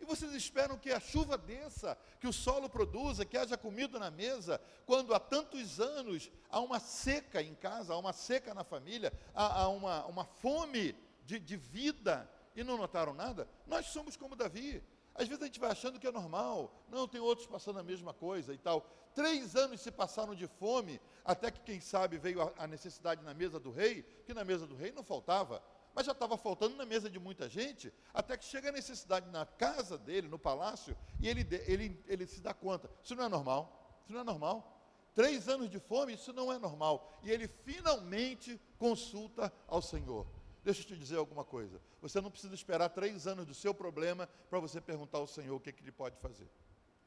E 0.00 0.04
vocês 0.04 0.32
esperam 0.32 0.78
que 0.78 0.90
a 0.90 1.00
chuva 1.00 1.36
desça, 1.36 1.98
que 2.20 2.26
o 2.26 2.32
solo 2.32 2.68
produza, 2.68 3.24
que 3.24 3.36
haja 3.36 3.56
comida 3.56 3.98
na 3.98 4.10
mesa, 4.10 4.60
quando 4.86 5.14
há 5.14 5.18
tantos 5.18 5.80
anos 5.80 6.30
há 6.50 6.60
uma 6.60 6.78
seca 6.78 7.42
em 7.42 7.54
casa, 7.54 7.94
há 7.94 7.98
uma 7.98 8.12
seca 8.12 8.54
na 8.54 8.64
família, 8.64 9.12
há, 9.34 9.62
há 9.62 9.68
uma, 9.68 10.06
uma 10.06 10.24
fome 10.24 10.94
de, 11.24 11.38
de 11.38 11.56
vida 11.56 12.30
e 12.54 12.62
não 12.62 12.76
notaram 12.76 13.12
nada? 13.12 13.48
Nós 13.66 13.86
somos 13.86 14.16
como 14.16 14.36
Davi. 14.36 14.82
Às 15.18 15.26
vezes 15.26 15.42
a 15.42 15.46
gente 15.46 15.58
vai 15.58 15.72
achando 15.72 15.98
que 15.98 16.06
é 16.06 16.12
normal. 16.12 16.72
Não, 16.88 17.08
tem 17.08 17.20
outros 17.20 17.48
passando 17.48 17.80
a 17.80 17.82
mesma 17.82 18.14
coisa 18.14 18.54
e 18.54 18.58
tal. 18.58 18.86
Três 19.16 19.56
anos 19.56 19.80
se 19.80 19.90
passaram 19.90 20.32
de 20.32 20.46
fome, 20.46 21.00
até 21.24 21.50
que, 21.50 21.60
quem 21.60 21.80
sabe, 21.80 22.18
veio 22.18 22.52
a, 22.56 22.66
necessidade 22.68 23.20
na 23.24 23.34
mesa 23.34 23.58
do 23.58 23.72
rei, 23.72 24.04
que 24.24 24.32
na 24.32 24.44
mesa 24.44 24.64
do 24.64 24.76
rei 24.76 24.92
não 24.92 25.02
faltava, 25.02 25.60
mas 25.92 26.06
já 26.06 26.12
estava 26.12 26.38
faltando 26.38 26.76
na 26.76 26.86
mesa 26.86 27.10
de 27.10 27.18
muita 27.18 27.48
gente, 27.48 27.92
até 28.14 28.36
que 28.36 28.44
chega 28.44 28.68
a 28.68 28.72
necessidade 28.72 29.28
na 29.30 29.44
casa 29.44 29.98
dele, 29.98 30.28
no 30.28 30.38
palácio, 30.38 30.96
e 31.18 31.28
ele, 31.28 31.44
ele, 31.66 32.00
ele 32.06 32.24
se 32.24 32.40
dá 32.40 32.54
conta. 32.54 32.88
Isso 33.02 33.16
não 33.16 33.24
é 33.24 33.28
normal. 33.28 34.00
Isso 34.04 34.12
não 34.12 34.20
é 34.20 34.24
normal. 34.24 34.80
Três 35.16 35.48
anos 35.48 35.68
de 35.68 35.80
fome, 35.80 36.14
isso 36.14 36.32
não 36.32 36.52
é 36.52 36.58
normal. 36.60 37.18
E 37.24 37.30
ele 37.32 37.48
finalmente 37.48 38.60
consulta 38.78 39.52
ao 39.66 39.82
Senhor. 39.82 40.24
Deixa 40.64 40.82
eu 40.82 40.86
te 40.86 40.96
dizer 40.96 41.16
alguma 41.16 41.44
coisa. 41.44 41.80
Você 42.00 42.20
não 42.20 42.30
precisa 42.30 42.54
esperar 42.54 42.88
três 42.88 43.26
anos 43.26 43.46
do 43.46 43.54
seu 43.54 43.72
problema 43.72 44.28
para 44.50 44.58
você 44.58 44.80
perguntar 44.80 45.18
ao 45.18 45.26
Senhor 45.26 45.56
o 45.56 45.60
que, 45.60 45.72
que 45.72 45.82
Ele 45.82 45.92
pode 45.92 46.16
fazer. 46.18 46.48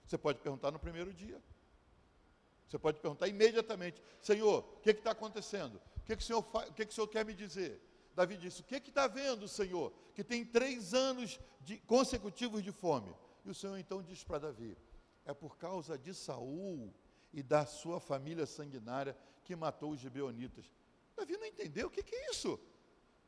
Você 0.05 0.17
pode 0.17 0.39
perguntar 0.39 0.71
no 0.71 0.79
primeiro 0.79 1.13
dia. 1.13 1.41
Você 2.67 2.79
pode 2.79 2.99
perguntar 2.99 3.27
imediatamente: 3.27 4.01
Senhor, 4.21 4.59
o 4.77 4.79
que 4.81 4.91
está 4.91 5.11
acontecendo? 5.11 5.81
O, 5.97 6.01
que, 6.05 6.15
que, 6.15 6.23
o 6.23 6.25
senhor 6.25 6.39
o 6.39 6.73
que, 6.73 6.85
que 6.85 6.91
o 6.91 6.95
Senhor 6.95 7.07
quer 7.07 7.25
me 7.25 7.33
dizer? 7.33 7.81
Davi 8.15 8.37
disse: 8.37 8.61
O 8.61 8.63
que 8.63 8.75
está 8.75 9.07
vendo, 9.07 9.47
Senhor? 9.47 9.93
Que 10.13 10.23
tem 10.23 10.45
três 10.45 10.93
anos 10.93 11.39
de, 11.61 11.77
consecutivos 11.79 12.63
de 12.63 12.71
fome. 12.71 13.13
E 13.45 13.49
o 13.49 13.53
Senhor 13.53 13.77
então 13.77 14.01
diz 14.01 14.23
para 14.23 14.39
Davi: 14.39 14.77
É 15.25 15.33
por 15.33 15.57
causa 15.57 15.97
de 15.97 16.13
Saul 16.13 16.93
e 17.33 17.43
da 17.43 17.65
sua 17.65 17.99
família 17.99 18.45
sanguinária 18.45 19.17
que 19.43 19.55
matou 19.55 19.91
os 19.91 19.99
gibeonitas. 19.99 20.69
Davi 21.15 21.37
não 21.37 21.45
entendeu 21.45 21.87
o 21.87 21.91
que, 21.91 22.03
que 22.03 22.15
é 22.15 22.31
isso. 22.31 22.59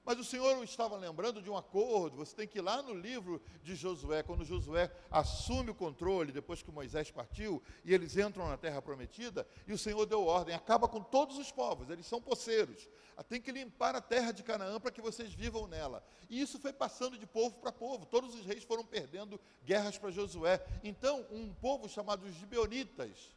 Mas 0.05 0.19
o 0.19 0.23
Senhor 0.23 0.61
estava 0.63 0.97
lembrando 0.97 1.41
de 1.41 1.49
um 1.49 1.55
acordo. 1.55 2.17
Você 2.17 2.35
tem 2.35 2.47
que 2.47 2.57
ir 2.57 2.61
lá 2.61 2.81
no 2.81 2.93
livro 2.93 3.41
de 3.63 3.73
Josué, 3.75 4.21
quando 4.21 4.43
Josué 4.43 4.91
assume 5.09 5.71
o 5.71 5.75
controle, 5.75 6.31
depois 6.31 6.61
que 6.61 6.71
Moisés 6.71 7.09
partiu, 7.09 7.61
e 7.85 7.93
eles 7.93 8.17
entram 8.17 8.47
na 8.47 8.57
terra 8.57 8.81
prometida, 8.81 9.47
e 9.65 9.71
o 9.71 9.77
Senhor 9.77 10.05
deu 10.05 10.25
ordem: 10.25 10.53
acaba 10.53 10.87
com 10.87 11.01
todos 11.01 11.37
os 11.37 11.51
povos, 11.51 11.89
eles 11.89 12.05
são 12.05 12.21
poceiros. 12.21 12.87
Tem 13.29 13.39
que 13.39 13.51
limpar 13.51 13.95
a 13.95 14.01
terra 14.01 14.31
de 14.31 14.43
Canaã 14.43 14.79
para 14.79 14.91
que 14.91 15.01
vocês 15.01 15.33
vivam 15.33 15.67
nela. 15.67 16.03
E 16.29 16.41
isso 16.41 16.59
foi 16.59 16.73
passando 16.73 17.17
de 17.17 17.27
povo 17.27 17.55
para 17.57 17.71
povo. 17.71 18.05
Todos 18.05 18.33
os 18.33 18.45
reis 18.45 18.63
foram 18.63 18.83
perdendo 18.83 19.39
guerras 19.63 19.97
para 19.97 20.09
Josué. 20.09 20.65
Então, 20.83 21.25
um 21.29 21.53
povo 21.53 21.87
chamado 21.87 22.25
os 22.25 22.33
Gibeonitas, 22.33 23.31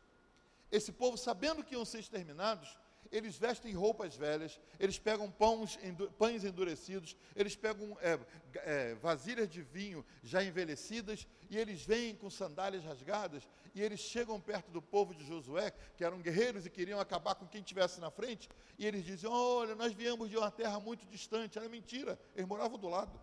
esse 0.72 0.90
povo, 0.92 1.16
sabendo 1.16 1.62
que 1.62 1.74
iam 1.74 1.84
ser 1.84 2.00
exterminados, 2.00 2.76
eles 3.10 3.36
vestem 3.36 3.72
roupas 3.72 4.16
velhas, 4.16 4.60
eles 4.78 4.98
pegam 4.98 5.30
pães, 5.30 5.78
pães 6.18 6.44
endurecidos, 6.44 7.16
eles 7.34 7.56
pegam 7.56 7.96
é, 8.00 8.18
é, 8.56 8.94
vasilhas 8.96 9.48
de 9.48 9.62
vinho 9.62 10.04
já 10.22 10.42
envelhecidas, 10.42 11.26
e 11.48 11.56
eles 11.56 11.82
vêm 11.84 12.14
com 12.14 12.28
sandálias 12.30 12.84
rasgadas, 12.84 13.48
e 13.74 13.82
eles 13.82 14.00
chegam 14.00 14.40
perto 14.40 14.70
do 14.70 14.80
povo 14.80 15.14
de 15.14 15.24
Josué, 15.26 15.72
que 15.96 16.04
eram 16.04 16.20
guerreiros 16.20 16.66
e 16.66 16.70
queriam 16.70 16.98
acabar 16.98 17.34
com 17.34 17.46
quem 17.46 17.60
estivesse 17.60 18.00
na 18.00 18.10
frente, 18.10 18.48
e 18.78 18.86
eles 18.86 19.04
dizem: 19.04 19.28
Olha, 19.30 19.74
nós 19.74 19.92
viemos 19.92 20.28
de 20.30 20.36
uma 20.36 20.50
terra 20.50 20.78
muito 20.80 21.06
distante. 21.06 21.58
Era 21.58 21.68
mentira, 21.68 22.18
eles 22.34 22.48
moravam 22.48 22.78
do 22.78 22.88
lado. 22.88 23.20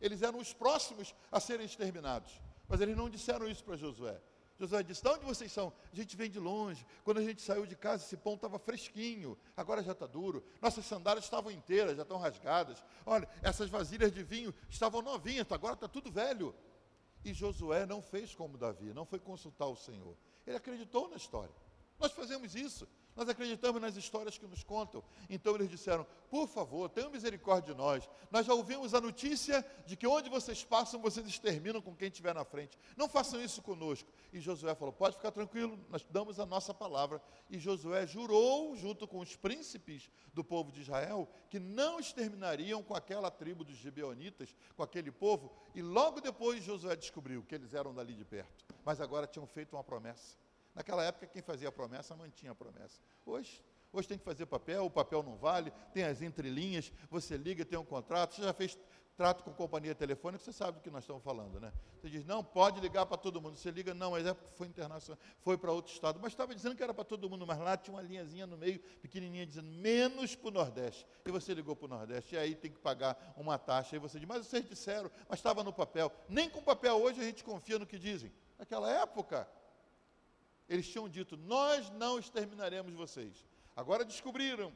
Eles 0.00 0.22
eram 0.22 0.38
os 0.38 0.52
próximos 0.52 1.14
a 1.30 1.38
serem 1.38 1.66
exterminados. 1.66 2.40
Mas 2.68 2.80
eles 2.80 2.96
não 2.96 3.08
disseram 3.08 3.48
isso 3.48 3.62
para 3.62 3.76
Josué. 3.76 4.20
Josué 4.62 4.82
disse: 4.84 5.02
De 5.02 5.08
onde 5.08 5.24
vocês 5.24 5.50
são? 5.50 5.72
A 5.92 5.96
gente 5.96 6.16
vem 6.16 6.30
de 6.30 6.38
longe. 6.38 6.86
Quando 7.02 7.18
a 7.18 7.22
gente 7.22 7.42
saiu 7.42 7.66
de 7.66 7.74
casa, 7.74 8.04
esse 8.04 8.16
pão 8.16 8.34
estava 8.34 8.60
fresquinho, 8.60 9.36
agora 9.56 9.82
já 9.82 9.90
está 9.90 10.06
duro. 10.06 10.44
Nossas 10.60 10.86
sandálias 10.86 11.24
estavam 11.24 11.50
inteiras, 11.50 11.96
já 11.96 12.02
estão 12.02 12.16
rasgadas. 12.16 12.82
Olha, 13.04 13.28
essas 13.42 13.68
vasilhas 13.68 14.12
de 14.12 14.22
vinho 14.22 14.54
estavam 14.70 15.02
novinhas, 15.02 15.50
agora 15.50 15.74
está 15.74 15.88
tudo 15.88 16.12
velho. 16.12 16.54
E 17.24 17.34
Josué 17.34 17.86
não 17.86 18.00
fez 18.00 18.34
como 18.36 18.56
Davi, 18.56 18.92
não 18.94 19.04
foi 19.04 19.18
consultar 19.18 19.66
o 19.66 19.76
Senhor. 19.76 20.16
Ele 20.46 20.56
acreditou 20.56 21.08
na 21.08 21.16
história. 21.16 21.54
Nós 21.98 22.12
fazemos 22.12 22.54
isso. 22.54 22.86
Nós 23.14 23.28
acreditamos 23.28 23.80
nas 23.80 23.96
histórias 23.96 24.38
que 24.38 24.46
nos 24.46 24.64
contam. 24.64 25.04
Então 25.28 25.54
eles 25.54 25.68
disseram: 25.68 26.06
Por 26.30 26.48
favor, 26.48 26.88
tenham 26.88 27.10
misericórdia 27.10 27.74
de 27.74 27.78
nós. 27.78 28.08
Nós 28.30 28.46
já 28.46 28.54
ouvimos 28.54 28.94
a 28.94 29.00
notícia 29.00 29.64
de 29.86 29.96
que 29.96 30.06
onde 30.06 30.30
vocês 30.30 30.64
passam, 30.64 31.00
vocês 31.00 31.26
exterminam 31.26 31.82
com 31.82 31.94
quem 31.94 32.08
estiver 32.08 32.34
na 32.34 32.44
frente. 32.44 32.78
Não 32.96 33.08
façam 33.08 33.42
isso 33.42 33.60
conosco. 33.60 34.10
E 34.32 34.40
Josué 34.40 34.74
falou: 34.74 34.92
Pode 34.92 35.16
ficar 35.16 35.30
tranquilo, 35.30 35.78
nós 35.90 36.04
damos 36.10 36.40
a 36.40 36.46
nossa 36.46 36.72
palavra. 36.72 37.20
E 37.50 37.58
Josué 37.58 38.06
jurou, 38.06 38.74
junto 38.76 39.06
com 39.06 39.18
os 39.18 39.36
príncipes 39.36 40.10
do 40.32 40.42
povo 40.42 40.72
de 40.72 40.80
Israel, 40.80 41.28
que 41.50 41.60
não 41.60 42.00
exterminariam 42.00 42.82
com 42.82 42.94
aquela 42.94 43.30
tribo 43.30 43.62
dos 43.62 43.76
Gibeonitas, 43.76 44.54
com 44.74 44.82
aquele 44.82 45.10
povo. 45.10 45.52
E 45.74 45.82
logo 45.82 46.20
depois 46.20 46.64
Josué 46.64 46.96
descobriu 46.96 47.42
que 47.42 47.54
eles 47.54 47.74
eram 47.74 47.94
dali 47.94 48.14
de 48.14 48.24
perto. 48.24 48.64
Mas 48.84 49.00
agora 49.00 49.26
tinham 49.26 49.46
feito 49.46 49.76
uma 49.76 49.84
promessa. 49.84 50.41
Naquela 50.74 51.04
época, 51.04 51.26
quem 51.26 51.42
fazia 51.42 51.68
a 51.68 51.72
promessa 51.72 52.16
mantinha 52.16 52.52
a 52.52 52.54
promessa. 52.54 53.00
Hoje, 53.26 53.62
hoje 53.92 54.08
tem 54.08 54.18
que 54.18 54.24
fazer 54.24 54.46
papel, 54.46 54.86
o 54.86 54.90
papel 54.90 55.22
não 55.22 55.36
vale, 55.36 55.70
tem 55.92 56.04
as 56.04 56.22
entrelinhas, 56.22 56.92
você 57.10 57.36
liga, 57.36 57.64
tem 57.64 57.78
um 57.78 57.84
contrato, 57.84 58.34
você 58.34 58.42
já 58.42 58.52
fez 58.52 58.78
trato 59.16 59.44
com 59.44 59.52
companhia 59.52 59.94
telefônica, 59.94 60.42
você 60.42 60.52
sabe 60.52 60.78
do 60.78 60.82
que 60.82 60.90
nós 60.90 61.04
estamos 61.04 61.22
falando, 61.22 61.60
né? 61.60 61.72
Você 62.00 62.08
diz, 62.08 62.24
não, 62.24 62.42
pode 62.42 62.80
ligar 62.80 63.06
para 63.06 63.16
todo 63.16 63.40
mundo. 63.40 63.56
Você 63.56 63.70
liga, 63.70 63.94
não, 63.94 64.12
mas 64.12 64.26
é 64.26 64.34
porque 64.34 64.50
foi 64.54 64.66
internacional, 64.66 65.22
foi 65.40 65.56
para 65.56 65.70
outro 65.70 65.92
estado. 65.92 66.18
Mas 66.20 66.32
estava 66.32 66.54
dizendo 66.54 66.74
que 66.74 66.82
era 66.82 66.94
para 66.94 67.04
todo 67.04 67.28
mundo, 67.28 67.46
mas 67.46 67.58
lá 67.58 67.76
tinha 67.76 67.94
uma 67.94 68.02
linhazinha 68.02 68.46
no 68.46 68.56
meio, 68.56 68.80
pequenininha, 69.00 69.46
dizendo 69.46 69.68
menos 69.68 70.34
para 70.34 70.48
o 70.48 70.50
Nordeste. 70.50 71.06
E 71.24 71.30
você 71.30 71.54
ligou 71.54 71.76
para 71.76 71.86
o 71.86 71.88
Nordeste, 71.88 72.34
e 72.34 72.38
aí 72.38 72.54
tem 72.54 72.70
que 72.70 72.80
pagar 72.80 73.34
uma 73.36 73.58
taxa. 73.58 73.96
E 73.96 73.98
você 73.98 74.18
diz, 74.18 74.26
mas 74.26 74.46
vocês 74.46 74.68
disseram, 74.68 75.10
mas 75.28 75.38
estava 75.38 75.62
no 75.62 75.72
papel. 75.72 76.10
Nem 76.28 76.48
com 76.48 76.62
papel 76.62 76.96
hoje 77.00 77.20
a 77.20 77.24
gente 77.24 77.44
confia 77.44 77.78
no 77.78 77.86
que 77.86 77.98
dizem. 77.98 78.32
Naquela 78.58 78.90
época, 78.90 79.48
eles 80.68 80.88
tinham 80.88 81.08
dito: 81.08 81.36
Nós 81.36 81.90
não 81.90 82.18
exterminaremos 82.18 82.94
vocês. 82.94 83.46
Agora 83.76 84.04
descobriram. 84.04 84.72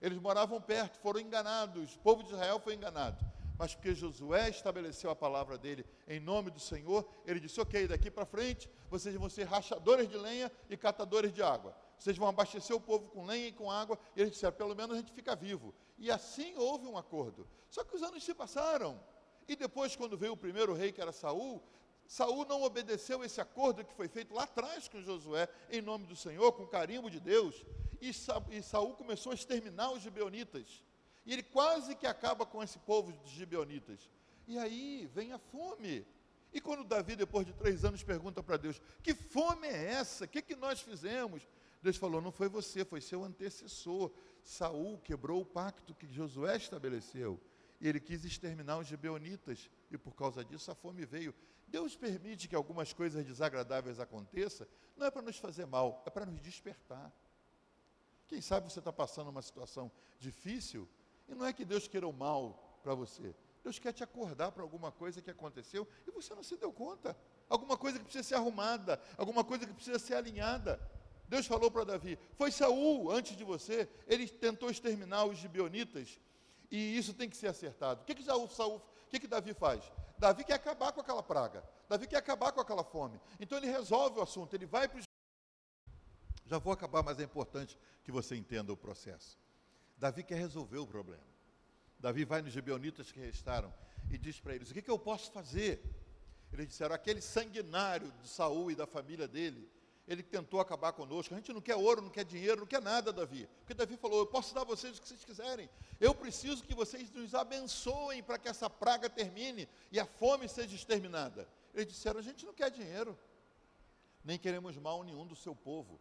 Eles 0.00 0.18
moravam 0.18 0.60
perto, 0.60 0.98
foram 0.98 1.20
enganados. 1.20 1.94
O 1.94 1.98
povo 2.00 2.22
de 2.22 2.30
Israel 2.30 2.60
foi 2.60 2.74
enganado. 2.74 3.24
Mas 3.58 3.74
porque 3.74 3.94
Josué 3.94 4.50
estabeleceu 4.50 5.10
a 5.10 5.16
palavra 5.16 5.56
dele 5.56 5.86
em 6.08 6.18
nome 6.18 6.50
do 6.50 6.58
Senhor, 6.58 7.08
ele 7.24 7.40
disse: 7.40 7.60
Ok, 7.60 7.86
daqui 7.86 8.10
para 8.10 8.26
frente 8.26 8.68
vocês 8.90 9.14
vão 9.14 9.28
ser 9.28 9.44
rachadores 9.44 10.08
de 10.08 10.16
lenha 10.16 10.50
e 10.68 10.76
catadores 10.76 11.32
de 11.32 11.42
água. 11.42 11.74
Vocês 11.96 12.16
vão 12.16 12.28
abastecer 12.28 12.74
o 12.74 12.80
povo 12.80 13.08
com 13.08 13.24
lenha 13.24 13.48
e 13.48 13.52
com 13.52 13.70
água. 13.70 13.98
E 14.16 14.20
eles 14.20 14.32
disseram: 14.32 14.56
Pelo 14.56 14.74
menos 14.74 14.96
a 14.96 15.00
gente 15.00 15.12
fica 15.12 15.36
vivo. 15.36 15.72
E 15.96 16.10
assim 16.10 16.54
houve 16.56 16.86
um 16.86 16.98
acordo. 16.98 17.46
Só 17.70 17.84
que 17.84 17.94
os 17.94 18.02
anos 18.02 18.24
se 18.24 18.34
passaram. 18.34 19.00
E 19.46 19.54
depois, 19.54 19.94
quando 19.94 20.16
veio 20.16 20.32
o 20.32 20.36
primeiro 20.36 20.72
rei, 20.74 20.90
que 20.90 21.00
era 21.00 21.12
Saul, 21.12 21.62
Saul 22.06 22.44
não 22.44 22.62
obedeceu 22.62 23.24
esse 23.24 23.40
acordo 23.40 23.84
que 23.84 23.94
foi 23.94 24.08
feito 24.08 24.34
lá 24.34 24.44
atrás 24.44 24.88
com 24.88 25.00
Josué, 25.00 25.48
em 25.70 25.80
nome 25.80 26.06
do 26.06 26.14
Senhor, 26.14 26.52
com 26.52 26.66
carimbo 26.66 27.10
de 27.10 27.18
Deus, 27.18 27.64
e, 28.00 28.12
Sa 28.12 28.42
e 28.50 28.62
Saul 28.62 28.94
começou 28.94 29.32
a 29.32 29.34
exterminar 29.34 29.90
os 29.92 30.02
gibeonitas. 30.02 30.82
E 31.24 31.32
ele 31.32 31.42
quase 31.42 31.94
que 31.94 32.06
acaba 32.06 32.44
com 32.44 32.62
esse 32.62 32.78
povo 32.78 33.12
de 33.12 33.30
gibeonitas. 33.30 34.10
E 34.46 34.58
aí 34.58 35.08
vem 35.14 35.32
a 35.32 35.38
fome. 35.38 36.06
E 36.52 36.60
quando 36.60 36.84
Davi, 36.84 37.16
depois 37.16 37.46
de 37.46 37.52
três 37.52 37.84
anos, 37.84 38.02
pergunta 38.02 38.42
para 38.42 38.56
Deus: 38.56 38.80
Que 39.02 39.14
fome 39.14 39.66
é 39.66 39.92
essa? 39.92 40.24
O 40.24 40.28
que, 40.28 40.42
que 40.42 40.54
nós 40.54 40.80
fizemos? 40.80 41.48
Deus 41.82 41.96
falou: 41.96 42.20
Não 42.20 42.30
foi 42.30 42.48
você, 42.48 42.84
foi 42.84 43.00
seu 43.00 43.24
antecessor. 43.24 44.12
Saul 44.42 44.98
quebrou 44.98 45.40
o 45.40 45.46
pacto 45.46 45.94
que 45.94 46.06
Josué 46.06 46.56
estabeleceu. 46.56 47.40
E 47.80 47.88
ele 47.88 47.98
quis 47.98 48.24
exterminar 48.24 48.78
os 48.78 48.86
gibeonitas. 48.86 49.70
E 49.90 49.96
por 49.96 50.14
causa 50.14 50.44
disso 50.44 50.70
a 50.70 50.74
fome 50.74 51.04
veio. 51.06 51.34
Deus 51.74 51.96
permite 51.96 52.46
que 52.46 52.54
algumas 52.54 52.92
coisas 52.92 53.26
desagradáveis 53.26 53.98
aconteçam, 53.98 54.64
não 54.96 55.08
é 55.08 55.10
para 55.10 55.22
nos 55.22 55.38
fazer 55.38 55.66
mal, 55.66 56.04
é 56.06 56.10
para 56.10 56.24
nos 56.24 56.40
despertar. 56.40 57.12
Quem 58.28 58.40
sabe 58.40 58.70
você 58.70 58.78
está 58.78 58.92
passando 58.92 59.28
uma 59.28 59.42
situação 59.42 59.90
difícil, 60.20 60.88
e 61.28 61.34
não 61.34 61.44
é 61.44 61.52
que 61.52 61.64
Deus 61.64 61.88
queira 61.88 62.06
o 62.06 62.12
mal 62.12 62.78
para 62.80 62.94
você. 62.94 63.34
Deus 63.64 63.80
quer 63.80 63.92
te 63.92 64.04
acordar 64.04 64.52
para 64.52 64.62
alguma 64.62 64.92
coisa 64.92 65.20
que 65.20 65.32
aconteceu 65.32 65.88
e 66.06 66.12
você 66.12 66.32
não 66.32 66.44
se 66.44 66.56
deu 66.56 66.72
conta. 66.72 67.16
Alguma 67.48 67.76
coisa 67.76 67.98
que 67.98 68.04
precisa 68.04 68.22
ser 68.22 68.36
arrumada, 68.36 69.00
alguma 69.18 69.42
coisa 69.42 69.66
que 69.66 69.72
precisa 69.72 69.98
ser 69.98 70.14
alinhada. 70.14 70.80
Deus 71.26 71.44
falou 71.44 71.72
para 71.72 71.82
Davi: 71.82 72.16
Foi 72.36 72.52
Saul 72.52 73.10
antes 73.10 73.36
de 73.36 73.42
você, 73.42 73.88
ele 74.06 74.28
tentou 74.28 74.70
exterminar 74.70 75.24
os 75.24 75.38
gibeonitas, 75.38 76.20
e 76.70 76.96
isso 76.96 77.12
tem 77.12 77.28
que 77.28 77.36
ser 77.36 77.48
acertado. 77.48 78.02
O 78.02 78.04
que, 78.04 78.14
que 78.14 78.22
Saul, 78.22 78.76
o 78.76 78.82
que, 79.10 79.18
que 79.18 79.26
Davi 79.26 79.52
faz? 79.54 79.82
Davi 80.18 80.44
quer 80.44 80.54
acabar 80.54 80.92
com 80.92 81.00
aquela 81.00 81.22
praga. 81.22 81.64
Davi 81.88 82.06
quer 82.06 82.16
acabar 82.16 82.52
com 82.52 82.60
aquela 82.60 82.84
fome. 82.84 83.20
Então 83.38 83.58
ele 83.58 83.66
resolve 83.66 84.18
o 84.18 84.22
assunto, 84.22 84.54
ele 84.54 84.66
vai 84.66 84.88
para 84.88 84.98
os. 84.98 85.04
Já 86.46 86.58
vou 86.58 86.72
acabar, 86.72 87.02
mas 87.02 87.18
é 87.18 87.22
importante 87.22 87.78
que 88.02 88.12
você 88.12 88.36
entenda 88.36 88.72
o 88.72 88.76
processo. 88.76 89.38
Davi 89.96 90.22
quer 90.22 90.36
resolver 90.36 90.78
o 90.78 90.86
problema. 90.86 91.24
Davi 91.98 92.24
vai 92.24 92.42
nos 92.42 92.52
gibeonitas 92.52 93.10
que 93.10 93.18
restaram 93.18 93.72
e 94.10 94.18
diz 94.18 94.40
para 94.40 94.54
eles: 94.54 94.70
O 94.70 94.74
que, 94.74 94.82
que 94.82 94.90
eu 94.90 94.98
posso 94.98 95.30
fazer? 95.32 95.82
Eles 96.52 96.68
disseram: 96.68 96.94
aquele 96.94 97.20
sanguinário 97.20 98.12
de 98.22 98.28
Saul 98.28 98.70
e 98.70 98.74
da 98.74 98.86
família 98.86 99.26
dele, 99.26 99.70
ele 100.06 100.22
tentou 100.22 100.60
acabar 100.60 100.92
conosco. 100.92 101.32
A 101.32 101.36
gente 101.36 101.52
não 101.52 101.60
quer 101.60 101.76
ouro, 101.76 102.02
não 102.02 102.10
quer 102.10 102.24
dinheiro, 102.24 102.60
não 102.60 102.66
quer 102.66 102.82
nada, 102.82 103.12
Davi. 103.12 103.48
Porque 103.60 103.72
Davi 103.72 103.96
falou: 103.96 104.20
Eu 104.20 104.26
posso 104.26 104.54
dar 104.54 104.60
a 104.60 104.64
vocês 104.64 104.98
o 104.98 105.00
que 105.00 105.08
vocês 105.08 105.24
quiserem. 105.24 105.68
Eu 105.98 106.14
preciso 106.14 106.62
que 106.62 106.74
vocês 106.74 107.10
nos 107.10 107.34
abençoem 107.34 108.22
para 108.22 108.38
que 108.38 108.48
essa 108.48 108.68
praga 108.68 109.08
termine 109.08 109.68
e 109.90 109.98
a 109.98 110.04
fome 110.04 110.48
seja 110.48 110.74
exterminada. 110.74 111.48
Eles 111.72 111.88
disseram: 111.88 112.20
A 112.20 112.22
gente 112.22 112.44
não 112.44 112.52
quer 112.52 112.70
dinheiro, 112.70 113.18
nem 114.22 114.38
queremos 114.38 114.76
mal 114.76 115.02
nenhum 115.02 115.26
do 115.26 115.34
seu 115.34 115.54
povo. 115.54 115.98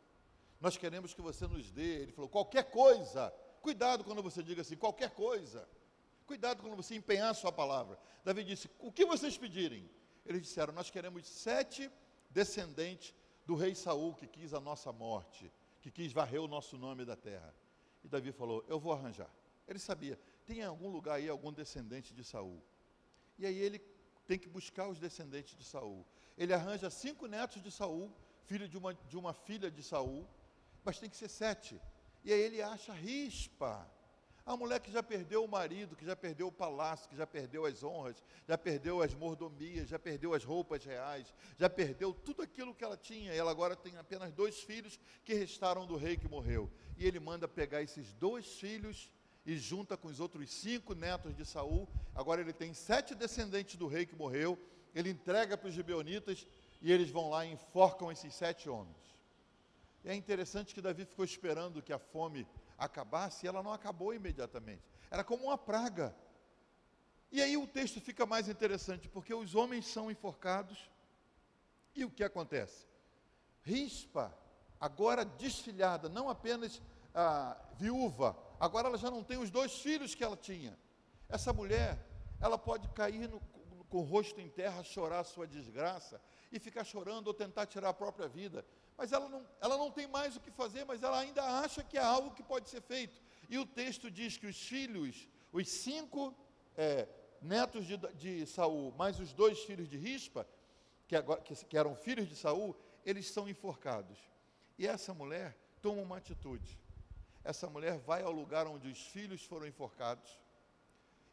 Nós 0.60 0.78
queremos 0.78 1.14
que 1.14 1.22
você 1.22 1.48
nos 1.48 1.72
dê. 1.72 2.02
Ele 2.02 2.12
falou: 2.12 2.30
Qualquer 2.30 2.70
coisa. 2.70 3.34
Cuidado 3.62 4.04
quando 4.04 4.22
você 4.22 4.44
diga 4.44 4.62
assim: 4.62 4.76
Qualquer 4.76 5.12
coisa. 5.12 5.68
Cuidado 6.26 6.62
quando 6.62 6.76
você 6.76 6.96
empenhar 6.96 7.30
a 7.30 7.34
sua 7.34 7.54
palavra. 7.54 7.98
Davi 8.26 8.44
disse: 8.44 8.70
O 8.80 8.92
que 8.92 9.06
vocês 9.06 9.38
pedirem? 9.38 9.90
Eles 10.26 10.42
disseram: 10.42 10.74
Nós 10.74 10.90
queremos 10.90 11.26
sete 11.26 11.90
descendentes 12.30 13.14
do 13.46 13.56
rei 13.56 13.76
Saul 13.76 14.14
que 14.14 14.28
quis 14.28 14.54
a 14.54 14.60
nossa 14.60 14.92
morte, 14.92 15.52
que 15.82 15.92
quis 15.92 16.14
varrer 16.14 16.42
o 16.42 16.48
nosso 16.48 16.78
nome 16.78 17.06
da 17.06 17.16
terra. 17.16 17.54
E 18.04 18.08
Davi 18.08 18.32
falou: 18.32 18.64
Eu 18.68 18.80
vou 18.80 18.94
arranjar. 18.94 19.30
Ele 19.68 19.80
sabia, 19.80 20.20
tem 20.46 20.60
em 20.60 20.64
algum 20.64 20.90
lugar 20.90 21.16
aí 21.16 21.30
algum 21.30 21.52
descendente 21.52 22.14
de 22.14 22.24
Saul. 22.24 22.62
E 23.38 23.46
aí 23.46 23.58
ele 23.58 23.80
tem 24.26 24.38
que 24.38 24.50
buscar 24.50 24.88
os 24.88 25.00
descendentes 25.00 25.58
de 25.58 25.64
Saul. 25.64 26.06
Ele 26.38 26.54
arranja 26.54 26.90
cinco 26.90 27.28
netos 27.28 27.62
de 27.62 27.72
Saul, 27.72 28.12
filho 28.46 28.68
de 28.68 28.78
uma, 28.78 28.94
de 28.94 29.18
uma 29.18 29.34
filha 29.34 29.72
de 29.72 29.82
Saul, 29.82 30.28
mas 30.84 31.00
tem 31.00 31.10
que 31.10 31.16
ser 31.16 31.30
sete. 31.30 31.80
E 32.24 32.32
aí 32.32 32.40
ele 32.40 32.62
acha 32.62 32.94
rispa. 32.94 33.90
A 34.46 34.58
mulher 34.58 34.82
que 34.82 34.92
já 34.92 35.02
perdeu 35.02 35.46
o 35.46 35.48
marido, 35.48 35.96
que 35.96 36.06
já 36.06 36.18
perdeu 36.18 36.48
o 36.48 36.52
palácio, 36.52 37.10
que 37.10 37.16
já 37.16 37.26
perdeu 37.26 37.66
as 37.66 37.82
honras, 37.82 38.22
já 38.46 38.58
perdeu 38.58 39.02
as 39.02 39.14
mordomias, 39.14 39.88
já 39.88 39.98
perdeu 39.98 40.34
as 40.34 40.44
roupas 40.44 40.84
reais, 40.84 41.34
já 41.58 41.70
perdeu 41.70 42.14
tudo 42.14 42.42
aquilo 42.42 42.76
que 42.76 42.84
ela 42.84 42.98
tinha. 42.98 43.34
Ela 43.34 43.52
agora 43.52 43.74
tem 43.74 43.96
apenas 43.96 44.34
dois 44.34 44.62
filhos 44.62 45.00
que 45.24 45.34
restaram 45.34 45.86
do 45.86 45.96
rei 45.96 46.18
que 46.18 46.28
morreu. 46.28 46.70
E 46.98 47.06
ele 47.06 47.22
manda 47.22 47.48
pegar 47.48 47.82
esses 47.82 48.12
dois 48.14 48.46
filhos 48.60 49.10
e 49.46 49.58
junta 49.58 49.96
com 49.96 50.10
os 50.10 50.20
outros 50.20 50.52
cinco 50.52 50.94
netos 50.94 51.34
de 51.34 51.46
Saul. 51.46 51.88
Agora 52.14 52.42
ele 52.42 52.54
tem 52.54 52.74
sete 52.74 53.16
descendentes 53.16 53.78
do 53.78 53.88
rei 53.88 54.06
que 54.06 54.16
morreu. 54.16 54.60
Ele 54.94 55.10
entrega 55.10 55.58
para 55.58 55.70
os 55.70 55.74
gibeonitas 55.74 56.46
e 56.82 56.92
eles 56.92 57.10
vão 57.10 57.30
lá 57.30 57.46
e 57.46 57.54
enforcam 57.54 58.12
esses 58.12 58.36
sete 58.36 58.70
homens. 58.70 58.98
E 60.04 60.10
é 60.10 60.14
interessante 60.14 60.76
que 60.76 60.82
Davi 60.82 61.06
ficou 61.06 61.24
esperando 61.24 61.82
que 61.82 61.94
a 61.94 61.98
fome 61.98 62.46
acabasse 62.78 63.48
ela 63.48 63.64
não 63.64 63.74
acabou 63.74 64.14
imediatamente. 64.14 64.84
Era 65.10 65.24
como 65.24 65.46
uma 65.46 65.58
praga. 65.58 66.16
E 67.32 67.42
aí 67.42 67.58
o 67.58 67.68
texto 67.68 68.00
fica 68.00 68.26
mais 68.26 68.48
interessante, 68.48 69.10
porque 69.10 69.34
os 69.34 69.56
homens 69.56 69.88
são 69.88 70.12
enforcados 70.12 70.90
e 71.96 72.06
o 72.06 72.10
que 72.10 72.24
acontece? 72.24 72.88
Rispa, 73.64 74.36
agora 74.80 75.24
desfilhada, 75.24 76.10
não 76.10 76.30
apenas 76.30 76.82
viúva, 77.78 78.36
agora 78.60 78.88
ela 78.88 78.98
já 78.98 79.10
não 79.10 79.24
tem 79.24 79.38
os 79.38 79.50
dois 79.50 79.80
filhos 79.80 80.16
que 80.16 80.24
ela 80.24 80.36
tinha. 80.38 80.78
Essa 81.30 81.54
mulher, 81.54 81.98
ela 82.40 82.58
pode 82.58 82.88
cair 82.90 83.30
no, 83.30 83.40
com 83.90 84.00
o 84.00 84.04
rosto 84.04 84.42
em 84.42 84.50
terra, 84.50 84.84
chorar 84.84 85.24
sua 85.24 85.46
desgraça 85.46 86.20
e 86.52 86.60
ficar 86.60 86.84
chorando 86.84 87.28
ou 87.28 87.34
tentar 87.34 87.66
tirar 87.66 87.90
a 87.90 87.94
própria 87.94 88.28
vida. 88.28 88.66
Mas 89.04 89.12
ela 89.12 89.28
não, 89.28 89.46
ela 89.60 89.78
não 89.78 89.92
tem 89.92 90.08
mais 90.08 90.38
o 90.38 90.40
que 90.40 90.50
fazer, 90.50 90.86
mas 90.86 91.04
ela 91.04 91.20
ainda 91.20 91.44
acha 91.44 91.84
que 91.84 91.98
é 91.98 92.02
algo 92.02 92.34
que 92.34 92.42
pode 92.42 92.70
ser 92.70 92.82
feito. 92.82 93.22
E 93.50 93.58
o 93.58 93.66
texto 93.66 94.10
diz 94.10 94.38
que 94.38 94.48
os 94.48 94.58
filhos, 94.58 95.28
os 95.52 95.68
cinco 95.68 96.34
é, 96.78 97.06
netos 97.42 97.86
de, 97.86 97.98
de 97.98 98.46
Saul, 98.46 98.94
mais 98.94 99.20
os 99.20 99.34
dois 99.34 99.60
filhos 99.66 99.90
de 99.90 99.98
Rispa, 99.98 100.48
que, 101.06 101.18
agora, 101.18 101.42
que, 101.42 101.54
que 101.54 101.78
eram 101.78 101.98
filhos 101.98 102.30
de 102.30 102.36
Saul, 102.38 102.74
eles 103.06 103.30
são 103.30 103.50
enforcados. 103.50 104.18
E 104.80 104.88
essa 104.88 105.14
mulher 105.14 105.58
toma 105.82 106.02
uma 106.02 106.16
atitude. 106.16 106.80
Essa 107.44 107.70
mulher 107.70 108.00
vai 108.00 108.24
ao 108.24 108.32
lugar 108.32 108.68
onde 108.68 108.88
os 108.88 109.02
filhos 109.08 109.44
foram 109.44 109.68
enforcados. 109.68 110.40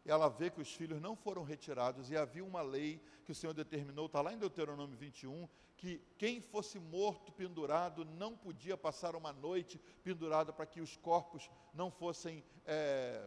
Ela 0.04 0.28
vê 0.28 0.50
que 0.50 0.60
os 0.60 0.72
filhos 0.72 1.00
não 1.00 1.14
foram 1.14 1.42
retirados 1.42 2.10
e 2.10 2.16
havia 2.16 2.44
uma 2.44 2.62
lei 2.62 3.02
que 3.24 3.32
o 3.32 3.34
Senhor 3.34 3.52
determinou, 3.52 4.06
está 4.06 4.20
lá 4.20 4.32
em 4.32 4.38
Deuteronômio 4.38 4.96
21, 4.96 5.48
que 5.76 6.00
quem 6.18 6.40
fosse 6.40 6.78
morto 6.78 7.32
pendurado 7.32 8.04
não 8.04 8.36
podia 8.36 8.76
passar 8.76 9.14
uma 9.14 9.32
noite 9.32 9.80
pendurado 10.02 10.52
para 10.52 10.66
que 10.66 10.80
os 10.80 10.96
corpos 10.96 11.50
não 11.72 11.90
fossem, 11.90 12.44
é, 12.66 13.26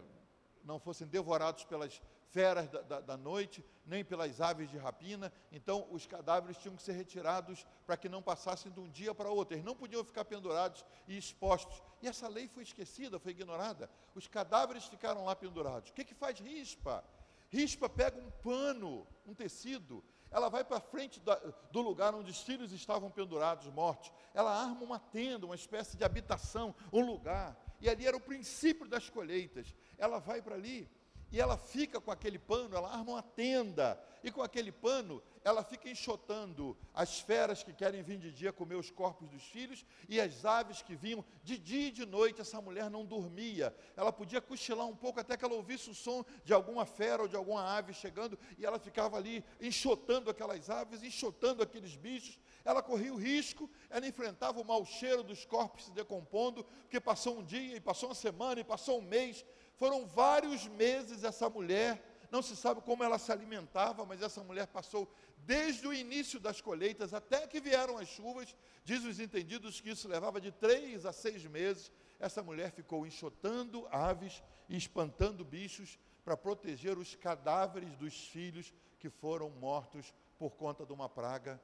não 0.64 0.80
fossem 0.80 1.08
devorados 1.08 1.64
pelas 1.64 2.02
feras 2.34 2.68
da, 2.68 2.82
da, 2.82 3.00
da, 3.00 3.18
noite, 3.18 3.64
nem 3.86 4.04
pelas 4.04 4.42
aves 4.42 4.70
de 4.70 4.78
rapina. 4.78 5.32
Então, 5.52 5.88
os 5.92 6.08
cadáveres 6.08 6.58
tinham 6.58 6.76
que 6.76 6.82
ser 6.82 6.94
retirados 6.94 7.66
para 7.86 7.96
que 7.96 8.10
não 8.10 8.22
passassem 8.22 8.72
de 8.72 8.80
um 8.80 8.90
dia 8.90 9.14
para 9.14 9.30
outro. 9.30 9.54
Eles 9.54 9.64
não 9.64 9.76
podiam 9.76 10.04
ficar 10.04 10.26
pendurados 10.26 10.84
e 11.08 11.16
expostos. 11.16 11.82
E 12.02 12.08
essa 12.08 12.28
lei 12.28 12.48
foi 12.48 12.64
esquecida, 12.64 13.20
foi 13.20 13.32
ignorada. 13.32 13.90
Os 14.16 14.28
cadáveres 14.28 14.86
ficaram 14.86 15.24
lá 15.24 15.36
pendurados. 15.36 15.92
O 15.92 15.94
que, 15.94 16.04
que 16.04 16.16
faz 16.16 16.40
rispa? 16.40 17.04
Rispa 17.50 17.88
pega 17.88 18.20
um 18.20 18.32
pano, 18.32 19.08
um 19.28 19.36
tecido, 19.36 20.04
ela 20.34 20.50
vai 20.50 20.64
para 20.64 20.80
frente 20.80 21.20
da, 21.20 21.36
do 21.72 21.80
lugar 21.82 22.16
onde 22.16 22.32
os 22.32 22.42
filhos 22.42 22.72
estavam 22.72 23.12
pendurados, 23.12 23.68
mortos. 23.68 24.12
Ela 24.34 24.52
arma 24.52 24.82
uma 24.82 24.98
tenda, 24.98 25.46
uma 25.46 25.54
espécie 25.54 25.96
de 25.96 26.04
habitação, 26.04 26.74
um 26.92 27.06
lugar. 27.06 27.56
E 27.80 27.88
ali 27.88 28.08
era 28.08 28.18
o 28.18 28.20
princípio 28.20 28.88
das 28.88 29.12
colheitas. 29.12 29.76
Ela 29.96 30.18
vai 30.18 30.42
para 30.42 30.56
ali 30.56 30.90
e 31.34 31.42
ela 31.42 31.58
fica 31.58 32.00
com 32.00 32.12
aquele 32.12 32.38
pano, 32.38 32.76
ela 32.76 32.94
arma 32.94 33.14
uma 33.14 33.24
tenda, 33.24 34.00
e 34.24 34.32
com 34.32 34.44
aquele 34.44 34.72
pano 34.72 35.22
ela 35.44 35.64
fica 35.64 35.90
enxotando 35.90 36.78
as 36.94 37.20
feras 37.20 37.64
que 37.64 37.74
querem 37.74 38.02
vir 38.02 38.18
de 38.18 38.32
dia 38.32 38.54
comer 38.54 38.76
os 38.76 38.90
corpos 38.90 39.28
dos 39.28 39.44
filhos 39.44 39.86
e 40.08 40.22
as 40.22 40.46
aves 40.46 40.82
que 40.82 40.96
vinham 40.96 41.26
de 41.44 41.58
dia 41.58 41.88
e 41.88 41.92
de 41.92 42.06
noite. 42.06 42.40
Essa 42.40 42.62
mulher 42.62 42.90
não 42.90 43.04
dormia, 43.04 43.76
ela 43.98 44.14
podia 44.14 44.40
cochilar 44.40 44.88
um 44.88 44.96
pouco 44.96 45.20
até 45.20 45.36
que 45.36 45.44
ela 45.44 45.56
ouvisse 45.56 45.90
o 45.90 45.96
som 45.96 46.24
de 46.46 46.54
alguma 46.54 46.86
fera 46.86 47.24
ou 47.24 47.28
de 47.28 47.36
alguma 47.36 47.64
ave 47.64 47.94
chegando, 47.94 48.38
e 48.58 48.66
ela 48.66 48.80
ficava 48.80 49.18
ali 49.18 49.44
enxotando 49.60 50.30
aquelas 50.30 50.70
aves, 50.70 51.04
enxotando 51.04 51.64
aqueles 51.64 51.96
bichos. 51.96 52.40
Ela 52.64 52.82
corria 52.82 53.14
o 53.14 53.18
risco, 53.18 53.70
ela 53.90 54.08
enfrentava 54.08 54.62
o 54.62 54.64
mau 54.64 54.86
cheiro 54.86 55.24
dos 55.24 55.44
corpos 55.46 55.86
se 55.86 55.92
decompondo, 55.92 56.64
porque 56.84 57.02
passou 57.02 57.40
um 57.40 57.44
dia, 57.44 57.76
e 57.76 57.82
passou 57.82 58.10
uma 58.10 58.16
semana, 58.16 58.62
e 58.62 58.64
passou 58.64 59.00
um 59.00 59.02
mês, 59.02 59.44
foram 59.76 60.06
vários 60.06 60.68
meses 60.68 61.24
essa 61.24 61.50
mulher, 61.50 62.02
não 62.32 62.42
se 62.42 62.56
sabe 62.56 62.82
como 62.82 63.04
ela 63.04 63.20
se 63.20 63.32
alimentava, 63.32 64.06
mas 64.06 64.22
essa 64.22 64.44
mulher 64.44 64.68
passou 64.68 65.12
desde 65.46 65.88
o 65.88 65.94
início 65.94 66.40
das 66.40 66.62
colheitas 66.62 67.14
até 67.14 67.46
que 67.48 67.60
vieram 67.60 67.98
as 67.98 68.08
chuvas. 68.08 68.56
Diz 68.84 69.04
os 69.04 69.20
entendidos 69.20 69.80
que 69.80 69.92
isso 69.92 70.08
levava 70.08 70.42
de 70.42 70.52
três 70.52 71.06
a 71.06 71.14
seis 71.14 71.46
meses. 71.46 71.92
Essa 72.20 72.42
mulher 72.42 72.72
ficou 72.72 73.06
enxotando 73.06 73.88
aves 73.92 74.42
e 74.68 74.76
espantando 74.76 75.46
bichos 75.46 76.00
para 76.24 76.38
proteger 76.38 76.98
os 76.98 77.16
cadáveres 77.16 77.96
dos 77.96 78.16
filhos 78.28 78.74
que 78.98 79.10
foram 79.10 79.50
mortos 79.50 80.14
por 80.40 80.56
conta 80.56 80.86
de 80.86 80.94
uma 80.94 81.10
praga. 81.10 81.62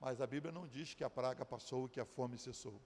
Mas 0.00 0.20
a 0.20 0.26
Bíblia 0.26 0.52
não 0.52 0.66
diz 0.66 0.94
que 0.94 1.04
a 1.04 1.10
praga 1.10 1.44
passou 1.44 1.86
e 1.86 1.90
que 1.90 2.00
a 2.00 2.04
fome 2.04 2.38
cessou. 2.38 2.80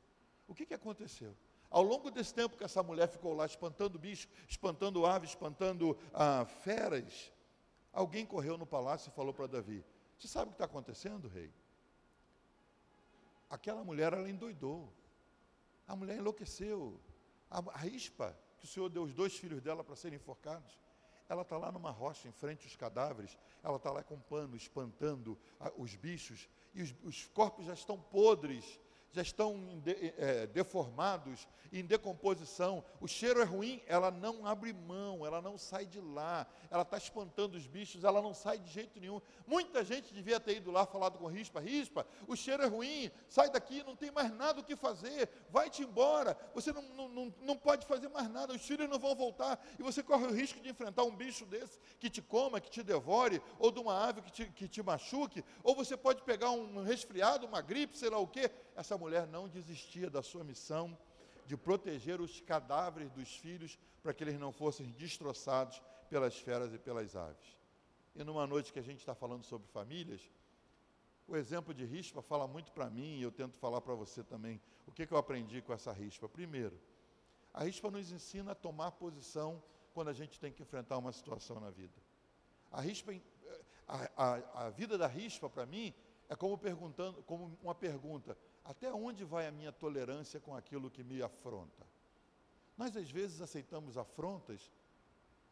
O 0.46 0.54
que, 0.54 0.64
que 0.64 0.74
aconteceu? 0.74 1.36
Ao 1.70 1.82
longo 1.82 2.10
desse 2.10 2.32
tempo 2.32 2.56
que 2.56 2.64
essa 2.64 2.82
mulher 2.82 3.08
ficou 3.08 3.34
lá 3.34 3.44
espantando 3.44 3.98
bicho, 3.98 4.28
espantando 4.48 5.04
aves, 5.04 5.30
espantando 5.30 5.98
ah, 6.14 6.46
feras, 6.46 7.32
alguém 7.92 8.24
correu 8.24 8.56
no 8.56 8.66
palácio 8.66 9.10
e 9.10 9.12
falou 9.12 9.34
para 9.34 9.46
Davi: 9.46 9.84
Você 10.18 10.28
sabe 10.28 10.46
o 10.46 10.48
que 10.48 10.54
está 10.54 10.64
acontecendo, 10.64 11.28
rei? 11.28 11.52
Aquela 13.50 13.84
mulher, 13.84 14.12
ela 14.12 14.28
endoidou. 14.28 14.92
A 15.86 15.96
mulher 15.96 16.16
enlouqueceu. 16.16 17.00
A, 17.50 17.58
a 17.58 17.78
rispa, 17.78 18.38
que 18.58 18.64
o 18.64 18.68
Senhor 18.68 18.88
deu 18.88 19.02
os 19.02 19.14
dois 19.14 19.36
filhos 19.36 19.62
dela 19.62 19.84
para 19.84 19.96
serem 19.96 20.16
enforcados, 20.16 20.78
ela 21.28 21.42
está 21.42 21.56
lá 21.58 21.70
numa 21.70 21.90
rocha, 21.90 22.28
em 22.28 22.32
frente 22.32 22.64
aos 22.64 22.76
cadáveres, 22.76 23.38
ela 23.62 23.76
está 23.76 23.90
lá 23.90 24.02
com 24.02 24.18
pano, 24.18 24.56
espantando 24.56 25.38
a, 25.60 25.70
os 25.76 25.94
bichos, 25.94 26.48
e 26.74 26.82
os, 26.82 26.94
os 27.02 27.26
corpos 27.28 27.66
já 27.66 27.74
estão 27.74 27.98
podres, 27.98 28.80
já 29.12 29.22
estão 29.22 29.80
de, 29.80 30.14
é, 30.16 30.46
deformados, 30.46 31.46
em 31.72 31.84
decomposição, 31.84 32.82
o 33.00 33.06
cheiro 33.06 33.40
é 33.40 33.44
ruim, 33.44 33.82
ela 33.86 34.10
não 34.10 34.46
abre 34.46 34.72
mão, 34.72 35.26
ela 35.26 35.40
não 35.40 35.58
sai 35.58 35.84
de 35.86 36.00
lá, 36.00 36.46
ela 36.70 36.82
está 36.82 36.96
espantando 36.96 37.56
os 37.56 37.66
bichos, 37.66 38.04
ela 38.04 38.22
não 38.22 38.32
sai 38.32 38.58
de 38.58 38.70
jeito 38.70 38.98
nenhum. 39.00 39.20
Muita 39.46 39.84
gente 39.84 40.12
devia 40.12 40.40
ter 40.40 40.56
ido 40.56 40.70
lá 40.70 40.86
falado 40.86 41.18
com 41.18 41.26
Rispa, 41.26 41.60
Rispa, 41.60 42.06
o 42.26 42.34
cheiro 42.34 42.62
é 42.62 42.66
ruim, 42.66 43.10
sai 43.28 43.50
daqui, 43.50 43.82
não 43.84 43.96
tem 43.96 44.10
mais 44.10 44.32
nada 44.32 44.60
o 44.60 44.64
que 44.64 44.76
fazer, 44.76 45.28
vai-te 45.50 45.82
embora, 45.82 46.36
você 46.54 46.72
não, 46.72 47.08
não, 47.08 47.34
não 47.42 47.56
pode 47.56 47.86
fazer 47.86 48.08
mais 48.08 48.30
nada, 48.30 48.54
os 48.54 48.62
filhos 48.62 48.88
não 48.88 48.98
vão 48.98 49.14
voltar, 49.14 49.62
e 49.78 49.82
você 49.82 50.02
corre 50.02 50.26
o 50.26 50.32
risco 50.32 50.60
de 50.60 50.68
enfrentar 50.68 51.04
um 51.04 51.14
bicho 51.14 51.44
desse 51.44 51.78
que 51.98 52.08
te 52.08 52.22
coma, 52.22 52.60
que 52.60 52.70
te 52.70 52.82
devore, 52.82 53.42
ou 53.58 53.70
de 53.70 53.80
uma 53.80 54.08
ave 54.08 54.22
que 54.22 54.32
te, 54.32 54.46
que 54.46 54.68
te 54.68 54.82
machuque, 54.82 55.44
ou 55.62 55.74
você 55.74 55.96
pode 55.96 56.22
pegar 56.22 56.50
um 56.50 56.82
resfriado, 56.82 57.46
uma 57.46 57.60
gripe, 57.60 57.96
sei 57.96 58.10
lá 58.10 58.18
o 58.18 58.26
quê, 58.26 58.50
essa 58.78 58.96
mulher 58.96 59.26
não 59.26 59.48
desistia 59.48 60.08
da 60.08 60.22
sua 60.22 60.44
missão 60.44 60.96
de 61.46 61.56
proteger 61.56 62.20
os 62.20 62.40
cadáveres 62.40 63.10
dos 63.10 63.34
filhos 63.34 63.76
para 64.00 64.14
que 64.14 64.22
eles 64.22 64.38
não 64.38 64.52
fossem 64.52 64.86
destroçados 64.92 65.82
pelas 66.08 66.38
feras 66.38 66.72
e 66.72 66.78
pelas 66.78 67.16
aves. 67.16 67.58
E 68.14 68.22
numa 68.22 68.46
noite 68.46 68.72
que 68.72 68.78
a 68.78 68.82
gente 68.82 69.00
está 69.00 69.16
falando 69.16 69.42
sobre 69.42 69.66
famílias, 69.66 70.20
o 71.26 71.36
exemplo 71.36 71.74
de 71.74 71.84
rispa 71.84 72.22
fala 72.22 72.46
muito 72.46 72.70
para 72.70 72.88
mim 72.88 73.18
e 73.18 73.22
eu 73.22 73.32
tento 73.32 73.58
falar 73.58 73.80
para 73.80 73.96
você 73.96 74.22
também. 74.22 74.60
O 74.86 74.92
que, 74.92 75.04
que 75.04 75.12
eu 75.12 75.18
aprendi 75.18 75.60
com 75.60 75.72
essa 75.72 75.92
rispa? 75.92 76.28
Primeiro, 76.28 76.78
a 77.52 77.64
rispa 77.64 77.90
nos 77.90 78.12
ensina 78.12 78.52
a 78.52 78.54
tomar 78.54 78.92
posição 78.92 79.60
quando 79.92 80.08
a 80.08 80.12
gente 80.12 80.38
tem 80.38 80.52
que 80.52 80.62
enfrentar 80.62 80.98
uma 80.98 81.10
situação 81.10 81.58
na 81.58 81.70
vida. 81.70 82.00
A 82.70 82.80
rispa, 82.80 83.12
a, 83.88 84.08
a, 84.16 84.66
a 84.66 84.70
vida 84.70 84.96
da 84.96 85.08
rispa 85.08 85.50
para 85.50 85.66
mim 85.66 85.92
é 86.28 86.36
como 86.36 86.56
perguntando, 86.56 87.22
como 87.24 87.58
uma 87.60 87.74
pergunta: 87.74 88.38
até 88.68 88.92
onde 88.92 89.24
vai 89.24 89.46
a 89.46 89.50
minha 89.50 89.72
tolerância 89.72 90.38
com 90.38 90.54
aquilo 90.54 90.90
que 90.90 91.02
me 91.02 91.22
afronta? 91.22 91.86
Nós 92.76 92.94
às 92.94 93.10
vezes 93.10 93.40
aceitamos 93.40 93.96
afrontas, 93.96 94.70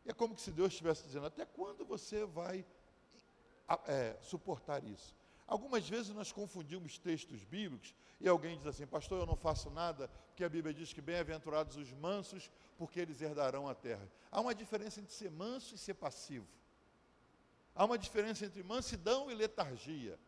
é 0.04 0.12
como 0.12 0.38
se 0.38 0.52
Deus 0.52 0.72
estivesse 0.72 1.02
dizendo: 1.04 1.24
até 1.24 1.46
quando 1.46 1.82
você 1.86 2.26
vai 2.26 2.62
é, 3.88 4.18
suportar 4.20 4.84
isso? 4.84 5.16
Algumas 5.46 5.88
vezes 5.88 6.14
nós 6.14 6.30
confundimos 6.30 6.98
textos 6.98 7.42
bíblicos 7.42 7.94
e 8.20 8.28
alguém 8.28 8.58
diz 8.58 8.66
assim, 8.66 8.86
pastor, 8.86 9.20
eu 9.20 9.26
não 9.26 9.36
faço 9.36 9.70
nada, 9.70 10.08
porque 10.28 10.44
a 10.44 10.48
Bíblia 10.48 10.74
diz 10.74 10.92
que 10.92 11.00
bem-aventurados 11.00 11.76
os 11.76 11.90
mansos, 11.94 12.50
porque 12.76 13.00
eles 13.00 13.22
herdarão 13.22 13.66
a 13.66 13.74
terra. 13.74 14.06
Há 14.30 14.40
uma 14.40 14.54
diferença 14.54 15.00
entre 15.00 15.14
ser 15.14 15.30
manso 15.30 15.74
e 15.74 15.78
ser 15.78 15.94
passivo. 15.94 16.46
Há 17.74 17.84
uma 17.84 17.96
diferença 17.96 18.44
entre 18.44 18.62
mansidão 18.62 19.30
e 19.30 19.34
letargia. 19.34 20.18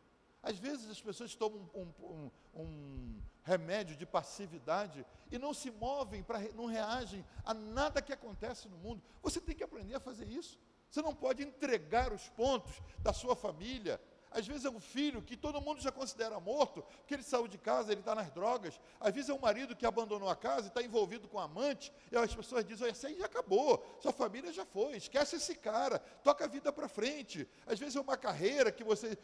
Às 0.42 0.58
vezes 0.58 0.88
as 0.88 1.00
pessoas 1.00 1.34
tomam 1.34 1.68
um, 1.74 1.92
um, 2.04 2.30
um, 2.54 3.22
remédio 3.42 3.96
de 3.96 4.04
passividade 4.04 5.04
e 5.30 5.38
não 5.38 5.54
se 5.54 5.70
movem, 5.70 6.22
pra, 6.22 6.38
não 6.54 6.66
reagem 6.66 7.24
a 7.44 7.54
nada 7.54 8.02
que 8.02 8.12
acontece 8.12 8.68
no 8.68 8.76
mundo. 8.76 9.02
Você 9.22 9.40
tem 9.40 9.54
que 9.54 9.64
aprender 9.64 9.94
a 9.94 10.00
fazer 10.00 10.28
isso. 10.28 10.58
Você 10.90 11.02
não 11.02 11.14
pode 11.14 11.42
entregar 11.42 12.12
os 12.12 12.28
pontos 12.30 12.80
da 13.00 13.12
sua 13.12 13.34
família, 13.34 14.00
Às 14.30 14.46
vezes 14.46 14.64
é 14.64 14.70
um 14.70 14.80
filho 14.80 15.22
que 15.22 15.36
todo 15.36 15.60
mundo 15.60 15.80
já 15.80 15.90
considera 15.90 16.38
morto, 16.38 16.82
porque 16.98 17.14
ele 17.14 17.22
saiu 17.22 17.48
de 17.48 17.56
casa, 17.56 17.92
ele 17.92 18.00
está 18.00 18.14
nas 18.14 18.30
drogas. 18.30 18.78
Às 19.00 19.14
vezes 19.14 19.30
é 19.30 19.34
um 19.34 19.38
marido 19.38 19.74
que 19.74 19.86
abandonou 19.86 20.28
a 20.28 20.36
casa 20.36 20.66
e 20.66 20.68
está 20.68 20.82
envolvido 20.82 21.28
com 21.28 21.38
amante, 21.38 21.92
e 22.12 22.16
as 22.16 22.34
pessoas 22.34 22.64
dizem: 22.64 22.86
Olha, 22.86 22.96
aí 23.04 23.18
já 23.18 23.26
acabou, 23.26 23.84
sua 24.00 24.12
família 24.12 24.52
já 24.52 24.66
foi, 24.66 24.96
esquece 24.96 25.36
esse 25.36 25.54
cara, 25.54 25.98
toca 26.22 26.44
a 26.44 26.48
vida 26.48 26.72
para 26.72 26.88
frente. 26.88 27.48
Às 27.66 27.78
vezes 27.78 27.96
é 27.96 28.00
uma 28.00 28.16
carreira 28.16 28.70
que, 28.70 28.84
você, 28.84 29.16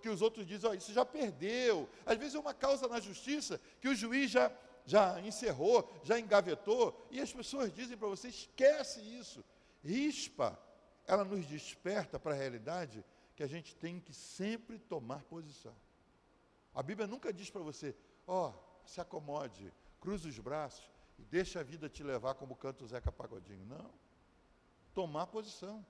que 0.00 0.08
os 0.08 0.20
outros 0.20 0.46
dizem: 0.46 0.68
Olha, 0.68 0.78
isso 0.78 0.92
já 0.92 1.04
perdeu. 1.04 1.88
Às 2.04 2.18
vezes 2.18 2.34
é 2.34 2.38
uma 2.38 2.54
causa 2.54 2.86
na 2.88 3.00
justiça 3.00 3.60
que 3.80 3.88
o 3.88 3.94
juiz 3.94 4.30
já, 4.30 4.52
já 4.84 5.20
encerrou, 5.20 5.90
já 6.02 6.18
engavetou, 6.18 6.94
e 7.10 7.20
as 7.20 7.32
pessoas 7.32 7.72
dizem 7.72 7.96
para 7.96 8.08
você: 8.08 8.28
esquece 8.28 9.00
isso. 9.00 9.42
Rispa, 9.82 10.58
ela 11.06 11.24
nos 11.24 11.46
desperta 11.46 12.18
para 12.18 12.34
a 12.34 12.36
realidade 12.36 13.04
que 13.42 13.44
a 13.44 13.48
gente 13.48 13.74
tem 13.74 13.98
que 13.98 14.14
sempre 14.14 14.78
tomar 14.78 15.24
posição. 15.24 15.74
A 16.72 16.80
Bíblia 16.80 17.08
nunca 17.08 17.32
diz 17.32 17.50
para 17.50 17.60
você, 17.60 17.92
ó, 18.24 18.50
oh, 18.50 18.86
se 18.86 19.00
acomode, 19.00 19.72
cruza 20.00 20.28
os 20.28 20.38
braços 20.38 20.88
e 21.18 21.24
deixa 21.24 21.58
a 21.58 21.64
vida 21.64 21.88
te 21.88 22.04
levar 22.04 22.34
como 22.34 22.54
canta 22.54 22.84
o 22.84 22.86
Zeca 22.86 23.10
Pagodinho. 23.10 23.66
Não. 23.66 23.90
Tomar 24.94 25.26
posição. 25.26 25.84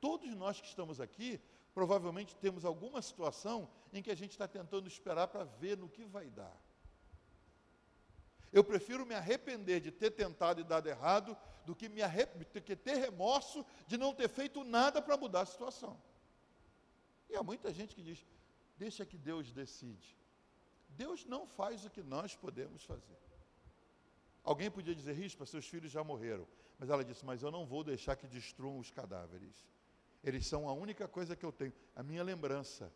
Todos 0.00 0.34
nós 0.34 0.58
que 0.58 0.68
estamos 0.68 0.98
aqui, 0.98 1.38
provavelmente 1.74 2.34
temos 2.34 2.64
alguma 2.64 3.02
situação 3.02 3.68
em 3.92 4.02
que 4.02 4.10
a 4.10 4.16
gente 4.16 4.30
está 4.30 4.48
tentando 4.48 4.88
esperar 4.88 5.28
para 5.28 5.44
ver 5.44 5.76
no 5.76 5.90
que 5.90 6.06
vai 6.06 6.30
dar. 6.30 6.56
Eu 8.50 8.64
prefiro 8.64 9.04
me 9.04 9.14
arrepender 9.14 9.80
de 9.80 9.90
ter 9.90 10.12
tentado 10.12 10.62
e 10.62 10.64
dado 10.64 10.88
errado 10.88 11.36
do 11.66 11.76
que, 11.76 11.90
me 11.90 12.00
do 12.54 12.62
que 12.62 12.74
ter 12.74 12.94
remorso 12.94 13.66
de 13.86 13.98
não 13.98 14.14
ter 14.14 14.30
feito 14.30 14.64
nada 14.64 15.02
para 15.02 15.18
mudar 15.18 15.42
a 15.42 15.46
situação. 15.46 16.00
E 17.28 17.36
há 17.36 17.42
muita 17.42 17.72
gente 17.72 17.94
que 17.94 18.02
diz: 18.02 18.24
deixa 18.76 19.04
que 19.04 19.16
Deus 19.16 19.52
decide. 19.52 20.16
Deus 20.88 21.24
não 21.26 21.46
faz 21.46 21.84
o 21.84 21.90
que 21.90 22.02
nós 22.02 22.34
podemos 22.34 22.84
fazer. 22.84 23.18
Alguém 24.42 24.70
podia 24.70 24.94
dizer, 24.94 25.12
Rispa, 25.12 25.44
seus 25.44 25.66
filhos 25.66 25.90
já 25.90 26.04
morreram. 26.04 26.46
Mas 26.78 26.88
ela 26.90 27.04
disse, 27.04 27.24
mas 27.24 27.42
eu 27.42 27.50
não 27.50 27.66
vou 27.66 27.82
deixar 27.82 28.16
que 28.16 28.26
destruam 28.26 28.78
os 28.78 28.90
cadáveres. 28.90 29.54
Eles 30.22 30.46
são 30.46 30.68
a 30.68 30.72
única 30.72 31.08
coisa 31.08 31.34
que 31.34 31.44
eu 31.44 31.52
tenho, 31.52 31.72
a 31.94 32.02
minha 32.02 32.22
lembrança. 32.22 32.92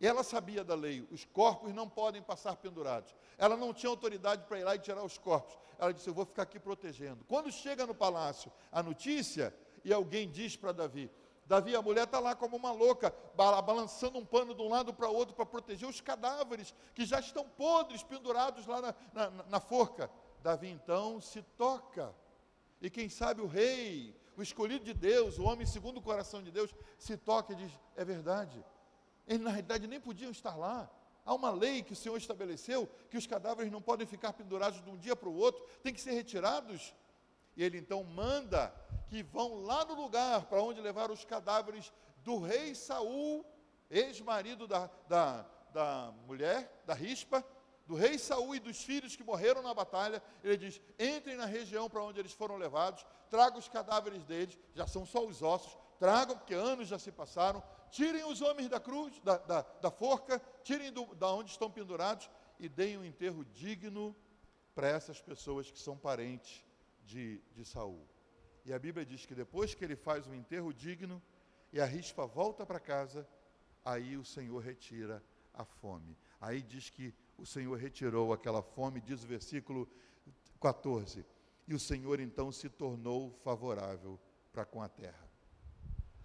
E 0.00 0.06
ela 0.06 0.22
sabia 0.22 0.64
da 0.64 0.74
lei, 0.74 1.06
os 1.10 1.24
corpos 1.24 1.72
não 1.72 1.88
podem 1.88 2.22
passar 2.22 2.56
pendurados. 2.56 3.14
Ela 3.38 3.56
não 3.56 3.72
tinha 3.72 3.90
autoridade 3.90 4.44
para 4.44 4.58
ir 4.58 4.64
lá 4.64 4.74
e 4.74 4.78
tirar 4.78 5.02
os 5.04 5.18
corpos. 5.18 5.56
Ela 5.78 5.92
disse, 5.92 6.08
eu 6.08 6.14
vou 6.14 6.24
ficar 6.24 6.42
aqui 6.42 6.58
protegendo. 6.58 7.24
Quando 7.24 7.50
chega 7.50 7.86
no 7.86 7.94
palácio 7.94 8.52
a 8.72 8.82
notícia, 8.82 9.54
e 9.84 9.92
alguém 9.92 10.30
diz 10.30 10.56
para 10.56 10.72
Davi, 10.72 11.10
Davi, 11.46 11.76
a 11.76 11.82
mulher 11.82 12.04
está 12.04 12.18
lá 12.18 12.34
como 12.34 12.56
uma 12.56 12.72
louca, 12.72 13.14
balançando 13.34 14.18
um 14.18 14.24
pano 14.24 14.54
de 14.54 14.62
um 14.62 14.68
lado 14.68 14.94
para 14.94 15.08
o 15.08 15.14
outro 15.14 15.34
para 15.34 15.44
proteger 15.44 15.88
os 15.88 16.00
cadáveres 16.00 16.74
que 16.94 17.04
já 17.04 17.20
estão 17.20 17.48
podres, 17.48 18.02
pendurados 18.02 18.66
lá 18.66 18.80
na, 18.80 18.94
na, 19.12 19.30
na 19.44 19.60
forca. 19.60 20.10
Davi 20.42 20.68
então 20.68 21.20
se 21.20 21.42
toca. 21.42 22.14
E 22.80 22.90
quem 22.90 23.08
sabe 23.08 23.40
o 23.40 23.46
rei, 23.46 24.14
o 24.36 24.42
escolhido 24.42 24.84
de 24.84 24.94
Deus, 24.94 25.38
o 25.38 25.44
homem 25.44 25.66
segundo 25.66 25.98
o 25.98 26.02
coração 26.02 26.42
de 26.42 26.50
Deus, 26.50 26.74
se 26.98 27.16
toca 27.16 27.52
e 27.52 27.56
diz: 27.56 27.72
é 27.96 28.04
verdade. 28.04 28.64
Eles 29.26 29.42
na 29.42 29.50
realidade 29.50 29.86
nem 29.86 30.00
podiam 30.00 30.30
estar 30.30 30.56
lá. 30.56 30.90
Há 31.24 31.34
uma 31.34 31.50
lei 31.50 31.82
que 31.82 31.94
o 31.94 31.96
Senhor 31.96 32.16
estabeleceu 32.16 32.86
que 33.08 33.16
os 33.16 33.26
cadáveres 33.26 33.72
não 33.72 33.80
podem 33.80 34.06
ficar 34.06 34.34
pendurados 34.34 34.82
de 34.82 34.90
um 34.90 34.96
dia 34.96 35.16
para 35.16 35.28
o 35.28 35.34
outro, 35.34 35.64
tem 35.82 35.94
que 35.94 36.00
ser 36.00 36.12
retirados. 36.12 36.94
E 37.56 37.62
ele 37.62 37.78
então 37.78 38.02
manda 38.02 38.74
que 39.08 39.22
vão 39.22 39.62
lá 39.62 39.84
no 39.84 39.94
lugar 39.94 40.44
para 40.46 40.62
onde 40.62 40.80
levaram 40.80 41.14
os 41.14 41.24
cadáveres 41.24 41.92
do 42.18 42.38
rei 42.38 42.74
Saul, 42.74 43.44
ex-marido 43.90 44.66
da, 44.66 44.90
da, 45.08 45.46
da 45.72 46.12
mulher, 46.26 46.82
da 46.86 46.94
rispa, 46.94 47.44
do 47.86 47.94
rei 47.94 48.18
Saul 48.18 48.56
e 48.56 48.60
dos 48.60 48.82
filhos 48.82 49.14
que 49.14 49.22
morreram 49.22 49.62
na 49.62 49.74
batalha. 49.74 50.22
Ele 50.42 50.56
diz: 50.56 50.80
entrem 50.98 51.36
na 51.36 51.44
região 51.44 51.88
para 51.88 52.02
onde 52.02 52.18
eles 52.18 52.32
foram 52.32 52.56
levados, 52.56 53.06
tragam 53.30 53.58
os 53.58 53.68
cadáveres 53.68 54.24
deles, 54.24 54.58
já 54.74 54.86
são 54.86 55.04
só 55.04 55.24
os 55.24 55.42
ossos, 55.42 55.76
tragam, 55.98 56.36
porque 56.36 56.54
anos 56.54 56.88
já 56.88 56.98
se 56.98 57.12
passaram, 57.12 57.62
tirem 57.90 58.24
os 58.24 58.40
homens 58.40 58.68
da 58.68 58.80
cruz, 58.80 59.20
da, 59.20 59.36
da, 59.36 59.62
da 59.62 59.90
forca, 59.90 60.40
tirem 60.62 60.90
do, 60.90 61.14
da 61.14 61.30
onde 61.30 61.50
estão 61.50 61.70
pendurados 61.70 62.28
e 62.58 62.68
deem 62.68 62.96
um 62.98 63.04
enterro 63.04 63.44
digno 63.44 64.16
para 64.74 64.88
essas 64.88 65.20
pessoas 65.20 65.70
que 65.70 65.78
são 65.78 65.96
parentes 65.96 66.64
de, 67.04 67.40
de 67.54 67.64
Saul. 67.64 68.06
E 68.64 68.72
a 68.72 68.78
Bíblia 68.78 69.04
diz 69.04 69.26
que 69.26 69.34
depois 69.34 69.74
que 69.74 69.84
ele 69.84 69.96
faz 69.96 70.26
um 70.26 70.34
enterro 70.34 70.72
digno 70.72 71.22
e 71.72 71.80
a 71.80 71.84
rispa 71.84 72.26
volta 72.26 72.64
para 72.64 72.80
casa, 72.80 73.28
aí 73.84 74.16
o 74.16 74.24
Senhor 74.24 74.58
retira 74.58 75.22
a 75.52 75.64
fome. 75.64 76.16
Aí 76.40 76.62
diz 76.62 76.90
que 76.90 77.14
o 77.36 77.44
Senhor 77.44 77.76
retirou 77.78 78.32
aquela 78.32 78.62
fome, 78.62 79.00
diz 79.00 79.22
o 79.22 79.26
versículo 79.26 79.88
14. 80.60 81.24
E 81.66 81.74
o 81.74 81.80
Senhor 81.80 82.20
então 82.20 82.50
se 82.50 82.68
tornou 82.68 83.32
favorável 83.42 84.18
para 84.52 84.64
com 84.64 84.82
a 84.82 84.88
terra. 84.88 85.28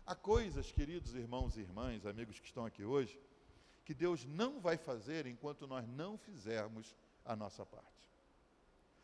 Há 0.06 0.16
coisas, 0.16 0.72
queridos 0.72 1.14
irmãos 1.14 1.58
e 1.58 1.62
irmãs, 1.62 2.06
amigos 2.06 2.40
que 2.40 2.48
estão 2.48 2.66
aqui 2.66 2.84
hoje, 2.84 3.20
que 3.86 3.94
Deus 3.94 4.26
não 4.26 4.60
vai 4.60 4.78
fazer 4.78 5.26
enquanto 5.28 5.68
nós 5.68 5.88
não 5.88 6.18
fizermos 6.18 6.96
a 7.24 7.36
nossa 7.36 7.66
parte. 7.66 8.09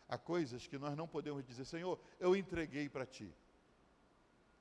Há 0.08 0.18
coisas 0.18 0.68
que 0.68 0.78
nós 0.78 0.96
não 0.96 1.08
podemos 1.08 1.44
dizer, 1.44 1.66
Senhor, 1.66 2.00
eu 2.20 2.36
entreguei 2.36 2.88
para 2.88 3.06
Ti. 3.06 3.34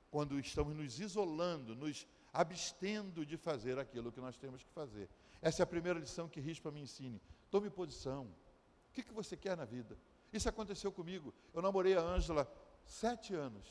Quando 0.09 0.39
estamos 0.39 0.75
nos 0.75 0.99
isolando, 0.99 1.75
nos 1.75 2.07
abstendo 2.33 3.25
de 3.25 3.37
fazer 3.37 3.77
aquilo 3.77 4.11
que 4.11 4.19
nós 4.19 4.37
temos 4.37 4.63
que 4.63 4.71
fazer. 4.71 5.09
Essa 5.41 5.61
é 5.61 5.63
a 5.63 5.67
primeira 5.67 5.99
lição 5.99 6.27
que 6.27 6.39
Rispa 6.39 6.71
me 6.71 6.81
ensine. 6.81 7.21
Tome 7.51 7.69
posição. 7.69 8.23
O 8.89 8.93
que, 8.93 9.03
que 9.03 9.13
você 9.13 9.37
quer 9.37 9.55
na 9.55 9.65
vida? 9.65 9.97
Isso 10.33 10.49
aconteceu 10.49 10.91
comigo. 10.91 11.33
Eu 11.53 11.61
namorei 11.61 11.95
a 11.95 12.01
Ângela 12.01 12.51
sete 12.83 13.33
anos. 13.33 13.67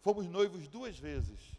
Fomos 0.00 0.26
noivos 0.28 0.68
duas 0.68 0.98
vezes. 0.98 1.56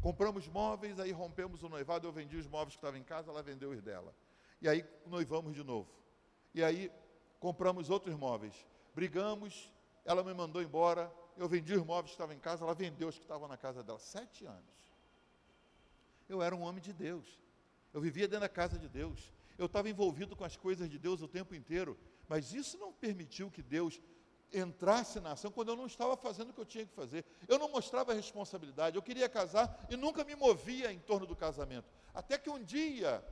Compramos 0.00 0.48
móveis, 0.48 0.98
aí 0.98 1.12
rompemos 1.12 1.62
o 1.62 1.68
noivado, 1.68 2.06
eu 2.06 2.12
vendi 2.12 2.36
os 2.36 2.46
móveis 2.46 2.74
que 2.74 2.78
estavam 2.78 2.98
em 2.98 3.04
casa, 3.04 3.30
ela 3.30 3.42
vendeu 3.42 3.70
os 3.70 3.80
dela. 3.80 4.14
E 4.60 4.68
aí 4.68 4.84
noivamos 5.06 5.54
de 5.54 5.62
novo. 5.62 5.88
E 6.54 6.62
aí 6.62 6.90
compramos 7.38 7.90
outros 7.90 8.16
móveis 8.16 8.54
brigamos, 8.94 9.72
ela 10.04 10.22
me 10.22 10.34
mandou 10.34 10.62
embora, 10.62 11.12
eu 11.36 11.48
vendi 11.48 11.74
os 11.74 11.84
móveis 11.84 12.06
que 12.06 12.12
estavam 12.12 12.34
em 12.34 12.38
casa, 12.38 12.64
ela 12.64 12.74
vendeu 12.74 13.08
os 13.08 13.16
que 13.16 13.24
estavam 13.24 13.48
na 13.48 13.56
casa 13.56 13.82
dela. 13.82 13.98
Sete 13.98 14.44
anos. 14.44 14.72
Eu 16.28 16.42
era 16.42 16.54
um 16.54 16.62
homem 16.62 16.82
de 16.82 16.92
Deus. 16.92 17.26
Eu 17.92 18.00
vivia 18.00 18.26
dentro 18.26 18.40
da 18.40 18.48
casa 18.48 18.78
de 18.78 18.88
Deus. 18.88 19.32
Eu 19.58 19.66
estava 19.66 19.88
envolvido 19.88 20.34
com 20.34 20.44
as 20.44 20.56
coisas 20.56 20.88
de 20.88 20.98
Deus 20.98 21.20
o 21.22 21.28
tempo 21.28 21.54
inteiro. 21.54 21.98
Mas 22.28 22.52
isso 22.52 22.78
não 22.78 22.92
permitiu 22.92 23.50
que 23.50 23.62
Deus 23.62 24.00
entrasse 24.52 25.20
na 25.20 25.32
ação 25.32 25.50
quando 25.50 25.68
eu 25.68 25.76
não 25.76 25.86
estava 25.86 26.16
fazendo 26.16 26.50
o 26.50 26.52
que 26.52 26.60
eu 26.60 26.66
tinha 26.66 26.86
que 26.86 26.94
fazer. 26.94 27.24
Eu 27.48 27.58
não 27.58 27.68
mostrava 27.70 28.14
responsabilidade. 28.14 28.96
Eu 28.96 29.02
queria 29.02 29.28
casar 29.28 29.86
e 29.90 29.96
nunca 29.96 30.24
me 30.24 30.34
movia 30.34 30.92
em 30.92 30.98
torno 30.98 31.26
do 31.26 31.36
casamento. 31.36 31.88
Até 32.14 32.38
que 32.38 32.50
um 32.50 32.62
dia 32.62 33.24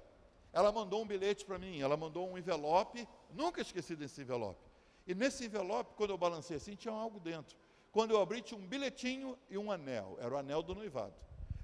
ela 0.53 0.73
mandou 0.73 1.03
um 1.03 1.07
bilhete 1.07 1.45
para 1.45 1.59
mim, 1.59 1.81
ela 1.81 1.97
mandou 1.97 2.29
um 2.29 2.37
envelope, 2.37 3.07
nunca 3.31 3.61
esqueci 3.61 3.95
desse 3.95 4.23
envelope. 4.23 4.70
E 5.07 5.15
nesse 5.15 5.47
envelope, 5.47 5.95
quando 5.95 6.11
eu 6.11 6.19
balancei 6.19 6.57
assim, 6.57 6.75
tinha 6.75 6.93
algo 6.95 7.19
dentro. 7.19 7.57
Quando 7.93 8.13
eu 8.13 8.21
abri, 8.21 8.41
tinha 8.41 8.59
um 8.59 8.67
bilhetinho 8.67 9.37
e 9.49 9.59
um 9.59 9.71
anel. 9.71 10.17
Era 10.21 10.35
o 10.35 10.39
anel 10.39 10.63
do 10.63 10.75
noivado. 10.75 11.15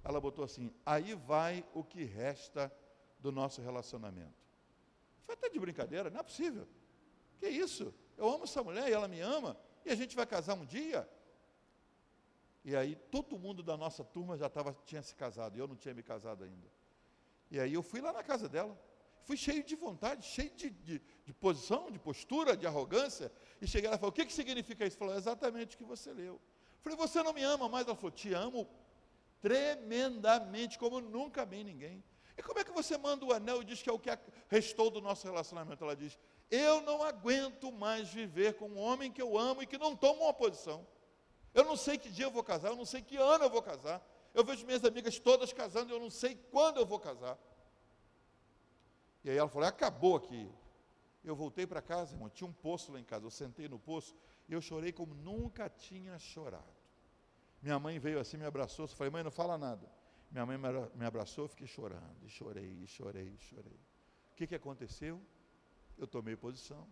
Ela 0.02 0.20
botou 0.20 0.44
assim: 0.44 0.72
aí 0.84 1.14
vai 1.14 1.64
o 1.74 1.84
que 1.84 2.04
resta 2.04 2.72
do 3.18 3.30
nosso 3.30 3.60
relacionamento. 3.60 4.34
Foi 5.22 5.34
até 5.34 5.48
de 5.48 5.58
brincadeira, 5.58 6.10
não 6.10 6.20
é 6.20 6.22
possível. 6.22 6.66
Que 7.38 7.48
isso? 7.48 7.92
Eu 8.16 8.28
amo 8.28 8.44
essa 8.44 8.62
mulher 8.62 8.88
e 8.88 8.92
ela 8.92 9.08
me 9.08 9.20
ama, 9.20 9.56
e 9.84 9.90
a 9.90 9.94
gente 9.94 10.16
vai 10.16 10.26
casar 10.26 10.54
um 10.54 10.64
dia. 10.64 11.08
E 12.64 12.74
aí 12.74 12.96
todo 13.10 13.38
mundo 13.38 13.62
da 13.62 13.76
nossa 13.76 14.04
turma 14.04 14.36
já 14.36 14.48
tava, 14.48 14.76
tinha 14.84 15.02
se 15.02 15.14
casado, 15.14 15.56
e 15.56 15.60
eu 15.60 15.68
não 15.68 15.76
tinha 15.76 15.94
me 15.94 16.02
casado 16.02 16.42
ainda. 16.42 16.66
E 17.50 17.60
aí 17.60 17.74
eu 17.74 17.82
fui 17.82 18.00
lá 18.00 18.12
na 18.12 18.22
casa 18.22 18.48
dela. 18.48 18.76
Fui 19.22 19.36
cheio 19.36 19.62
de 19.64 19.74
vontade, 19.74 20.24
cheio 20.24 20.50
de, 20.50 20.70
de, 20.70 21.02
de 21.26 21.34
posição, 21.34 21.90
de 21.90 21.98
postura, 21.98 22.56
de 22.56 22.66
arrogância. 22.66 23.30
E 23.60 23.66
cheguei 23.66 23.90
lá 23.90 23.96
e 23.96 23.98
falei: 23.98 24.10
O 24.10 24.12
que, 24.12 24.24
que 24.24 24.32
significa 24.32 24.86
isso? 24.86 24.96
Falou: 24.96 25.14
Exatamente 25.14 25.74
o 25.74 25.78
que 25.78 25.84
você 25.84 26.12
leu. 26.12 26.40
Falei: 26.80 26.96
Você 26.96 27.22
não 27.22 27.32
me 27.32 27.42
ama 27.42 27.68
mais? 27.68 27.86
Ela 27.86 27.96
falou: 27.96 28.12
Te 28.12 28.32
amo 28.32 28.68
tremendamente, 29.42 30.78
como 30.78 31.00
nunca 31.00 31.42
amei 31.42 31.64
ninguém. 31.64 32.02
E 32.38 32.42
como 32.42 32.60
é 32.60 32.64
que 32.64 32.70
você 32.70 32.96
manda 32.96 33.24
o 33.24 33.32
anel 33.32 33.62
e 33.62 33.64
diz 33.64 33.82
que 33.82 33.90
é 33.90 33.92
o 33.92 33.98
que 33.98 34.10
restou 34.48 34.88
do 34.88 35.00
nosso 35.00 35.26
relacionamento? 35.26 35.82
Ela 35.82 35.96
diz: 35.96 36.16
Eu 36.48 36.80
não 36.82 37.02
aguento 37.02 37.72
mais 37.72 38.08
viver 38.08 38.54
com 38.54 38.68
um 38.68 38.78
homem 38.78 39.10
que 39.10 39.20
eu 39.20 39.36
amo 39.36 39.62
e 39.62 39.66
que 39.66 39.76
não 39.76 39.96
toma 39.96 40.22
uma 40.22 40.34
posição. 40.34 40.86
Eu 41.52 41.64
não 41.64 41.76
sei 41.76 41.98
que 41.98 42.08
dia 42.08 42.26
eu 42.26 42.30
vou 42.30 42.44
casar, 42.44 42.68
eu 42.68 42.76
não 42.76 42.84
sei 42.84 43.02
que 43.02 43.16
ano 43.16 43.44
eu 43.44 43.50
vou 43.50 43.62
casar. 43.62 44.00
Eu 44.32 44.44
vejo 44.44 44.64
minhas 44.66 44.84
amigas 44.84 45.18
todas 45.18 45.52
casando 45.52 45.90
e 45.90 45.94
eu 45.94 45.98
não 45.98 46.10
sei 46.10 46.36
quando 46.52 46.76
eu 46.76 46.86
vou 46.86 47.00
casar. 47.00 47.36
E 49.24 49.30
aí 49.30 49.36
ela 49.36 49.48
falou: 49.48 49.66
acabou 49.66 50.14
aqui. 50.14 50.48
Eu 51.26 51.34
voltei 51.34 51.66
para 51.66 51.82
casa, 51.82 52.14
irmão, 52.14 52.30
tinha 52.30 52.48
um 52.48 52.52
poço 52.52 52.92
lá 52.92 53.00
em 53.00 53.04
casa. 53.04 53.26
Eu 53.26 53.30
sentei 53.30 53.68
no 53.68 53.80
poço 53.80 54.14
e 54.48 54.52
eu 54.52 54.60
chorei 54.60 54.92
como 54.92 55.12
nunca 55.12 55.68
tinha 55.68 56.16
chorado. 56.20 56.76
Minha 57.60 57.80
mãe 57.80 57.98
veio 57.98 58.20
assim, 58.20 58.36
me 58.36 58.46
abraçou. 58.46 58.84
Eu 58.84 58.88
falei: 58.88 59.10
mãe, 59.10 59.24
não 59.24 59.30
fala 59.30 59.58
nada. 59.58 59.90
Minha 60.30 60.46
mãe 60.46 60.56
me 60.94 61.04
abraçou, 61.04 61.48
fiquei 61.48 61.66
chorando, 61.66 62.24
e 62.24 62.28
chorei, 62.28 62.78
e 62.82 62.86
chorei, 62.86 63.28
e 63.28 63.38
chorei. 63.38 63.80
O 64.32 64.36
que, 64.36 64.46
que 64.46 64.54
aconteceu? 64.54 65.20
Eu 65.98 66.06
tomei 66.06 66.36
posição. 66.36 66.86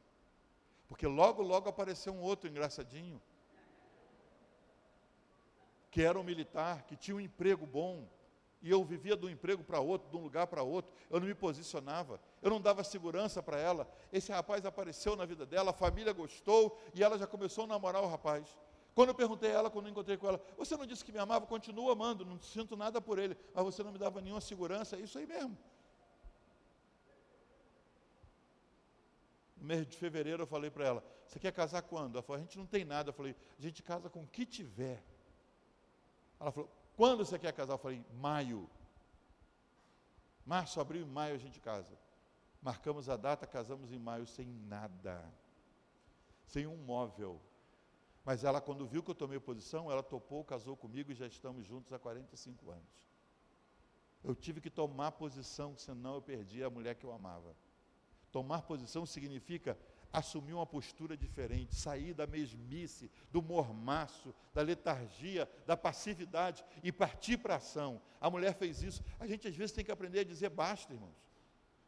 Porque 0.89 1.07
logo, 1.07 1.43
logo 1.43 1.69
apareceu 1.69 2.13
um 2.13 2.21
outro 2.21 2.49
engraçadinho, 2.49 3.23
que 5.93 6.03
era 6.03 6.19
um 6.19 6.25
militar, 6.25 6.83
que 6.83 6.97
tinha 6.97 7.17
um 7.17 7.21
emprego 7.21 7.67
bom, 7.67 8.09
e 8.65 8.71
eu 8.71 8.83
vivia 8.83 9.15
de 9.15 9.27
um 9.27 9.29
emprego 9.29 9.63
para 9.63 9.79
outro, 9.79 10.09
de 10.11 10.17
um 10.17 10.23
lugar 10.23 10.47
para 10.47 10.63
outro, 10.63 10.91
eu 11.11 11.21
não 11.21 11.27
me 11.27 11.35
posicionava, 11.35 12.19
eu 12.41 12.49
não 12.49 12.59
dava 12.59 12.83
segurança 12.83 13.43
para 13.43 13.59
ela. 13.59 13.87
Esse 14.11 14.33
rapaz 14.33 14.65
apareceu 14.65 15.15
na 15.15 15.27
vida 15.27 15.45
dela, 15.45 15.71
a 15.71 15.75
família 15.75 16.15
gostou, 16.15 16.81
e 16.95 17.05
ela 17.05 17.19
já 17.19 17.27
começou 17.27 17.65
a 17.65 17.67
namorar 17.67 18.03
o 18.03 18.07
rapaz. 18.07 18.49
Quando 18.95 19.11
eu 19.11 19.15
perguntei 19.15 19.51
a 19.51 19.53
ela, 19.53 19.71
quando 19.71 19.85
eu 19.85 19.91
encontrei 19.91 20.17
com 20.17 20.27
ela, 20.27 20.43
você 20.57 20.79
não 20.79 20.87
disse 20.87 21.05
que 21.05 21.13
me 21.13 21.19
amava? 21.19 21.45
Continua 21.47 21.93
amando, 21.93 22.25
não 22.25 22.41
sinto 22.41 22.75
nada 22.75 23.03
por 23.03 23.19
ele, 23.19 23.37
mas 23.53 23.65
você 23.67 23.83
não 23.83 23.93
me 23.93 23.99
dava 23.99 24.23
nenhuma 24.23 24.41
segurança, 24.41 24.97
é 24.97 25.01
isso 25.01 25.19
aí 25.19 25.27
mesmo. 25.27 25.59
No 29.59 29.67
mês 29.67 29.87
de 29.87 29.95
fevereiro 29.95 30.45
eu 30.45 30.47
falei 30.47 30.71
para 30.71 30.87
ela, 30.87 31.05
você 31.27 31.39
quer 31.39 31.53
casar 31.53 31.83
quando? 31.83 32.15
Ela 32.15 32.23
falou, 32.23 32.39
a 32.41 32.43
gente 32.43 32.57
não 32.57 32.65
tem 32.67 32.83
nada. 32.83 33.11
Eu 33.11 33.15
falei, 33.15 33.37
a 33.59 33.61
gente 33.61 33.83
casa 33.83 34.09
com 34.09 34.23
o 34.23 34.27
que 34.27 34.47
tiver. 34.47 35.03
Ela 36.41 36.51
falou, 36.51 36.71
quando 36.97 37.25
você 37.25 37.39
quer 37.39 37.53
casar? 37.53 37.75
Eu 37.75 37.79
falei, 37.79 38.05
maio. 38.21 38.69
Março, 40.45 40.81
abril 40.81 41.03
e 41.03 41.07
maio 41.07 41.35
a 41.35 41.39
gente 41.39 41.61
casa. 41.61 41.99
Marcamos 42.61 43.09
a 43.09 43.17
data, 43.17 43.47
casamos 43.47 43.93
em 43.93 43.99
maio 43.99 44.27
sem 44.27 44.47
nada. 44.47 45.23
Sem 46.47 46.67
um 46.67 46.77
móvel. 46.77 47.41
Mas 48.25 48.43
ela, 48.43 48.61
quando 48.61 48.87
viu 48.87 49.03
que 49.03 49.11
eu 49.11 49.15
tomei 49.15 49.39
posição, 49.39 49.91
ela 49.91 50.03
topou, 50.03 50.43
casou 50.45 50.77
comigo 50.77 51.13
e 51.13 51.15
já 51.15 51.27
estamos 51.27 51.67
juntos 51.67 51.93
há 51.93 51.99
45 51.99 52.71
anos. 52.71 53.05
Eu 54.23 54.35
tive 54.35 54.61
que 54.61 54.71
tomar 54.71 55.13
posição, 55.13 55.77
senão 55.77 56.15
eu 56.15 56.23
perdi 56.23 56.65
a 56.65 56.71
mulher 56.71 56.95
que 56.95 57.05
eu 57.05 57.13
amava. 57.13 57.55
Tomar 58.33 58.63
posição 58.63 59.05
significa 59.05 59.79
assumir 60.15 60.55
uma 60.55 60.65
postura 60.65 61.17
diferente, 61.17 61.75
sair 61.75 62.15
da 62.15 62.27
mesmice, 62.27 63.11
do 63.33 63.43
mormaço, 63.43 64.33
da 64.55 64.63
letargia, 64.63 65.49
da 65.67 65.77
passividade 65.77 66.65
e 66.83 66.93
partir 66.93 67.37
para 67.37 67.55
a 67.55 67.57
ação. 67.57 68.01
A 68.21 68.31
mulher 68.31 68.55
fez 68.55 68.83
isso. 68.83 69.05
A 69.19 69.27
gente 69.27 69.49
às 69.49 69.57
vezes 69.57 69.75
tem 69.75 69.85
que 69.85 69.91
aprender 69.91 70.21
a 70.21 70.25
dizer 70.25 70.51
basta, 70.51 70.93
irmãos. 70.93 71.25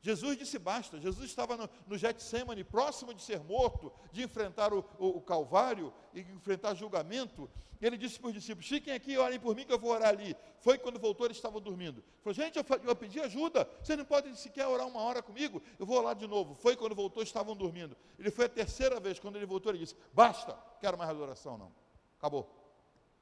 Jesus 0.01 0.37
disse 0.37 0.59
basta. 0.59 1.01
Jesus 1.01 1.25
estava 1.27 1.57
no, 1.57 1.69
no 1.87 1.99
Getsemane, 1.99 2.63
próximo 2.63 3.13
de 3.13 3.23
ser 3.23 3.41
morto, 3.41 3.93
de 4.13 4.23
enfrentar 4.23 4.73
o, 4.73 4.85
o, 4.99 5.19
o 5.19 5.21
Calvário 5.21 5.93
e 6.15 6.21
enfrentar 6.21 6.75
julgamento. 6.75 7.51
Ele 7.81 7.97
disse 7.97 8.19
para 8.19 8.29
os 8.29 8.35
discípulos: 8.35 8.69
Fiquem 8.69 8.95
aqui, 8.95 9.19
orem 9.19 9.39
por 9.39 9.55
mim 9.55 9.65
que 9.65 9.73
eu 9.73 9.79
vou 9.79 9.91
orar 9.91 10.09
ali. 10.09 10.37
Foi 10.61 10.79
quando 10.79 10.99
voltou, 10.99 11.27
eles 11.27 11.37
estavam 11.37 11.61
dormindo. 11.61 12.03
Falou: 12.23 12.35
Gente, 12.35 12.57
eu, 12.57 12.65
eu 12.85 12.97
pedi 12.97 13.21
ajuda. 13.21 13.69
Vocês 13.83 13.99
não 13.99 14.05
podem 14.05 14.35
sequer 14.35 14.67
orar 14.67 14.87
uma 14.87 15.01
hora 15.01 15.23
comigo. 15.23 15.63
Eu 15.79 15.85
vou 15.85 15.99
orar 15.99 16.15
de 16.15 16.27
novo. 16.27 16.55
Foi 16.55 16.77
quando 16.77 16.95
voltou, 16.95 17.23
estavam 17.23 17.57
dormindo. 17.57 17.97
Ele 18.19 18.31
foi 18.31 18.47
a 18.47 18.49
terceira 18.49 19.01
vez. 19.01 19.19
Quando 19.19 19.37
ele 19.37 19.47
voltou, 19.47 19.73
ele 19.73 19.79
disse: 19.79 19.97
Basta, 20.13 20.57
quero 20.81 20.97
mais 20.97 21.11
adoração, 21.11 21.59
não. 21.59 21.73
Acabou. 22.19 22.49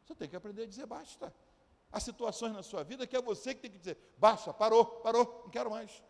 Você 0.05 0.15
tem 0.15 0.29
que 0.29 0.37
aprender 0.37 0.63
a 0.63 0.67
dizer 0.67 0.87
basta. 0.87 1.35
Há 1.91 2.01
situações 2.01 2.53
na 2.53 2.63
sua 2.63 2.83
vida 2.83 3.07
que 3.07 3.17
é 3.17 3.23
você 3.23 3.55
que 3.55 3.63
tem 3.63 3.71
que 3.71 3.79
dizer: 3.79 3.97
Basta, 4.19 4.53
parou, 4.53 4.85
parou, 4.85 5.43
não 5.45 5.51
quero 5.51 5.71
mais. 5.71 6.03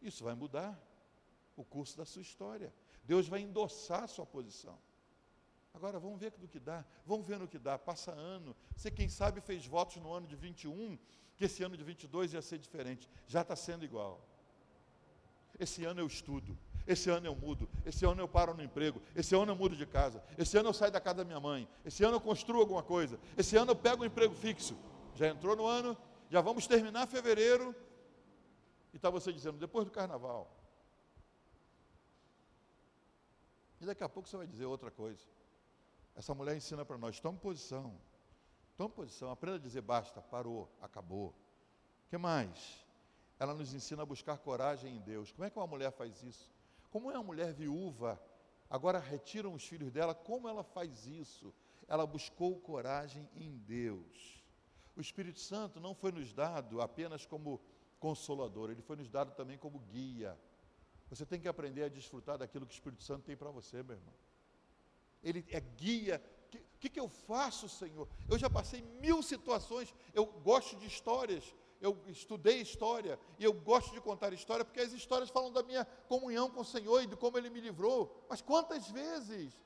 Isso 0.00 0.24
vai 0.24 0.34
mudar 0.34 0.78
o 1.56 1.64
curso 1.64 1.96
da 1.96 2.04
sua 2.04 2.22
história. 2.22 2.72
Deus 3.04 3.28
vai 3.28 3.40
endossar 3.40 4.04
a 4.04 4.08
sua 4.08 4.26
posição. 4.26 4.78
Agora 5.74 5.98
vamos 5.98 6.18
ver 6.18 6.32
do 6.32 6.48
que 6.48 6.58
dá, 6.58 6.84
vamos 7.06 7.26
ver 7.26 7.38
no 7.38 7.46
que 7.46 7.58
dá. 7.58 7.78
Passa 7.78 8.12
ano. 8.12 8.54
Você, 8.76 8.90
quem 8.90 9.08
sabe, 9.08 9.40
fez 9.40 9.66
votos 9.66 9.96
no 9.96 10.12
ano 10.12 10.26
de 10.26 10.36
21, 10.36 10.98
que 11.36 11.44
esse 11.44 11.62
ano 11.62 11.76
de 11.76 11.84
22 11.84 12.32
ia 12.32 12.42
ser 12.42 12.58
diferente. 12.58 13.08
Já 13.26 13.42
está 13.42 13.54
sendo 13.54 13.84
igual. 13.84 14.20
Esse 15.58 15.84
ano 15.84 16.00
eu 16.00 16.06
estudo, 16.06 16.56
esse 16.86 17.10
ano 17.10 17.26
eu 17.26 17.34
mudo, 17.34 17.68
esse 17.84 18.04
ano 18.04 18.20
eu 18.20 18.28
paro 18.28 18.54
no 18.54 18.62
emprego, 18.62 19.02
esse 19.14 19.34
ano 19.34 19.52
eu 19.52 19.56
mudo 19.56 19.74
de 19.74 19.84
casa, 19.84 20.22
esse 20.36 20.56
ano 20.56 20.68
eu 20.68 20.72
saio 20.72 20.92
da 20.92 21.00
casa 21.00 21.16
da 21.16 21.24
minha 21.24 21.40
mãe, 21.40 21.68
esse 21.84 22.04
ano 22.04 22.16
eu 22.16 22.20
construo 22.20 22.60
alguma 22.60 22.82
coisa, 22.82 23.18
esse 23.36 23.56
ano 23.56 23.72
eu 23.72 23.76
pego 23.76 24.02
um 24.02 24.06
emprego 24.06 24.34
fixo. 24.34 24.76
Já 25.16 25.28
entrou 25.28 25.56
no 25.56 25.66
ano, 25.66 25.96
já 26.30 26.40
vamos 26.40 26.66
terminar 26.66 27.08
fevereiro, 27.08 27.74
e 28.92 28.96
está 28.96 29.10
você 29.10 29.32
dizendo, 29.32 29.58
depois 29.58 29.84
do 29.84 29.90
carnaval. 29.90 30.50
E 33.80 33.86
daqui 33.86 34.02
a 34.02 34.08
pouco 34.08 34.28
você 34.28 34.36
vai 34.36 34.46
dizer 34.46 34.64
outra 34.64 34.90
coisa. 34.90 35.24
Essa 36.14 36.34
mulher 36.34 36.56
ensina 36.56 36.84
para 36.84 36.98
nós, 36.98 37.20
tome 37.20 37.38
posição. 37.38 37.96
Tome 38.76 38.94
posição, 38.94 39.30
aprenda 39.30 39.56
a 39.56 39.60
dizer 39.60 39.82
basta, 39.82 40.20
parou, 40.20 40.68
acabou. 40.80 41.28
O 42.06 42.10
que 42.10 42.16
mais? 42.16 42.86
Ela 43.38 43.54
nos 43.54 43.72
ensina 43.72 44.02
a 44.02 44.06
buscar 44.06 44.38
coragem 44.38 44.96
em 44.96 45.00
Deus. 45.00 45.32
Como 45.32 45.44
é 45.44 45.50
que 45.50 45.58
uma 45.58 45.66
mulher 45.66 45.92
faz 45.92 46.22
isso? 46.22 46.50
Como 46.90 47.10
é 47.10 47.14
uma 47.14 47.24
mulher 47.24 47.52
viúva, 47.52 48.20
agora 48.68 48.98
retiram 48.98 49.54
os 49.54 49.64
filhos 49.64 49.92
dela, 49.92 50.14
como 50.14 50.48
ela 50.48 50.64
faz 50.64 51.06
isso? 51.06 51.54
Ela 51.86 52.06
buscou 52.06 52.58
coragem 52.60 53.28
em 53.34 53.58
Deus. 53.58 54.42
O 54.96 55.00
Espírito 55.00 55.38
Santo 55.38 55.78
não 55.78 55.94
foi 55.94 56.10
nos 56.10 56.32
dado 56.32 56.80
apenas 56.80 57.24
como 57.24 57.60
consolador, 57.98 58.70
ele 58.70 58.82
foi 58.82 58.96
nos 58.96 59.08
dado 59.08 59.34
também 59.34 59.58
como 59.58 59.78
guia. 59.80 60.38
Você 61.10 61.24
tem 61.24 61.40
que 61.40 61.48
aprender 61.48 61.84
a 61.84 61.88
desfrutar 61.88 62.38
daquilo 62.38 62.66
que 62.66 62.72
o 62.72 62.74
Espírito 62.74 63.02
Santo 63.02 63.24
tem 63.24 63.36
para 63.36 63.50
você, 63.50 63.82
meu 63.82 63.96
irmão. 63.96 64.14
Ele 65.22 65.44
é 65.50 65.60
guia. 65.60 66.22
O 66.46 66.50
que, 66.50 66.62
que, 66.80 66.88
que 66.90 67.00
eu 67.00 67.08
faço, 67.08 67.68
Senhor? 67.68 68.08
Eu 68.28 68.38
já 68.38 68.48
passei 68.48 68.82
mil 69.00 69.22
situações, 69.22 69.94
eu 70.14 70.26
gosto 70.26 70.76
de 70.76 70.86
histórias, 70.86 71.54
eu 71.80 71.96
estudei 72.06 72.60
história 72.60 73.18
e 73.38 73.44
eu 73.44 73.52
gosto 73.52 73.92
de 73.92 74.00
contar 74.00 74.32
história 74.32 74.64
porque 74.64 74.80
as 74.80 74.92
histórias 74.92 75.30
falam 75.30 75.52
da 75.52 75.62
minha 75.62 75.84
comunhão 76.08 76.50
com 76.50 76.60
o 76.60 76.64
Senhor 76.64 77.02
e 77.02 77.06
de 77.06 77.16
como 77.16 77.38
Ele 77.38 77.50
me 77.50 77.60
livrou. 77.60 78.26
Mas 78.28 78.40
quantas 78.40 78.88
vezes 78.88 79.58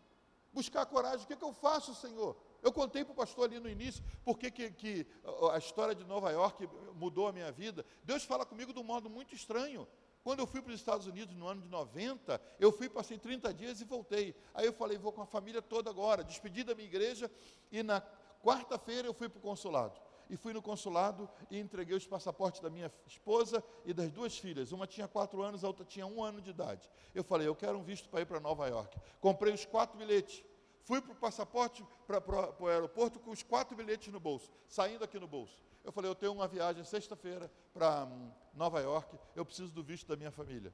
buscar 0.52 0.86
coragem? 0.86 1.24
O 1.24 1.26
que, 1.26 1.36
que 1.36 1.44
eu 1.44 1.52
faço, 1.52 1.94
Senhor? 1.94 2.36
Eu 2.62 2.72
contei 2.72 3.04
para 3.04 3.12
o 3.12 3.16
pastor 3.16 3.46
ali 3.46 3.58
no 3.58 3.68
início 3.68 4.04
porque 4.24 4.50
que, 4.50 4.70
que 4.70 5.06
a 5.52 5.58
história 5.58 5.94
de 5.94 6.04
Nova 6.04 6.30
York 6.30 6.68
mudou 6.94 7.26
a 7.26 7.32
minha 7.32 7.50
vida. 7.50 7.84
Deus 8.04 8.24
fala 8.24 8.46
comigo 8.46 8.72
de 8.72 8.78
um 8.78 8.84
modo 8.84 9.10
muito 9.10 9.34
estranho. 9.34 9.86
Quando 10.22 10.38
eu 10.38 10.46
fui 10.46 10.62
para 10.62 10.72
os 10.72 10.78
Estados 10.78 11.06
Unidos 11.06 11.34
no 11.34 11.48
ano 11.48 11.62
de 11.62 11.68
90, 11.68 12.40
eu 12.60 12.70
fui, 12.70 12.88
passei 12.88 13.18
30 13.18 13.52
dias 13.52 13.80
e 13.80 13.84
voltei. 13.84 14.36
Aí 14.54 14.66
eu 14.66 14.72
falei, 14.72 14.96
vou 14.96 15.12
com 15.12 15.22
a 15.22 15.26
família 15.26 15.60
toda 15.60 15.90
agora, 15.90 16.22
despedi 16.22 16.62
da 16.62 16.74
minha 16.76 16.86
igreja, 16.86 17.28
e 17.72 17.82
na 17.82 18.00
quarta-feira 18.40 19.08
eu 19.08 19.14
fui 19.14 19.28
para 19.28 19.38
o 19.38 19.42
consulado. 19.42 20.00
E 20.30 20.36
fui 20.36 20.52
no 20.52 20.62
consulado 20.62 21.28
e 21.50 21.58
entreguei 21.58 21.96
os 21.96 22.06
passaportes 22.06 22.60
da 22.60 22.70
minha 22.70 22.90
esposa 23.06 23.62
e 23.84 23.92
das 23.92 24.10
duas 24.10 24.38
filhas. 24.38 24.72
Uma 24.72 24.86
tinha 24.86 25.06
quatro 25.06 25.42
anos, 25.42 25.64
a 25.64 25.68
outra 25.68 25.84
tinha 25.84 26.06
um 26.06 26.22
ano 26.22 26.40
de 26.40 26.50
idade. 26.50 26.90
Eu 27.14 27.22
falei, 27.22 27.46
eu 27.46 27.54
quero 27.54 27.78
um 27.78 27.82
visto 27.82 28.08
para 28.08 28.20
ir 28.20 28.26
para 28.26 28.40
Nova 28.40 28.66
York. 28.68 28.98
Comprei 29.20 29.52
os 29.52 29.64
quatro 29.64 29.98
bilhetes. 29.98 30.44
Fui 30.84 31.00
para 31.00 31.12
o 31.12 31.16
passaporte, 31.16 31.84
para 32.06 32.22
o 32.58 32.66
aeroporto 32.66 33.20
com 33.20 33.30
os 33.30 33.42
quatro 33.42 33.76
bilhetes 33.76 34.12
no 34.12 34.18
bolso, 34.18 34.50
saindo 34.66 35.04
aqui 35.04 35.18
no 35.18 35.28
bolso. 35.28 35.62
Eu 35.84 35.92
falei, 35.92 36.10
eu 36.10 36.14
tenho 36.14 36.32
uma 36.32 36.48
viagem 36.48 36.84
sexta-feira 36.84 37.50
para 37.72 38.04
hum, 38.04 38.30
Nova 38.54 38.80
York, 38.80 39.16
eu 39.34 39.44
preciso 39.44 39.72
do 39.72 39.82
visto 39.82 40.06
da 40.06 40.16
minha 40.16 40.30
família. 40.30 40.72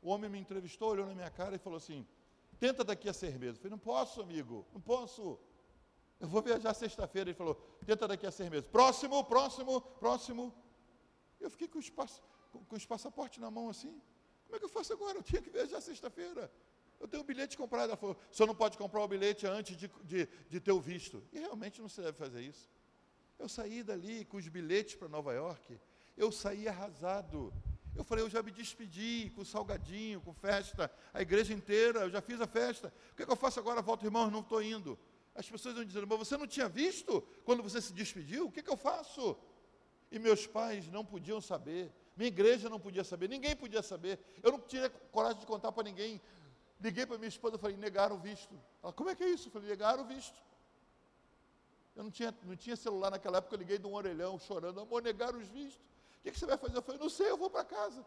O 0.00 0.10
homem 0.10 0.30
me 0.30 0.38
entrevistou, 0.38 0.90
olhou 0.90 1.06
na 1.06 1.14
minha 1.14 1.30
cara 1.30 1.56
e 1.56 1.58
falou 1.58 1.76
assim, 1.76 2.06
tenta 2.58 2.84
daqui 2.84 3.08
a 3.08 3.12
seis 3.12 3.36
meses. 3.36 3.56
Eu 3.56 3.62
falei, 3.62 3.70
não 3.70 3.78
posso, 3.78 4.20
amigo, 4.20 4.64
não 4.72 4.80
posso. 4.80 5.38
Eu 6.20 6.28
vou 6.28 6.42
viajar 6.42 6.74
sexta-feira. 6.74 7.30
Ele 7.30 7.36
falou, 7.36 7.54
tenta 7.86 8.08
daqui 8.08 8.26
a 8.26 8.30
seis 8.30 8.48
meses. 8.50 8.68
Próximo, 8.68 9.24
próximo, 9.24 9.80
próximo. 9.80 10.54
Eu 11.40 11.50
fiquei 11.50 11.68
com 11.68 11.78
os, 11.78 11.88
pass 11.88 12.20
com, 12.52 12.76
os 12.76 12.86
passaportes 12.86 13.38
na 13.38 13.50
mão 13.50 13.68
assim. 13.68 14.00
Como 14.44 14.56
é 14.56 14.58
que 14.58 14.64
eu 14.64 14.68
faço 14.68 14.92
agora? 14.92 15.18
Eu 15.18 15.22
tinha 15.22 15.40
que 15.40 15.50
viajar 15.50 15.80
sexta-feira. 15.80 16.50
Eu 16.98 17.06
tenho 17.06 17.22
um 17.22 17.26
bilhete 17.26 17.56
comprado. 17.56 17.90
Ela 17.90 17.96
falou, 17.96 18.16
o 18.30 18.34
senhor 18.34 18.46
não 18.46 18.54
pode 18.54 18.76
comprar 18.76 19.02
o 19.02 19.08
bilhete 19.08 19.46
antes 19.46 19.76
de, 19.76 19.88
de, 20.04 20.28
de 20.48 20.60
ter 20.60 20.72
o 20.72 20.80
visto. 20.80 21.22
E 21.32 21.38
realmente 21.38 21.80
não 21.80 21.88
se 21.88 22.00
deve 22.00 22.16
fazer 22.16 22.42
isso. 22.42 22.68
Eu 23.38 23.48
saí 23.48 23.84
dali 23.84 24.24
com 24.24 24.36
os 24.36 24.48
bilhetes 24.48 24.96
para 24.96 25.08
Nova 25.08 25.32
York. 25.32 25.78
Eu 26.16 26.32
saí 26.32 26.66
arrasado. 26.66 27.52
Eu 27.94 28.02
falei, 28.02 28.24
eu 28.24 28.30
já 28.30 28.42
me 28.42 28.50
despedi 28.50 29.30
com 29.34 29.44
salgadinho, 29.44 30.20
com 30.20 30.32
festa, 30.32 30.90
a 31.12 31.20
igreja 31.20 31.52
inteira, 31.52 32.00
eu 32.00 32.10
já 32.10 32.20
fiz 32.20 32.40
a 32.40 32.46
festa. 32.46 32.92
O 33.12 33.16
que, 33.16 33.22
é 33.22 33.26
que 33.26 33.32
eu 33.32 33.36
faço 33.36 33.58
agora? 33.58 33.82
Volto, 33.82 34.04
irmão, 34.04 34.30
não 34.30 34.40
estou 34.40 34.62
indo. 34.62 34.96
As 35.38 35.48
pessoas 35.48 35.76
vão 35.76 35.84
dizendo, 35.84 36.04
mas 36.04 36.18
você 36.18 36.36
não 36.36 36.48
tinha 36.48 36.68
visto 36.68 37.22
quando 37.44 37.62
você 37.62 37.80
se 37.80 37.92
despediu? 37.92 38.46
O 38.46 38.50
que, 38.50 38.58
é 38.58 38.62
que 38.62 38.70
eu 38.70 38.76
faço? 38.76 39.38
E 40.10 40.18
meus 40.18 40.48
pais 40.48 40.88
não 40.88 41.04
podiam 41.04 41.40
saber, 41.40 41.92
minha 42.16 42.26
igreja 42.26 42.68
não 42.68 42.80
podia 42.80 43.04
saber, 43.04 43.28
ninguém 43.28 43.54
podia 43.54 43.80
saber. 43.80 44.18
Eu 44.42 44.50
não 44.50 44.58
tinha 44.58 44.90
coragem 45.12 45.38
de 45.38 45.46
contar 45.46 45.70
para 45.70 45.84
ninguém. 45.84 46.20
Liguei 46.80 47.06
para 47.06 47.18
minha 47.18 47.28
esposa 47.28 47.54
e 47.54 47.58
falei, 47.60 47.76
negaram 47.76 48.16
o 48.16 48.18
visto. 48.18 48.52
Ela, 48.82 48.92
como 48.92 49.10
é 49.10 49.14
que 49.14 49.22
é 49.22 49.28
isso? 49.28 49.46
Eu 49.46 49.52
falei, 49.52 49.68
negaram 49.68 50.02
o 50.02 50.06
visto. 50.06 50.42
Eu 51.94 52.02
não 52.02 52.10
tinha, 52.10 52.34
não 52.42 52.56
tinha 52.56 52.74
celular 52.74 53.12
naquela 53.12 53.38
época, 53.38 53.54
eu 53.54 53.58
liguei 53.60 53.78
de 53.78 53.86
um 53.86 53.94
orelhão 53.94 54.40
chorando, 54.40 54.80
amor, 54.80 55.02
negaram 55.02 55.38
os 55.38 55.46
vistos. 55.46 55.86
O 56.18 56.22
que, 56.24 56.32
que 56.32 56.38
você 56.38 56.46
vai 56.46 56.58
fazer? 56.58 56.76
Eu 56.76 56.82
falei, 56.82 57.00
não 57.00 57.08
sei, 57.08 57.30
eu 57.30 57.36
vou 57.36 57.48
para 57.48 57.64
casa. 57.64 58.04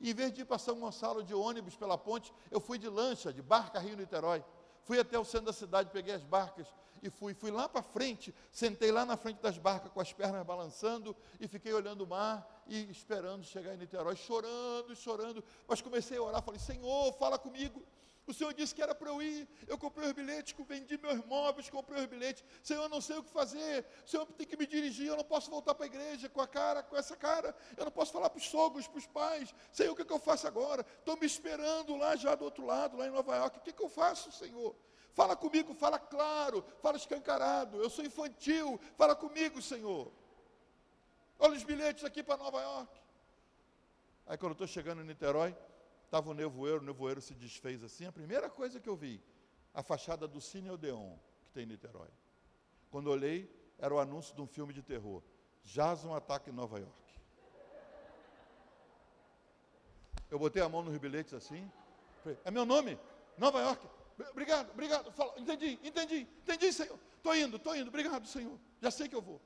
E 0.00 0.10
em 0.10 0.14
vez 0.14 0.32
de 0.32 0.42
ir 0.42 0.44
para 0.44 0.58
São 0.58 0.80
Gonçalo 0.80 1.22
de 1.22 1.34
ônibus 1.34 1.76
pela 1.76 1.96
ponte, 1.96 2.34
eu 2.50 2.58
fui 2.58 2.78
de 2.78 2.88
lancha, 2.88 3.32
de 3.32 3.42
barca 3.42 3.78
Rio 3.78 3.96
Niterói. 3.96 4.44
Fui 4.84 4.98
até 4.98 5.18
o 5.18 5.24
centro 5.24 5.46
da 5.46 5.52
cidade, 5.52 5.90
peguei 5.90 6.14
as 6.14 6.22
barcas 6.22 6.66
e 7.02 7.10
fui. 7.10 7.34
Fui 7.34 7.50
lá 7.50 7.68
para 7.68 7.82
frente, 7.82 8.34
sentei 8.50 8.90
lá 8.90 9.04
na 9.04 9.16
frente 9.16 9.40
das 9.40 9.58
barcas 9.58 9.92
com 9.92 10.00
as 10.00 10.12
pernas 10.12 10.44
balançando 10.44 11.14
e 11.40 11.48
fiquei 11.48 11.72
olhando 11.72 12.04
o 12.04 12.06
mar 12.06 12.64
e 12.66 12.90
esperando 12.90 13.44
chegar 13.44 13.74
em 13.74 13.78
Niterói, 13.78 14.16
chorando, 14.16 14.94
chorando. 14.96 15.44
Mas 15.66 15.80
comecei 15.80 16.18
a 16.18 16.22
orar, 16.22 16.42
falei: 16.42 16.60
Senhor, 16.60 17.12
fala 17.14 17.38
comigo. 17.38 17.82
O 18.26 18.32
Senhor 18.32 18.54
disse 18.54 18.74
que 18.74 18.82
era 18.82 18.94
para 18.94 19.10
eu 19.10 19.20
ir. 19.20 19.46
Eu 19.66 19.76
comprei 19.76 20.06
os 20.06 20.12
bilhetes, 20.12 20.54
vendi 20.66 20.96
meus 20.96 21.24
móveis, 21.26 21.68
comprei 21.68 22.00
os 22.00 22.06
bilhetes. 22.06 22.42
Senhor, 22.62 22.84
eu 22.84 22.88
não 22.88 23.00
sei 23.00 23.16
o 23.18 23.22
que 23.22 23.30
fazer. 23.30 23.84
Senhor 24.06 24.24
tem 24.26 24.46
que 24.46 24.56
me 24.56 24.66
dirigir. 24.66 25.08
Eu 25.08 25.16
não 25.16 25.24
posso 25.24 25.50
voltar 25.50 25.74
para 25.74 25.84
a 25.84 25.86
igreja 25.86 26.28
com 26.28 26.40
a 26.40 26.48
cara, 26.48 26.82
com 26.82 26.96
essa 26.96 27.16
cara. 27.16 27.54
Eu 27.76 27.84
não 27.84 27.92
posso 27.92 28.12
falar 28.12 28.30
para 28.30 28.38
os 28.38 28.48
sogros, 28.48 28.88
para 28.88 28.98
os 28.98 29.06
pais. 29.06 29.54
Senhor, 29.70 29.92
o 29.92 29.96
que, 29.96 30.02
é 30.02 30.04
que 30.04 30.12
eu 30.12 30.18
faço 30.18 30.46
agora? 30.46 30.86
Estou 30.98 31.16
me 31.18 31.26
esperando 31.26 31.96
lá 31.96 32.16
já 32.16 32.34
do 32.34 32.44
outro 32.44 32.64
lado, 32.64 32.96
lá 32.96 33.06
em 33.06 33.10
Nova 33.10 33.36
York. 33.36 33.58
O 33.58 33.60
que, 33.60 33.70
é 33.70 33.72
que 33.72 33.82
eu 33.82 33.90
faço, 33.90 34.32
Senhor? 34.32 34.74
Fala 35.12 35.36
comigo, 35.36 35.74
fala 35.74 35.98
claro, 35.98 36.64
fala 36.80 36.96
escancarado. 36.96 37.76
Eu 37.76 37.90
sou 37.90 38.04
infantil. 38.04 38.80
Fala 38.96 39.14
comigo, 39.14 39.60
Senhor. 39.60 40.10
Olha 41.38 41.54
os 41.54 41.62
bilhetes 41.62 42.04
aqui 42.04 42.22
para 42.22 42.38
Nova 42.38 42.60
York. 42.60 43.00
Aí 44.26 44.38
quando 44.38 44.52
eu 44.52 44.54
estou 44.54 44.66
chegando 44.66 45.02
em 45.02 45.04
Niterói, 45.04 45.54
estava 46.14 46.30
o 46.30 46.34
nevoeiro, 46.34 46.80
o 46.80 46.84
nevoeiro 46.84 47.20
se 47.20 47.34
desfez 47.34 47.82
assim. 47.82 48.06
A 48.06 48.12
primeira 48.12 48.48
coisa 48.48 48.78
que 48.78 48.88
eu 48.88 48.94
vi, 48.94 49.20
a 49.72 49.82
fachada 49.82 50.28
do 50.28 50.40
Cine 50.40 50.70
Odeon, 50.70 51.16
que 51.42 51.50
tem 51.50 51.64
em 51.64 51.66
Niterói. 51.66 52.08
Quando 52.88 53.10
olhei, 53.10 53.50
era 53.78 53.92
o 53.92 53.98
anúncio 53.98 54.32
de 54.32 54.40
um 54.40 54.46
filme 54.46 54.72
de 54.72 54.80
terror. 54.80 55.20
Jaz 55.64 56.04
um 56.04 56.14
ataque 56.14 56.50
em 56.50 56.52
Nova 56.52 56.78
York. 56.78 57.20
Eu 60.30 60.38
botei 60.38 60.62
a 60.62 60.68
mão 60.68 60.84
nos 60.84 60.96
bilhetes 60.98 61.34
assim. 61.34 61.68
Falei, 62.22 62.38
é 62.44 62.50
meu 62.50 62.64
nome? 62.64 62.96
Nova 63.36 63.60
York. 63.60 63.84
Obrigado, 64.30 64.70
obrigado. 64.70 65.10
Fala, 65.10 65.34
entendi, 65.36 65.80
entendi, 65.82 66.28
entendi, 66.42 66.72
Senhor. 66.72 66.96
Estou 67.16 67.34
indo, 67.34 67.56
estou 67.56 67.74
indo. 67.74 67.88
Obrigado, 67.88 68.24
Senhor. 68.28 68.56
Já 68.80 68.92
sei 68.92 69.08
que 69.08 69.16
eu 69.16 69.22
vou. 69.22 69.40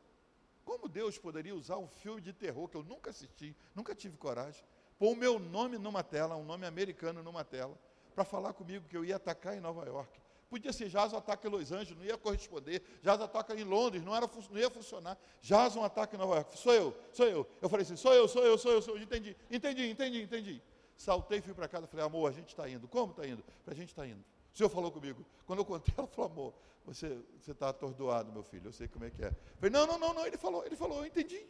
Como 0.66 0.87
Deus 0.87 1.16
poderia 1.16 1.55
usar 1.55 1.79
um 1.79 1.89
filme 1.89 2.21
de 2.21 2.35
terror 2.35 2.69
que 2.69 2.77
eu 2.77 2.83
nunca 2.83 3.09
assisti, 3.09 3.57
nunca 3.75 3.95
tive 3.95 4.19
coragem, 4.19 4.62
pôr 4.99 5.12
o 5.12 5.16
meu 5.16 5.38
nome 5.38 5.78
numa 5.78 6.03
tela, 6.03 6.36
um 6.36 6.44
nome 6.44 6.66
americano 6.66 7.22
numa 7.22 7.44
tela, 7.44 7.78
para 8.14 8.24
falar 8.24 8.53
comigo 8.53 8.86
que 8.88 8.96
eu 8.96 9.05
ia 9.05 9.16
atacar 9.16 9.57
em 9.57 9.61
Nova 9.61 9.86
York. 9.86 10.20
Podia 10.51 10.72
ser 10.72 10.90
um 10.96 11.16
ataque 11.16 11.46
em 11.46 11.51
Los 11.51 11.70
Angeles, 11.72 11.96
não 11.96 12.05
ia 12.05 12.16
corresponder. 12.16 12.82
Jaz 13.03 13.20
ataca 13.20 13.55
em 13.55 13.64
Londres, 13.64 14.03
não, 14.03 14.16
era, 14.16 14.28
não 14.51 14.59
ia 14.59 14.70
funcionar. 14.70 15.18
Jaz 15.42 15.76
um 15.76 15.84
ataque 15.84 16.16
em 16.16 16.18
Nova 16.18 16.36
York. 16.36 16.59
Sou 16.59 16.72
eu, 16.72 16.96
sou 17.12 17.26
eu. 17.26 17.46
Eu 17.61 17.68
falei 17.68 17.84
assim, 17.84 17.96
sou 17.96 18.14
eu, 18.14 18.26
sou 18.26 18.44
eu, 18.44 18.57
sou 18.57 18.72
eu, 18.72 18.80
sou 18.80 18.96
eu. 18.96 19.03
Entendi, 19.03 19.36
entendi, 19.51 19.90
entendi, 19.90 20.22
entendi. 20.22 20.62
Saltei, 20.96 21.42
fui 21.42 21.53
para 21.53 21.68
casa, 21.68 21.86
falei, 21.86 22.05
amor, 22.05 22.28
a 22.28 22.32
gente 22.32 22.49
está 22.49 22.68
indo. 22.68 22.88
Como 22.88 23.11
está 23.11 23.26
indo? 23.26 23.44
A 23.66 23.74
gente 23.74 23.90
está 23.90 24.07
indo. 24.07 24.24
O 24.53 24.57
senhor 24.57 24.70
falou 24.70 24.90
comigo. 24.90 25.24
Quando 25.46 25.59
eu 25.59 25.64
contei, 25.66 25.94
ela 25.96 26.07
falou, 26.09 26.30
amor, 26.30 26.55
você 26.84 27.22
está 27.46 27.68
atordoado, 27.68 28.32
meu 28.32 28.42
filho, 28.42 28.68
eu 28.68 28.72
sei 28.72 28.88
como 28.88 29.05
é 29.05 29.11
que 29.11 29.22
é. 29.22 29.30
Falei, 29.57 29.70
não, 29.70 29.86
não, 29.86 29.99
não, 29.99 30.14
não, 30.14 30.26
ele 30.26 30.38
falou, 30.38 30.64
ele 30.64 30.76
falou, 30.76 31.01
eu 31.01 31.07
entendi. 31.07 31.46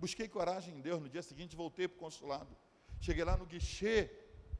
Busquei 0.00 0.26
coragem 0.26 0.78
em 0.78 0.80
Deus. 0.80 0.98
No 0.98 1.10
dia 1.10 1.22
seguinte, 1.22 1.54
voltei 1.54 1.86
para 1.86 1.96
o 1.96 2.00
consulado. 2.00 2.56
Cheguei 2.98 3.22
lá 3.22 3.36
no 3.36 3.44
guichê, 3.44 4.10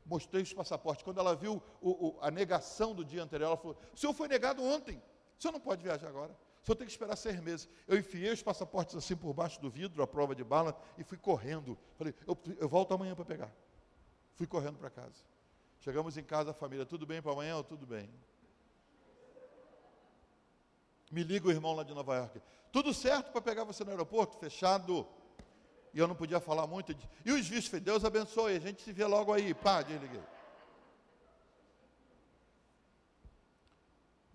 mostrei 0.05 0.43
os 0.43 0.53
passaportes. 0.53 1.03
Quando 1.03 1.19
ela 1.19 1.35
viu 1.35 1.63
o, 1.81 2.09
o, 2.09 2.19
a 2.21 2.31
negação 2.31 2.95
do 2.95 3.03
dia 3.03 3.23
anterior, 3.23 3.47
ela 3.47 3.57
falou: 3.57 3.77
O 3.95 3.97
senhor 3.97 4.13
foi 4.13 4.29
negado 4.29 4.63
ontem. 4.63 5.03
O 5.39 5.43
senhor 5.43 5.53
não 5.53 5.61
pode 5.61 5.83
viajar 5.83 6.09
agora. 6.09 6.37
O 6.63 6.67
senhor 6.67 6.77
tem 6.77 6.87
que 6.87 6.93
esperar 6.93 7.17
seis 7.17 7.41
meses. 7.41 7.67
Eu 7.89 7.97
enfiei 7.97 8.31
os 8.31 8.43
passaportes 8.43 8.95
assim 8.95 9.17
por 9.17 9.33
baixo 9.33 9.59
do 9.63 9.71
vidro, 9.71 10.03
a 10.03 10.07
prova 10.07 10.35
de 10.35 10.45
bala, 10.45 10.79
e 10.99 11.03
fui 11.03 11.17
correndo. 11.17 11.77
Falei: 11.97 12.15
Eu, 12.27 12.39
eu 12.59 12.69
volto 12.69 12.93
amanhã 12.93 13.15
para 13.15 13.25
pegar. 13.25 13.51
Fui 14.35 14.47
correndo 14.47 14.79
para 14.79 14.91
casa. 14.91 15.25
Chegamos 15.81 16.19
em 16.19 16.23
casa, 16.23 16.51
a 16.51 16.55
família, 16.55 16.85
tudo 16.85 17.07
bem 17.07 17.23
para 17.23 17.33
amanhã? 17.33 17.63
Tudo 17.63 17.87
bem. 17.87 18.11
Me 21.11 21.23
liga 21.23 21.49
o 21.49 21.51
irmão 21.51 21.75
lá 21.75 21.83
de 21.83 21.95
Nova 21.95 22.15
York. 22.15 22.43
Tudo 22.71 22.93
certo 22.93 23.33
para 23.33 23.41
pegar 23.41 23.65
você 23.65 23.83
no 23.83 23.91
aeroporto? 23.91 24.39
Fechado 24.39 25.09
e 25.93 25.99
eu 25.99 26.07
não 26.07 26.15
podia 26.15 26.41
falar 26.41 26.67
muito. 26.67 26.97
E 27.25 27.33
os 27.33 27.47
vistos, 27.49 27.81
Deus 27.81 28.05
abençoe, 28.05 28.57
a 28.57 28.61
gente 28.61 28.83
se 28.83 28.93
vê 28.93 29.05
logo 29.05 29.33
aí. 29.33 29.53
Pá, 29.53 29.83
desliguei. 29.83 30.23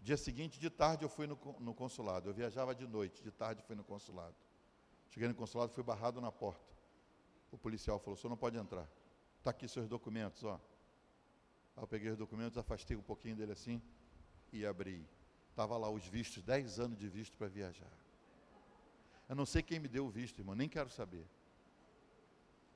Dia 0.01 0.17
seguinte, 0.17 0.59
de 0.59 0.69
tarde, 0.69 1.03
eu 1.03 1.09
fui 1.09 1.25
no, 1.25 1.39
no, 1.59 1.73
consulado. 1.73 2.29
Eu 2.29 2.33
viajava 2.33 2.75
de 2.75 2.85
noite, 2.85 3.23
de 3.23 3.31
tarde 3.31 3.63
fui 3.63 3.75
no 3.75 3.83
consulado. 3.83 4.35
Cheguei 5.09 5.27
no 5.27 5.33
consulado, 5.33 5.71
fui 5.71 5.83
barrado 5.83 6.19
na 6.19 6.31
porta. 6.31 6.75
O 7.51 7.57
policial 7.57 7.97
falou: 7.99 8.15
o 8.15 8.17
senhor 8.17 8.29
não 8.29 8.37
pode 8.37 8.57
entrar. 8.57 8.87
Está 9.37 9.51
aqui 9.51 9.67
seus 9.67 9.87
documentos, 9.87 10.43
ó. 10.43 10.59
Aí 11.75 11.83
eu 11.83 11.87
peguei 11.87 12.11
os 12.11 12.17
documentos, 12.17 12.57
afastei 12.57 12.95
um 12.95 13.01
pouquinho 13.01 13.35
dele 13.35 13.53
assim 13.53 13.81
e 14.51 14.65
abri. 14.65 15.07
Estava 15.49 15.77
lá 15.77 15.89
os 15.89 16.05
vistos, 16.05 16.43
10 16.43 16.79
anos 16.79 16.97
de 16.97 17.07
visto 17.07 17.37
para 17.37 17.47
viajar. 17.47 17.91
Eu 19.27 19.35
não 19.35 19.45
sei 19.45 19.63
quem 19.63 19.79
me 19.79 19.87
deu 19.87 20.05
o 20.05 20.09
visto, 20.09 20.39
irmão, 20.39 20.53
nem 20.53 20.69
quero 20.69 20.89
saber 20.89 21.25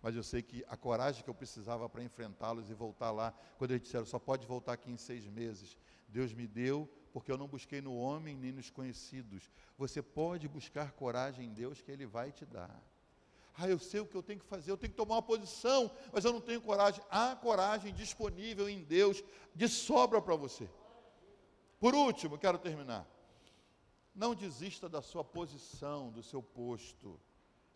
mas 0.01 0.15
eu 0.15 0.23
sei 0.23 0.41
que 0.41 0.63
a 0.69 0.77
coragem 0.77 1.23
que 1.23 1.29
eu 1.29 1.33
precisava 1.33 1.89
para 1.89 2.03
enfrentá-los 2.03 2.69
e 2.69 2.73
voltar 2.73 3.11
lá, 3.11 3.33
quando 3.57 3.71
eles 3.71 3.83
disseram, 3.83 4.05
só 4.05 4.17
pode 4.17 4.47
voltar 4.47 4.73
aqui 4.73 4.89
em 4.91 4.97
seis 4.97 5.27
meses, 5.27 5.77
Deus 6.07 6.33
me 6.33 6.47
deu, 6.47 6.89
porque 7.11 7.31
eu 7.31 7.37
não 7.37 7.47
busquei 7.47 7.81
no 7.81 7.95
homem 7.95 8.37
nem 8.37 8.51
nos 8.51 8.69
conhecidos. 8.69 9.49
Você 9.77 10.01
pode 10.01 10.47
buscar 10.47 10.91
coragem 10.93 11.45
em 11.45 11.53
Deus, 11.53 11.81
que 11.81 11.91
Ele 11.91 12.05
vai 12.05 12.31
te 12.31 12.45
dar. 12.45 12.81
Ah, 13.57 13.67
eu 13.67 13.77
sei 13.77 13.99
o 13.99 14.05
que 14.05 14.15
eu 14.15 14.23
tenho 14.23 14.39
que 14.39 14.45
fazer, 14.45 14.71
eu 14.71 14.77
tenho 14.77 14.91
que 14.91 14.97
tomar 14.97 15.15
uma 15.15 15.21
posição, 15.21 15.91
mas 16.13 16.23
eu 16.23 16.31
não 16.31 16.39
tenho 16.39 16.61
coragem. 16.61 17.03
Há 17.09 17.35
coragem 17.35 17.93
disponível 17.93 18.69
em 18.69 18.81
Deus, 18.83 19.21
de 19.53 19.67
sobra 19.67 20.21
para 20.21 20.35
você. 20.35 20.69
Por 21.77 21.93
último, 21.93 22.37
quero 22.37 22.57
terminar. 22.57 23.05
Não 24.15 24.33
desista 24.33 24.87
da 24.87 25.01
sua 25.01 25.23
posição, 25.23 26.09
do 26.09 26.23
seu 26.23 26.41
posto. 26.41 27.19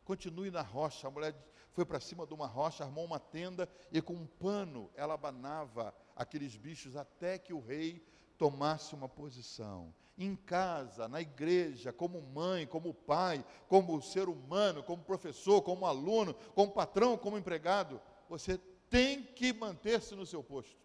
Continue 0.05 0.51
na 0.51 0.61
rocha. 0.61 1.07
A 1.07 1.11
mulher 1.11 1.35
foi 1.73 1.85
para 1.85 1.99
cima 1.99 2.25
de 2.25 2.33
uma 2.33 2.47
rocha, 2.47 2.83
armou 2.83 3.03
uma 3.03 3.19
tenda 3.19 3.67
e 3.91 4.01
com 4.01 4.13
um 4.13 4.27
pano 4.27 4.89
ela 4.95 5.15
abanava 5.15 5.93
aqueles 6.15 6.55
bichos 6.55 6.95
até 6.95 7.37
que 7.37 7.53
o 7.53 7.59
rei 7.59 8.05
tomasse 8.37 8.93
uma 8.93 9.09
posição. 9.09 9.93
Em 10.15 10.35
casa, 10.35 11.07
na 11.07 11.19
igreja, 11.19 11.91
como 11.91 12.21
mãe, 12.21 12.67
como 12.67 12.93
pai, 12.93 13.43
como 13.67 13.99
ser 14.01 14.29
humano, 14.29 14.83
como 14.83 15.03
professor, 15.03 15.61
como 15.63 15.87
aluno, 15.87 16.35
como 16.53 16.71
patrão, 16.71 17.17
como 17.17 17.37
empregado, 17.37 17.99
você 18.29 18.59
tem 18.89 19.23
que 19.23 19.51
manter-se 19.51 20.15
no 20.15 20.25
seu 20.25 20.43
posto. 20.43 20.77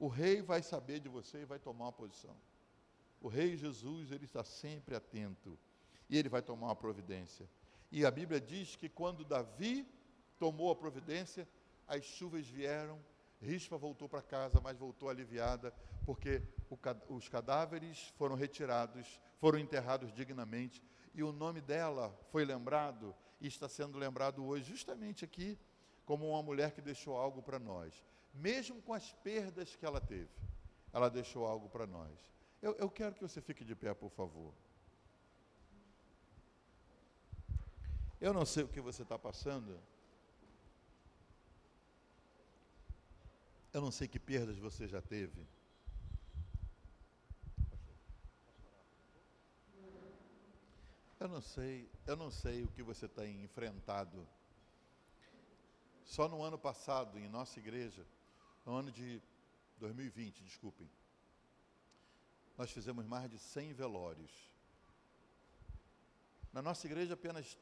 O 0.00 0.08
rei 0.08 0.42
vai 0.42 0.62
saber 0.62 0.98
de 0.98 1.08
você 1.08 1.42
e 1.42 1.44
vai 1.44 1.60
tomar 1.60 1.84
uma 1.84 1.92
posição. 1.92 2.36
O 3.20 3.28
rei 3.28 3.56
Jesus, 3.56 4.10
ele 4.10 4.24
está 4.24 4.42
sempre 4.42 4.96
atento 4.96 5.56
e 6.10 6.18
ele 6.18 6.28
vai 6.28 6.42
tomar 6.42 6.66
uma 6.66 6.76
providência. 6.76 7.48
E 7.92 8.06
a 8.06 8.10
Bíblia 8.10 8.40
diz 8.40 8.74
que 8.74 8.88
quando 8.88 9.22
Davi 9.22 9.86
tomou 10.38 10.70
a 10.70 10.74
providência, 10.74 11.46
as 11.86 12.02
chuvas 12.02 12.46
vieram, 12.46 12.98
Rispa 13.38 13.76
voltou 13.76 14.08
para 14.08 14.22
casa, 14.22 14.62
mas 14.62 14.78
voltou 14.78 15.10
aliviada, 15.10 15.74
porque 16.06 16.42
os 17.08 17.28
cadáveres 17.28 18.08
foram 18.16 18.34
retirados, 18.34 19.20
foram 19.38 19.58
enterrados 19.58 20.10
dignamente, 20.10 20.82
e 21.12 21.22
o 21.22 21.32
nome 21.32 21.60
dela 21.60 22.18
foi 22.30 22.46
lembrado 22.46 23.14
e 23.38 23.46
está 23.46 23.68
sendo 23.68 23.98
lembrado 23.98 24.42
hoje, 24.42 24.70
justamente 24.70 25.22
aqui, 25.22 25.58
como 26.06 26.30
uma 26.30 26.42
mulher 26.42 26.72
que 26.72 26.80
deixou 26.80 27.16
algo 27.16 27.42
para 27.42 27.58
nós. 27.58 27.92
Mesmo 28.32 28.80
com 28.80 28.94
as 28.94 29.12
perdas 29.12 29.76
que 29.76 29.84
ela 29.84 30.00
teve, 30.00 30.30
ela 30.94 31.10
deixou 31.10 31.46
algo 31.46 31.68
para 31.68 31.86
nós. 31.86 32.18
Eu, 32.62 32.74
eu 32.76 32.88
quero 32.88 33.14
que 33.14 33.20
você 33.20 33.42
fique 33.42 33.64
de 33.64 33.74
pé, 33.74 33.92
por 33.92 34.10
favor. 34.10 34.54
Eu 38.22 38.32
não 38.32 38.46
sei 38.46 38.62
o 38.62 38.68
que 38.68 38.80
você 38.80 39.02
está 39.02 39.18
passando. 39.18 39.76
Eu 43.72 43.80
não 43.80 43.90
sei 43.90 44.06
que 44.06 44.20
perdas 44.20 44.56
você 44.58 44.86
já 44.86 45.02
teve. 45.02 45.44
Eu 51.18 51.26
não 51.26 51.40
sei, 51.40 51.90
eu 52.06 52.14
não 52.14 52.30
sei 52.30 52.62
o 52.62 52.68
que 52.68 52.80
você 52.80 53.08
tem 53.08 53.42
enfrentado. 53.42 54.24
Só 56.04 56.28
no 56.28 56.44
ano 56.44 56.56
passado, 56.56 57.18
em 57.18 57.28
nossa 57.28 57.58
igreja, 57.58 58.06
no 58.64 58.76
ano 58.76 58.92
de 58.92 59.20
2020, 59.78 60.44
desculpem, 60.44 60.88
nós 62.56 62.70
fizemos 62.70 63.04
mais 63.04 63.28
de 63.28 63.40
100 63.40 63.72
velórios. 63.72 64.30
Na 66.52 66.62
nossa 66.62 66.86
igreja, 66.86 67.14
apenas 67.14 67.58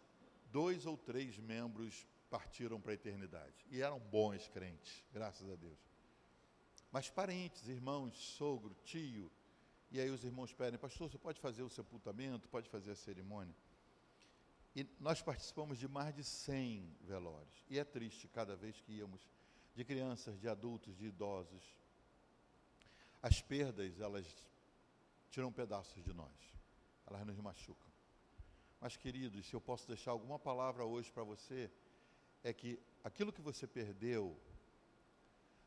dois 0.52 0.86
ou 0.86 0.96
três 0.96 1.38
membros 1.38 2.06
partiram 2.28 2.80
para 2.80 2.92
a 2.92 2.94
eternidade. 2.94 3.66
E 3.70 3.82
eram 3.82 3.98
bons 3.98 4.48
crentes, 4.48 5.04
graças 5.12 5.50
a 5.50 5.56
Deus. 5.56 5.78
Mas 6.92 7.08
parentes, 7.08 7.68
irmãos, 7.68 8.16
sogro, 8.16 8.74
tio, 8.84 9.30
e 9.90 10.00
aí 10.00 10.08
os 10.08 10.24
irmãos 10.24 10.52
pedem, 10.52 10.78
pastor, 10.78 11.10
você 11.10 11.18
pode 11.18 11.40
fazer 11.40 11.62
o 11.62 11.68
sepultamento, 11.68 12.48
pode 12.48 12.68
fazer 12.68 12.92
a 12.92 12.96
cerimônia? 12.96 13.54
E 14.74 14.86
nós 15.00 15.20
participamos 15.20 15.78
de 15.78 15.88
mais 15.88 16.14
de 16.14 16.22
100 16.22 16.96
velórios. 17.02 17.64
E 17.68 17.78
é 17.78 17.84
triste 17.84 18.28
cada 18.28 18.54
vez 18.54 18.80
que 18.80 18.92
íamos, 18.92 19.28
de 19.74 19.84
crianças, 19.84 20.38
de 20.38 20.48
adultos, 20.48 20.96
de 20.96 21.06
idosos. 21.06 21.76
As 23.20 23.42
perdas, 23.42 23.98
elas 24.00 24.26
tiram 25.28 25.52
pedaços 25.52 26.02
de 26.04 26.12
nós, 26.12 26.34
elas 27.06 27.26
nos 27.26 27.38
machucam. 27.38 27.89
Mas, 28.80 28.96
queridos, 28.96 29.46
se 29.46 29.54
eu 29.54 29.60
posso 29.60 29.86
deixar 29.86 30.12
alguma 30.12 30.38
palavra 30.38 30.84
hoje 30.84 31.12
para 31.12 31.22
você, 31.22 31.70
é 32.42 32.52
que 32.52 32.80
aquilo 33.04 33.32
que 33.32 33.42
você 33.42 33.66
perdeu 33.66 34.36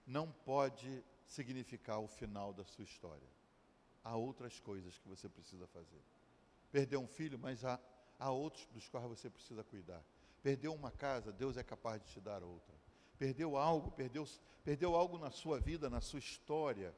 não 0.06 0.32
pode 0.32 1.04
significar 1.28 2.00
o 2.00 2.08
final 2.08 2.52
da 2.52 2.66
sua 2.66 2.84
história. 2.84 3.28
Há 4.04 4.16
outras 4.16 4.60
coisas 4.60 4.98
que 4.98 5.08
você 5.08 5.30
precisa 5.30 5.68
fazer. 5.68 6.02
Perdeu 6.72 7.00
um 7.00 7.08
filho, 7.08 7.38
mas 7.38 7.64
há, 7.64 7.80
há 8.20 8.32
outros 8.32 8.66
dos 8.74 8.90
quais 8.90 9.08
você 9.08 9.30
precisa 9.30 9.64
cuidar. 9.64 10.04
Perdeu 10.42 10.74
uma 10.74 10.92
casa, 10.92 11.32
Deus 11.32 11.56
é 11.56 11.64
capaz 11.64 12.02
de 12.02 12.12
te 12.12 12.20
dar 12.20 12.44
outra. 12.44 12.74
Perdeu 13.18 13.56
algo, 13.56 13.92
perdeu, 13.92 14.28
perdeu 14.64 14.96
algo 14.96 15.18
na 15.18 15.30
sua 15.30 15.60
vida, 15.60 15.90
na 15.90 16.02
sua 16.02 16.20
história. 16.20 16.94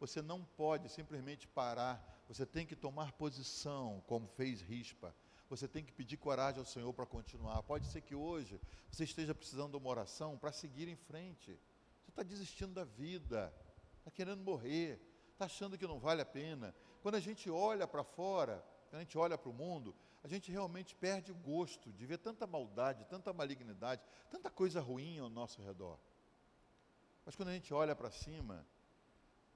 Você 0.00 0.22
não 0.22 0.42
pode 0.44 0.88
simplesmente 0.88 1.46
parar, 1.46 2.24
você 2.26 2.44
tem 2.44 2.66
que 2.66 2.74
tomar 2.74 3.12
posição, 3.12 4.02
como 4.06 4.26
fez 4.28 4.60
Rispa. 4.60 5.14
Você 5.48 5.66
tem 5.66 5.84
que 5.84 5.92
pedir 5.92 6.16
coragem 6.18 6.60
ao 6.60 6.66
Senhor 6.66 6.92
para 6.92 7.06
continuar. 7.06 7.62
Pode 7.62 7.86
ser 7.86 8.02
que 8.02 8.14
hoje 8.14 8.60
você 8.90 9.04
esteja 9.04 9.34
precisando 9.34 9.72
de 9.72 9.76
uma 9.78 9.88
oração 9.88 10.36
para 10.36 10.52
seguir 10.52 10.88
em 10.88 10.96
frente. 10.96 11.58
Você 12.02 12.10
está 12.10 12.22
desistindo 12.22 12.74
da 12.74 12.84
vida, 12.84 13.52
está 13.98 14.10
querendo 14.10 14.42
morrer, 14.42 15.00
está 15.32 15.46
achando 15.46 15.78
que 15.78 15.86
não 15.86 15.98
vale 15.98 16.20
a 16.20 16.26
pena. 16.26 16.74
Quando 17.02 17.14
a 17.14 17.20
gente 17.20 17.48
olha 17.48 17.86
para 17.86 18.04
fora, 18.04 18.62
quando 18.90 19.00
a 19.00 19.04
gente 19.04 19.16
olha 19.16 19.38
para 19.38 19.48
o 19.48 19.54
mundo, 19.54 19.94
a 20.22 20.28
gente 20.28 20.50
realmente 20.50 20.94
perde 20.94 21.32
o 21.32 21.34
gosto 21.34 21.92
de 21.92 22.04
ver 22.04 22.18
tanta 22.18 22.46
maldade, 22.46 23.04
tanta 23.06 23.32
malignidade, 23.32 24.02
tanta 24.30 24.50
coisa 24.50 24.80
ruim 24.80 25.18
ao 25.18 25.30
nosso 25.30 25.62
redor. 25.62 25.98
Mas 27.24 27.36
quando 27.36 27.48
a 27.48 27.52
gente 27.52 27.72
olha 27.72 27.94
para 27.94 28.10
cima, 28.10 28.66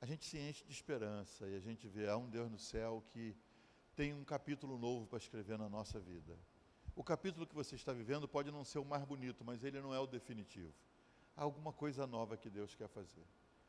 a 0.00 0.06
gente 0.06 0.24
se 0.24 0.38
enche 0.38 0.64
de 0.64 0.72
esperança 0.72 1.46
e 1.48 1.54
a 1.54 1.60
gente 1.60 1.86
vê 1.88 2.08
há 2.08 2.16
um 2.16 2.28
Deus 2.28 2.50
no 2.50 2.58
céu 2.58 3.04
que 3.10 3.36
tem 3.94 4.12
um 4.14 4.24
capítulo 4.24 4.78
novo 4.78 5.06
para 5.06 5.18
escrever 5.18 5.58
na 5.58 5.68
nossa 5.68 6.00
vida. 6.00 6.38
O 6.94 7.02
capítulo 7.02 7.46
que 7.46 7.54
você 7.54 7.74
está 7.74 7.92
vivendo 7.92 8.26
pode 8.28 8.50
não 8.50 8.64
ser 8.64 8.78
o 8.78 8.84
mais 8.84 9.04
bonito, 9.04 9.44
mas 9.44 9.62
ele 9.64 9.80
não 9.80 9.94
é 9.94 9.98
o 9.98 10.06
definitivo. 10.06 10.72
Há 11.36 11.42
alguma 11.42 11.72
coisa 11.72 12.06
nova 12.06 12.36
que 12.36 12.50
Deus 12.50 12.74
quer 12.74 12.88
fazer. 12.88 13.24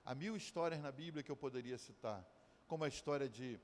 Há 0.06 0.14
mil 0.14 0.36
histórias 0.36 0.82
na 0.82 0.92
Bíblia 0.92 1.24
que 1.24 1.32
eu 1.32 1.36
poderia 1.36 1.78
citar, 1.78 2.26
como 2.68 2.84
a 2.84 2.88
história 2.88 3.30
de, 3.30 3.60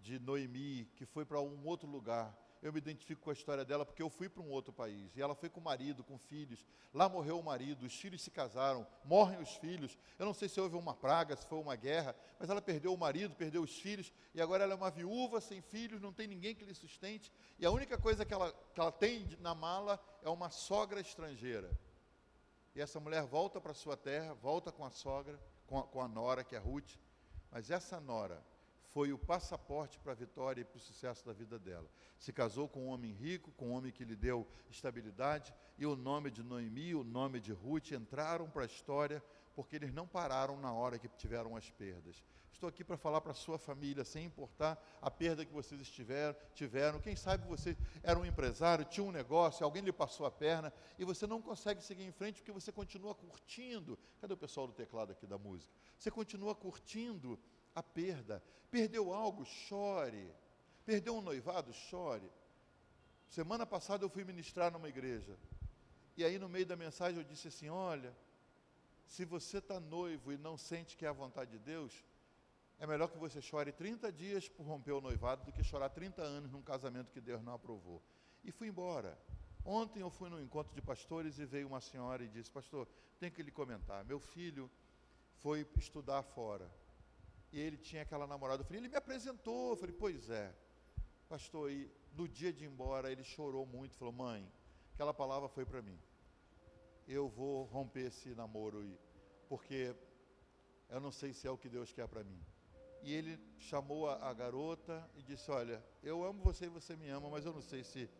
de 0.00 0.18
Noemi, 0.18 0.86
que 0.96 1.04
foi 1.04 1.24
para 1.24 1.40
um 1.40 1.66
outro 1.66 1.88
lugar, 1.88 2.34
eu 2.64 2.72
me 2.72 2.78
identifico 2.78 3.20
com 3.20 3.28
a 3.28 3.34
história 3.34 3.62
dela 3.62 3.84
porque 3.84 4.02
eu 4.02 4.08
fui 4.08 4.26
para 4.26 4.42
um 4.42 4.48
outro 4.50 4.72
país 4.72 5.14
e 5.14 5.20
ela 5.20 5.34
foi 5.34 5.50
com 5.50 5.60
o 5.60 5.62
marido, 5.62 6.02
com 6.02 6.16
filhos. 6.18 6.64
Lá 6.94 7.10
morreu 7.10 7.38
o 7.38 7.44
marido, 7.44 7.84
os 7.84 7.94
filhos 7.94 8.22
se 8.22 8.30
casaram, 8.30 8.86
morrem 9.04 9.38
os 9.38 9.54
filhos. 9.56 9.98
Eu 10.18 10.24
não 10.24 10.32
sei 10.32 10.48
se 10.48 10.58
houve 10.58 10.74
uma 10.74 10.94
praga, 10.94 11.36
se 11.36 11.46
foi 11.46 11.58
uma 11.58 11.76
guerra, 11.76 12.16
mas 12.38 12.48
ela 12.48 12.62
perdeu 12.62 12.94
o 12.94 12.96
marido, 12.96 13.34
perdeu 13.34 13.62
os 13.62 13.78
filhos 13.78 14.10
e 14.34 14.40
agora 14.40 14.64
ela 14.64 14.72
é 14.72 14.76
uma 14.76 14.90
viúva 14.90 15.42
sem 15.42 15.60
filhos, 15.60 16.00
não 16.00 16.10
tem 16.10 16.26
ninguém 16.26 16.54
que 16.54 16.64
lhe 16.64 16.74
sustente. 16.74 17.30
E 17.58 17.66
a 17.66 17.70
única 17.70 17.98
coisa 17.98 18.24
que 18.24 18.32
ela, 18.32 18.50
que 18.72 18.80
ela 18.80 18.92
tem 18.92 19.28
na 19.40 19.54
mala 19.54 20.02
é 20.22 20.30
uma 20.30 20.48
sogra 20.48 21.00
estrangeira. 21.00 21.70
E 22.74 22.80
essa 22.80 22.98
mulher 22.98 23.24
volta 23.24 23.60
para 23.60 23.74
sua 23.74 23.94
terra, 23.94 24.32
volta 24.32 24.72
com 24.72 24.86
a 24.86 24.90
sogra, 24.90 25.38
com 25.66 25.80
a, 25.80 25.82
com 25.82 26.00
a 26.00 26.08
nora, 26.08 26.42
que 26.42 26.56
é 26.56 26.58
Ruth. 26.58 26.96
Mas 27.50 27.70
essa 27.70 28.00
nora 28.00 28.42
foi 28.94 29.12
o 29.12 29.18
passaporte 29.18 29.98
para 29.98 30.12
a 30.12 30.14
vitória 30.14 30.60
e 30.60 30.64
para 30.64 30.76
o 30.76 30.80
sucesso 30.80 31.26
da 31.26 31.32
vida 31.32 31.58
dela. 31.58 31.90
Se 32.16 32.32
casou 32.32 32.68
com 32.68 32.86
um 32.86 32.88
homem 32.90 33.12
rico, 33.12 33.50
com 33.56 33.70
um 33.70 33.72
homem 33.72 33.90
que 33.90 34.04
lhe 34.04 34.14
deu 34.14 34.46
estabilidade, 34.70 35.52
e 35.76 35.84
o 35.84 35.96
nome 35.96 36.30
de 36.30 36.44
Noemi, 36.44 36.94
o 36.94 37.02
nome 37.02 37.40
de 37.40 37.52
Ruth 37.52 37.90
entraram 37.90 38.48
para 38.48 38.62
a 38.62 38.66
história 38.66 39.20
porque 39.52 39.74
eles 39.74 39.92
não 39.92 40.06
pararam 40.06 40.56
na 40.60 40.72
hora 40.72 40.96
que 40.96 41.08
tiveram 41.08 41.56
as 41.56 41.68
perdas. 41.72 42.22
Estou 42.52 42.68
aqui 42.68 42.84
para 42.84 42.96
falar 42.96 43.20
para 43.20 43.32
a 43.32 43.34
sua 43.34 43.58
família, 43.58 44.04
sem 44.04 44.26
importar 44.26 44.80
a 45.02 45.10
perda 45.10 45.44
que 45.44 45.52
vocês 45.52 45.80
estiveram, 45.80 46.36
tiveram. 46.54 47.00
Quem 47.00 47.16
sabe 47.16 47.48
você 47.48 47.76
era 48.00 48.16
um 48.16 48.24
empresário, 48.24 48.84
tinha 48.84 49.04
um 49.04 49.10
negócio, 49.10 49.64
alguém 49.64 49.82
lhe 49.82 49.92
passou 49.92 50.24
a 50.24 50.30
perna 50.30 50.72
e 50.96 51.04
você 51.04 51.26
não 51.26 51.42
consegue 51.42 51.82
seguir 51.82 52.04
em 52.04 52.12
frente 52.12 52.36
porque 52.36 52.52
você 52.52 52.70
continua 52.70 53.12
curtindo. 53.12 53.98
Cadê 54.20 54.34
o 54.34 54.36
pessoal 54.36 54.68
do 54.68 54.72
teclado 54.72 55.10
aqui 55.10 55.26
da 55.26 55.36
música? 55.36 55.74
Você 55.98 56.12
continua 56.12 56.54
curtindo 56.54 57.36
a 57.74 57.82
perda. 57.82 58.42
Perdeu 58.70 59.12
algo, 59.12 59.44
chore. 59.44 60.30
Perdeu 60.84 61.16
um 61.16 61.20
noivado, 61.20 61.72
chore. 61.72 62.30
Semana 63.28 63.66
passada 63.66 64.04
eu 64.04 64.08
fui 64.08 64.24
ministrar 64.24 64.70
numa 64.70 64.88
igreja. 64.88 65.36
E 66.16 66.24
aí, 66.24 66.38
no 66.38 66.48
meio 66.48 66.66
da 66.66 66.76
mensagem, 66.76 67.18
eu 67.18 67.24
disse 67.24 67.48
assim: 67.48 67.68
Olha, 67.68 68.14
se 69.06 69.24
você 69.24 69.58
está 69.58 69.80
noivo 69.80 70.32
e 70.32 70.38
não 70.38 70.56
sente 70.56 70.96
que 70.96 71.04
é 71.04 71.08
a 71.08 71.12
vontade 71.12 71.50
de 71.52 71.58
Deus, 71.58 72.04
é 72.78 72.86
melhor 72.86 73.08
que 73.08 73.18
você 73.18 73.40
chore 73.40 73.72
30 73.72 74.12
dias 74.12 74.48
por 74.48 74.64
romper 74.64 74.92
o 74.92 75.00
noivado 75.00 75.44
do 75.44 75.52
que 75.52 75.64
chorar 75.64 75.88
30 75.88 76.22
anos 76.22 76.50
num 76.50 76.62
casamento 76.62 77.12
que 77.12 77.20
Deus 77.20 77.42
não 77.42 77.54
aprovou. 77.54 78.02
E 78.44 78.52
fui 78.52 78.68
embora. 78.68 79.18
Ontem 79.64 80.00
eu 80.00 80.10
fui 80.10 80.28
num 80.28 80.40
encontro 80.40 80.74
de 80.74 80.82
pastores 80.82 81.38
e 81.38 81.46
veio 81.46 81.66
uma 81.66 81.80
senhora 81.80 82.22
e 82.22 82.28
disse: 82.28 82.50
Pastor, 82.50 82.86
tem 83.18 83.30
que 83.30 83.42
lhe 83.42 83.50
comentar. 83.50 84.04
Meu 84.04 84.20
filho 84.20 84.70
foi 85.36 85.66
estudar 85.76 86.22
fora 86.22 86.70
e 87.54 87.60
ele 87.60 87.76
tinha 87.76 88.02
aquela 88.02 88.26
namorada. 88.26 88.62
Eu 88.62 88.66
falei, 88.66 88.80
ele 88.80 88.88
me 88.88 88.96
apresentou. 88.96 89.70
Eu 89.70 89.76
falei, 89.76 89.94
pois 89.96 90.28
é. 90.28 90.52
Pastor, 91.28 91.70
e 91.70 91.88
no 92.16 92.26
dia 92.26 92.52
de 92.52 92.64
ir 92.64 92.66
embora, 92.66 93.12
ele 93.12 93.22
chorou 93.22 93.64
muito. 93.64 93.96
Falou, 93.96 94.12
mãe, 94.12 94.52
aquela 94.92 95.14
palavra 95.14 95.48
foi 95.48 95.64
para 95.64 95.80
mim. 95.80 95.96
Eu 97.06 97.28
vou 97.28 97.62
romper 97.66 98.06
esse 98.06 98.34
namoro, 98.34 98.84
porque 99.48 99.94
eu 100.88 101.00
não 101.00 101.12
sei 101.12 101.32
se 101.32 101.46
é 101.46 101.50
o 101.50 101.56
que 101.56 101.68
Deus 101.68 101.92
quer 101.92 102.08
para 102.08 102.24
mim. 102.24 102.44
E 103.04 103.12
ele 103.12 103.38
chamou 103.56 104.08
a, 104.08 104.30
a, 104.30 104.34
garota 104.34 105.08
e 105.14 105.22
disse: 105.22 105.48
Olha, 105.48 105.80
eu 106.02 106.24
amo 106.24 106.42
você 106.42 106.64
e 106.64 106.68
você 106.68 106.96
me 106.96 107.08
ama, 107.08 107.30
mas 107.30 107.46
eu 107.46 107.52
não 107.52 107.62
sei 107.62 107.84
se, 107.84 108.10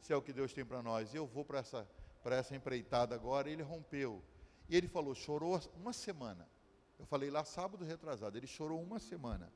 se 0.00 0.12
é 0.12 0.16
o 0.16 0.22
que 0.22 0.32
Deus 0.32 0.52
tem 0.52 0.64
para 0.64 0.84
nós. 0.84 1.12
Eu 1.12 1.26
vou 1.26 1.44
para 1.44 1.58
essa, 1.58 1.88
essa 2.26 2.54
empreitada 2.54 3.12
agora. 3.12 3.50
E 3.50 3.54
ele 3.54 3.62
rompeu. 3.62 4.22
E 4.68 4.76
ele 4.76 4.86
falou: 4.86 5.16
chorou 5.16 5.60
uma 5.74 5.92
semana. 5.92 6.46
Eu 6.98 7.06
falei 7.06 7.30
lá 7.30 7.44
sábado 7.44 7.84
retrasado, 7.84 8.36
ele 8.36 8.46
chorou 8.46 8.82
uma 8.82 8.98
semana. 8.98 9.52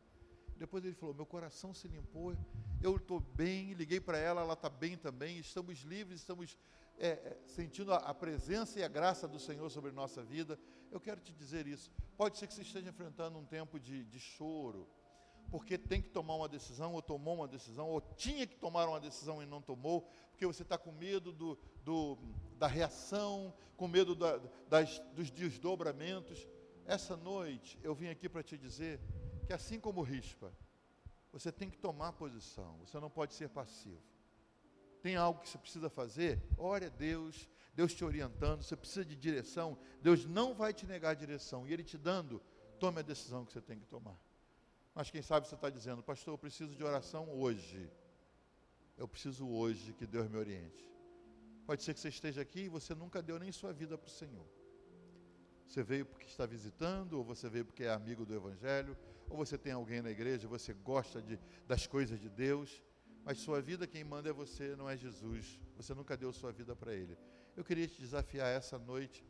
Depois 0.56 0.84
ele 0.84 0.94
falou: 0.94 1.14
meu 1.14 1.26
coração 1.26 1.74
se 1.74 1.88
limpou, 1.88 2.36
eu 2.82 2.96
estou 2.96 3.20
bem. 3.20 3.72
Liguei 3.72 4.00
para 4.00 4.16
ela, 4.18 4.42
ela 4.42 4.52
está 4.52 4.70
bem 4.70 4.96
também. 4.96 5.38
Estamos 5.38 5.80
livres, 5.80 6.20
estamos 6.20 6.56
é, 6.98 7.08
é, 7.08 7.38
sentindo 7.46 7.92
a, 7.92 7.96
a, 7.96 8.14
presença 8.14 8.78
e 8.78 8.84
a 8.84 8.88
graça 8.88 9.26
do 9.26 9.38
Senhor 9.38 9.68
sobre 9.70 9.90
nossa 9.90 10.22
vida. 10.22 10.58
Eu 10.90 11.00
quero 11.00 11.20
te 11.20 11.32
dizer 11.32 11.66
isso. 11.66 11.90
Pode 12.16 12.38
ser 12.38 12.46
que 12.46 12.54
você 12.54 12.62
esteja 12.62 12.88
enfrentando 12.88 13.38
um 13.38 13.44
tempo 13.44 13.80
de, 13.80 14.04
de 14.04 14.20
choro, 14.20 14.88
porque 15.50 15.76
tem 15.76 16.00
que 16.00 16.10
tomar 16.10 16.36
uma 16.36 16.48
decisão, 16.48 16.92
ou 16.92 17.02
tomou 17.02 17.34
uma 17.34 17.48
decisão, 17.48 17.88
ou 17.88 18.00
tinha 18.00 18.46
que 18.46 18.56
tomar 18.56 18.88
uma 18.88 19.00
decisão 19.00 19.42
e 19.42 19.46
não 19.46 19.60
tomou, 19.60 20.08
porque 20.30 20.46
você 20.46 20.62
está 20.62 20.78
com 20.78 20.92
medo 20.92 21.32
do, 21.32 21.58
do, 21.84 22.18
da 22.56 22.66
reação, 22.66 23.52
com 23.76 23.88
medo 23.88 24.14
da, 24.14 24.40
das, 24.68 24.98
dos 25.14 25.30
desdobramentos. 25.30 26.46
Essa 26.86 27.16
noite 27.16 27.78
eu 27.82 27.94
vim 27.94 28.08
aqui 28.08 28.28
para 28.28 28.42
te 28.42 28.58
dizer 28.58 29.00
que 29.46 29.52
assim 29.52 29.78
como 29.78 30.02
rispa, 30.02 30.52
você 31.32 31.50
tem 31.50 31.70
que 31.70 31.78
tomar 31.78 32.12
posição, 32.12 32.76
você 32.78 32.98
não 33.00 33.10
pode 33.10 33.34
ser 33.34 33.48
passivo. 33.48 34.02
Tem 35.00 35.16
algo 35.16 35.40
que 35.40 35.48
você 35.48 35.58
precisa 35.58 35.88
fazer? 35.88 36.40
Ore 36.56 36.86
a 36.86 36.88
Deus, 36.88 37.48
Deus 37.74 37.94
te 37.94 38.04
orientando, 38.04 38.62
você 38.62 38.76
precisa 38.76 39.04
de 39.04 39.16
direção, 39.16 39.78
Deus 40.00 40.26
não 40.26 40.54
vai 40.54 40.72
te 40.72 40.86
negar 40.86 41.10
a 41.10 41.14
direção, 41.14 41.66
e 41.66 41.72
Ele 41.72 41.82
te 41.82 41.96
dando, 41.96 42.40
tome 42.78 43.00
a 43.00 43.02
decisão 43.02 43.44
que 43.44 43.52
você 43.52 43.60
tem 43.60 43.78
que 43.78 43.86
tomar. 43.86 44.18
Mas 44.94 45.10
quem 45.10 45.22
sabe 45.22 45.48
você 45.48 45.54
está 45.54 45.70
dizendo, 45.70 46.02
pastor, 46.02 46.34
eu 46.34 46.38
preciso 46.38 46.74
de 46.74 46.84
oração 46.84 47.28
hoje. 47.30 47.90
Eu 48.96 49.08
preciso 49.08 49.48
hoje 49.48 49.94
que 49.94 50.06
Deus 50.06 50.28
me 50.28 50.36
oriente. 50.36 50.86
Pode 51.66 51.82
ser 51.82 51.94
que 51.94 52.00
você 52.00 52.08
esteja 52.08 52.42
aqui 52.42 52.60
e 52.60 52.68
você 52.68 52.94
nunca 52.94 53.22
deu 53.22 53.38
nem 53.38 53.50
sua 53.50 53.72
vida 53.72 53.96
para 53.96 54.06
o 54.06 54.10
Senhor. 54.10 54.46
Você 55.72 55.82
veio 55.82 56.04
porque 56.04 56.26
está 56.26 56.44
visitando, 56.44 57.14
ou 57.14 57.24
você 57.24 57.48
veio 57.48 57.64
porque 57.64 57.84
é 57.84 57.90
amigo 57.90 58.26
do 58.26 58.34
Evangelho, 58.34 58.94
ou 59.26 59.38
você 59.38 59.56
tem 59.56 59.72
alguém 59.72 60.02
na 60.02 60.10
igreja, 60.10 60.46
você 60.46 60.74
gosta 60.74 61.22
de, 61.22 61.40
das 61.66 61.86
coisas 61.86 62.20
de 62.20 62.28
Deus, 62.28 62.82
mas 63.24 63.38
sua 63.38 63.62
vida 63.62 63.86
quem 63.86 64.04
manda 64.04 64.28
é 64.28 64.34
você, 64.34 64.76
não 64.76 64.86
é 64.86 64.98
Jesus. 64.98 65.58
Você 65.78 65.94
nunca 65.94 66.14
deu 66.14 66.30
sua 66.30 66.52
vida 66.52 66.76
para 66.76 66.92
Ele. 66.92 67.16
Eu 67.56 67.64
queria 67.64 67.88
te 67.88 67.98
desafiar 67.98 68.48
essa 68.48 68.78
noite 68.78 69.24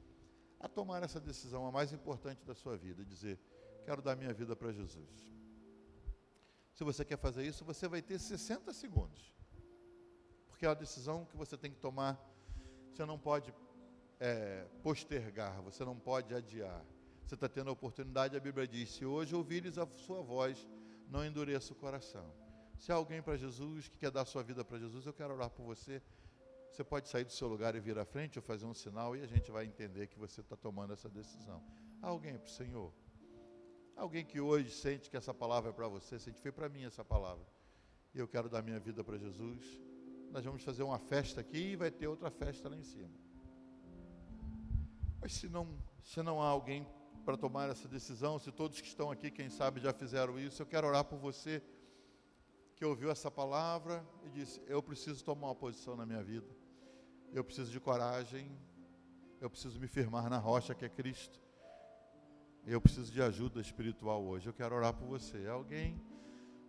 a 0.59 0.69
tomar 0.69 1.05
essa 1.05 1.21
decisão, 1.21 1.65
a 1.65 1.71
mais 1.71 1.93
importante 1.93 2.45
da 2.45 2.57
sua 2.57 2.77
vida, 2.77 3.05
dizer: 3.05 3.39
quero 3.85 4.03
dar 4.03 4.17
minha 4.17 4.35
vida 4.35 4.57
para 4.57 4.73
Jesus. 4.73 5.33
Se 6.73 6.83
você 6.83 7.05
quer 7.05 7.19
fazer 7.19 7.47
isso, 7.47 7.65
você 7.65 7.87
vai 7.87 8.03
ter 8.03 8.19
60 8.19 8.73
segundos, 8.73 9.33
porque 10.49 10.67
é 10.67 10.69
uma 10.69 10.75
decisão 10.75 11.25
que 11.25 11.37
você 11.37 11.57
tem 11.57 11.71
que 11.71 11.79
tomar. 11.79 12.21
Você 12.91 13.05
não 13.07 13.17
pode 13.17 13.55
é, 14.23 14.65
postergar, 14.85 15.61
você 15.63 15.85
não 15.85 15.99
pode 15.99 16.33
adiar. 16.33 16.85
Você 17.27 17.35
está 17.35 17.49
tendo 17.49 17.71
a 17.71 17.73
oportunidade, 17.73 18.37
a 18.37 18.41
Bíblia 18.41 18.69
diz: 18.69 18.91
se 18.91 19.05
hoje 19.05 19.35
ouvires 19.35 19.79
a 19.79 19.87
sua 19.87 20.23
voz, 20.23 20.69
não 21.09 21.27
endureça 21.27 21.73
o 21.73 21.77
coração. 21.77 22.33
Se 22.79 22.93
há 22.93 22.95
alguém 22.95 23.21
para 23.21 23.37
Jesus 23.37 23.89
que 23.89 23.99
quer 23.99 24.13
dar 24.13 24.25
sua 24.25 24.45
vida 24.45 24.65
para 24.65 24.79
Jesus, 24.79 25.05
eu 25.07 25.13
quero 25.13 25.35
orar 25.35 25.51
por 25.51 25.65
você. 25.65 26.01
Você 26.71 26.85
pode 26.85 27.09
sair 27.09 27.25
do 27.25 27.33
seu 27.33 27.49
lugar 27.49 27.75
e 27.75 27.81
vir 27.81 27.99
à 27.99 28.05
frente 28.05 28.39
ou 28.39 28.43
fazer 28.43 28.65
um 28.65 28.73
sinal 28.73 29.17
e 29.17 29.23
a 29.23 29.27
gente 29.27 29.51
vai 29.51 29.67
entender 29.67 30.07
que 30.07 30.19
você 30.19 30.41
está 30.41 30.57
tomando 30.57 30.93
essa 30.93 31.09
decisão. 31.09 31.61
Há 32.01 32.07
alguém 32.07 32.39
para 32.39 32.47
o 32.47 32.51
Senhor? 32.51 32.93
Alguém 33.97 34.25
que 34.25 34.41
hoje 34.41 34.71
sente 34.71 35.11
que 35.11 35.17
essa 35.17 35.35
palavra 35.35 35.71
é 35.71 35.73
para 35.73 35.89
você, 35.89 36.19
sente 36.19 36.41
foi 36.41 36.53
para 36.53 36.69
mim 36.69 36.85
essa 36.85 37.05
palavra. 37.05 37.45
E 38.15 38.21
eu 38.21 38.29
quero 38.29 38.49
dar 38.49 38.63
minha 38.63 38.79
vida 38.79 39.03
para 39.03 39.19
Jesus. 39.19 39.81
Nós 40.31 40.45
vamos 40.45 40.63
fazer 40.63 40.85
uma 40.85 40.99
festa 40.99 41.41
aqui 41.41 41.73
e 41.73 41.77
vai 41.77 41.91
ter 41.91 42.07
outra 42.07 42.31
festa 42.31 42.69
lá 42.69 42.77
em 42.77 42.85
cima. 42.85 43.32
Mas 45.23 45.35
se 45.35 45.49
não, 45.49 45.69
se 46.03 46.21
não 46.21 46.43
há 46.43 46.49
alguém 46.49 46.85
para 47.25 47.37
tomar 47.37 47.71
essa 47.71 47.87
decisão, 47.87 48.41
se 48.41 48.51
todos 48.51 48.81
que 48.81 48.89
estão 48.89 49.09
aqui, 49.09 49.31
quem 49.31 49.49
sabe, 49.49 49.81
já 49.81 49.93
fizeram 49.93 50.37
isso, 50.37 50.61
eu 50.61 50.67
quero 50.67 50.89
orar 50.89 51.05
por 51.05 51.17
você 51.17 51.63
que 52.75 52.85
ouviu 52.85 53.09
essa 53.09 53.31
palavra 53.31 54.05
e 54.25 54.31
disse: 54.31 54.61
Eu 54.67 54.83
preciso 54.83 55.25
tomar 55.25 55.47
uma 55.47 55.55
posição 55.55 55.95
na 55.95 56.05
minha 56.05 56.25
vida, 56.25 56.49
eu 57.33 57.45
preciso 57.45 57.71
de 57.71 57.79
coragem, 57.79 58.51
eu 59.41 59.49
preciso 59.49 59.79
me 59.79 59.87
firmar 59.87 60.29
na 60.29 60.39
rocha 60.39 60.75
que 60.75 60.85
é 60.85 60.89
Cristo, 60.89 61.41
eu 62.67 62.81
preciso 62.81 63.13
de 63.13 63.23
ajuda 63.23 63.61
espiritual 63.61 64.25
hoje. 64.25 64.49
Eu 64.49 64.53
quero 64.53 64.75
orar 64.75 64.93
por 64.93 65.07
você. 65.07 65.45
É 65.45 65.51
alguém 65.51 66.03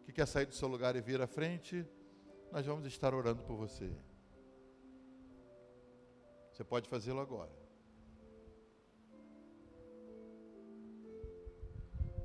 que 0.05 0.13
quer 0.13 0.27
sair 0.27 0.45
do 0.45 0.53
seu 0.53 0.67
lugar 0.67 0.95
e 0.95 1.01
vir 1.01 1.19
à 1.21 1.27
frente, 1.27 1.83
nós 2.51 2.63
vamos 2.67 2.85
estar 2.85 3.15
orando 3.15 3.41
por 3.41 3.55
você. 3.55 3.91
Você 6.51 6.63
pode 6.63 6.87
fazê-lo 6.87 7.19
agora. 7.19 7.62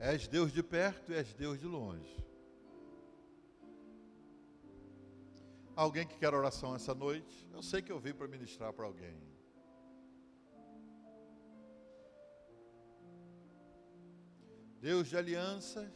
És 0.01 0.29
Deus 0.29 0.53
de 0.53 0.63
perto 0.63 1.13
e 1.13 1.17
és 1.17 1.35
Deus 1.35 1.59
de 1.59 1.67
longe. 1.67 2.25
Alguém 5.75 6.07
que 6.07 6.17
quer 6.17 6.33
oração 6.35 6.75
essa 6.75 6.95
noite? 6.95 7.49
Eu 7.53 7.63
sei 7.63 7.83
que 7.83 7.91
eu 7.91 7.99
vim 7.99 8.13
para 8.13 8.29
ministrar 8.29 8.73
para 8.73 8.85
alguém. 8.85 9.21
Deus 14.81 15.09
de 15.09 15.17
alianças, 15.17 15.93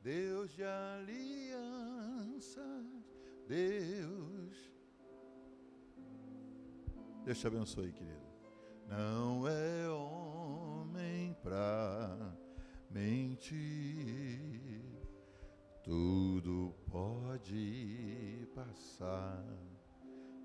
Deus 0.00 0.52
de 0.52 0.62
alianças, 0.62 1.26
Deus. 3.48 4.72
Deus 7.24 7.38
te 7.38 7.46
abençoe, 7.46 7.92
querido. 7.92 8.22
Não 8.86 9.48
é 9.48 9.88
homem 9.88 10.43
pra 11.44 12.34
mentir. 12.90 14.82
Tudo 15.82 16.74
pode 16.90 18.48
passar, 18.54 19.44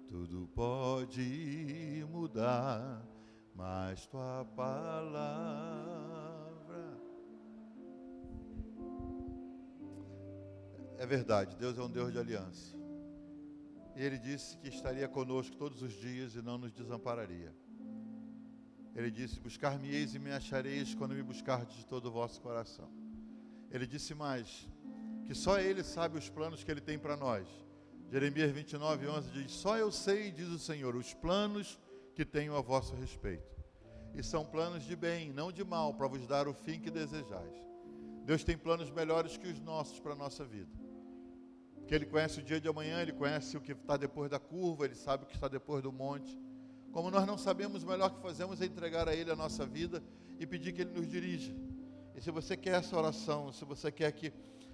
tudo 0.09 0.49
pode 0.53 2.05
mudar, 2.11 3.07
mas 3.55 4.05
tua 4.07 4.43
palavra. 4.53 5.39
É 10.97 11.05
verdade, 11.05 11.55
Deus 11.55 11.77
é 11.77 11.81
um 11.81 11.89
Deus 11.89 12.11
de 12.11 12.19
aliança. 12.19 12.77
Ele 13.95 14.19
disse 14.19 14.57
que 14.57 14.67
estaria 14.67 15.07
conosco 15.07 15.55
todos 15.55 15.81
os 15.81 15.93
dias 15.93 16.35
e 16.35 16.41
não 16.41 16.57
nos 16.57 16.73
desampararia. 16.73 17.55
Ele 18.95 19.11
disse: 19.11 19.39
Buscar-me-eis 19.39 20.15
e 20.15 20.19
me 20.19 20.31
achareis 20.31 20.93
quando 20.95 21.13
me 21.13 21.23
buscardes 21.23 21.77
de 21.77 21.85
todo 21.85 22.07
o 22.07 22.11
vosso 22.11 22.41
coração. 22.41 22.89
Ele 23.71 23.85
disse 23.85 24.13
mais: 24.13 24.67
Que 25.25 25.33
só 25.33 25.59
Ele 25.59 25.83
sabe 25.83 26.17
os 26.17 26.29
planos 26.29 26.63
que 26.63 26.71
Ele 26.71 26.81
tem 26.81 26.97
para 26.97 27.15
nós. 27.15 27.47
Jeremias 28.11 28.51
29, 28.51 29.07
11 29.07 29.31
diz: 29.31 29.51
Só 29.51 29.77
eu 29.77 29.91
sei, 29.91 30.31
diz 30.31 30.47
o 30.47 30.59
Senhor, 30.59 30.95
os 30.95 31.13
planos 31.13 31.79
que 32.15 32.25
tenho 32.25 32.55
a 32.55 32.61
vosso 32.61 32.95
respeito. 32.95 33.47
E 34.15 34.23
são 34.23 34.43
planos 34.43 34.83
de 34.83 34.95
bem, 34.95 35.31
não 35.31 35.51
de 35.51 35.63
mal, 35.63 35.93
para 35.93 36.07
vos 36.07 36.25
dar 36.25 36.47
o 36.47 36.53
fim 36.53 36.79
que 36.79 36.89
desejais. 36.89 37.55
Deus 38.25 38.43
tem 38.43 38.57
planos 38.57 38.89
melhores 38.89 39.37
que 39.37 39.47
os 39.47 39.59
nossos 39.59 39.99
para 39.99 40.13
a 40.13 40.15
nossa 40.15 40.43
vida. 40.43 40.71
Porque 41.75 41.93
Ele 41.93 42.05
conhece 42.05 42.39
o 42.39 42.43
dia 42.43 42.59
de 42.59 42.67
amanhã, 42.67 43.01
Ele 43.01 43.13
conhece 43.13 43.55
o 43.55 43.61
que 43.61 43.71
está 43.71 43.97
depois 43.97 44.29
da 44.29 44.39
curva, 44.39 44.85
Ele 44.85 44.95
sabe 44.95 45.23
o 45.23 45.27
que 45.27 45.35
está 45.35 45.47
depois 45.47 45.81
do 45.81 45.91
monte. 45.91 46.37
Como 46.91 47.11
nós 47.11 47.25
não 47.25 47.37
sabemos, 47.37 47.83
o 47.83 47.87
melhor 47.87 48.09
que 48.09 48.21
fazemos 48.21 48.61
é 48.61 48.65
entregar 48.65 49.07
a 49.07 49.15
Ele 49.15 49.31
a 49.31 49.35
nossa 49.35 49.65
vida 49.65 50.03
e 50.39 50.45
pedir 50.45 50.73
que 50.73 50.81
Ele 50.81 50.91
nos 50.91 51.09
dirija. 51.09 51.53
E 52.15 52.21
se 52.21 52.31
você 52.31 52.57
quer 52.57 52.79
essa 52.79 52.97
oração, 52.97 53.51
se 53.53 53.63
você 53.63 53.91
quer 53.91 54.11
que 54.11 54.33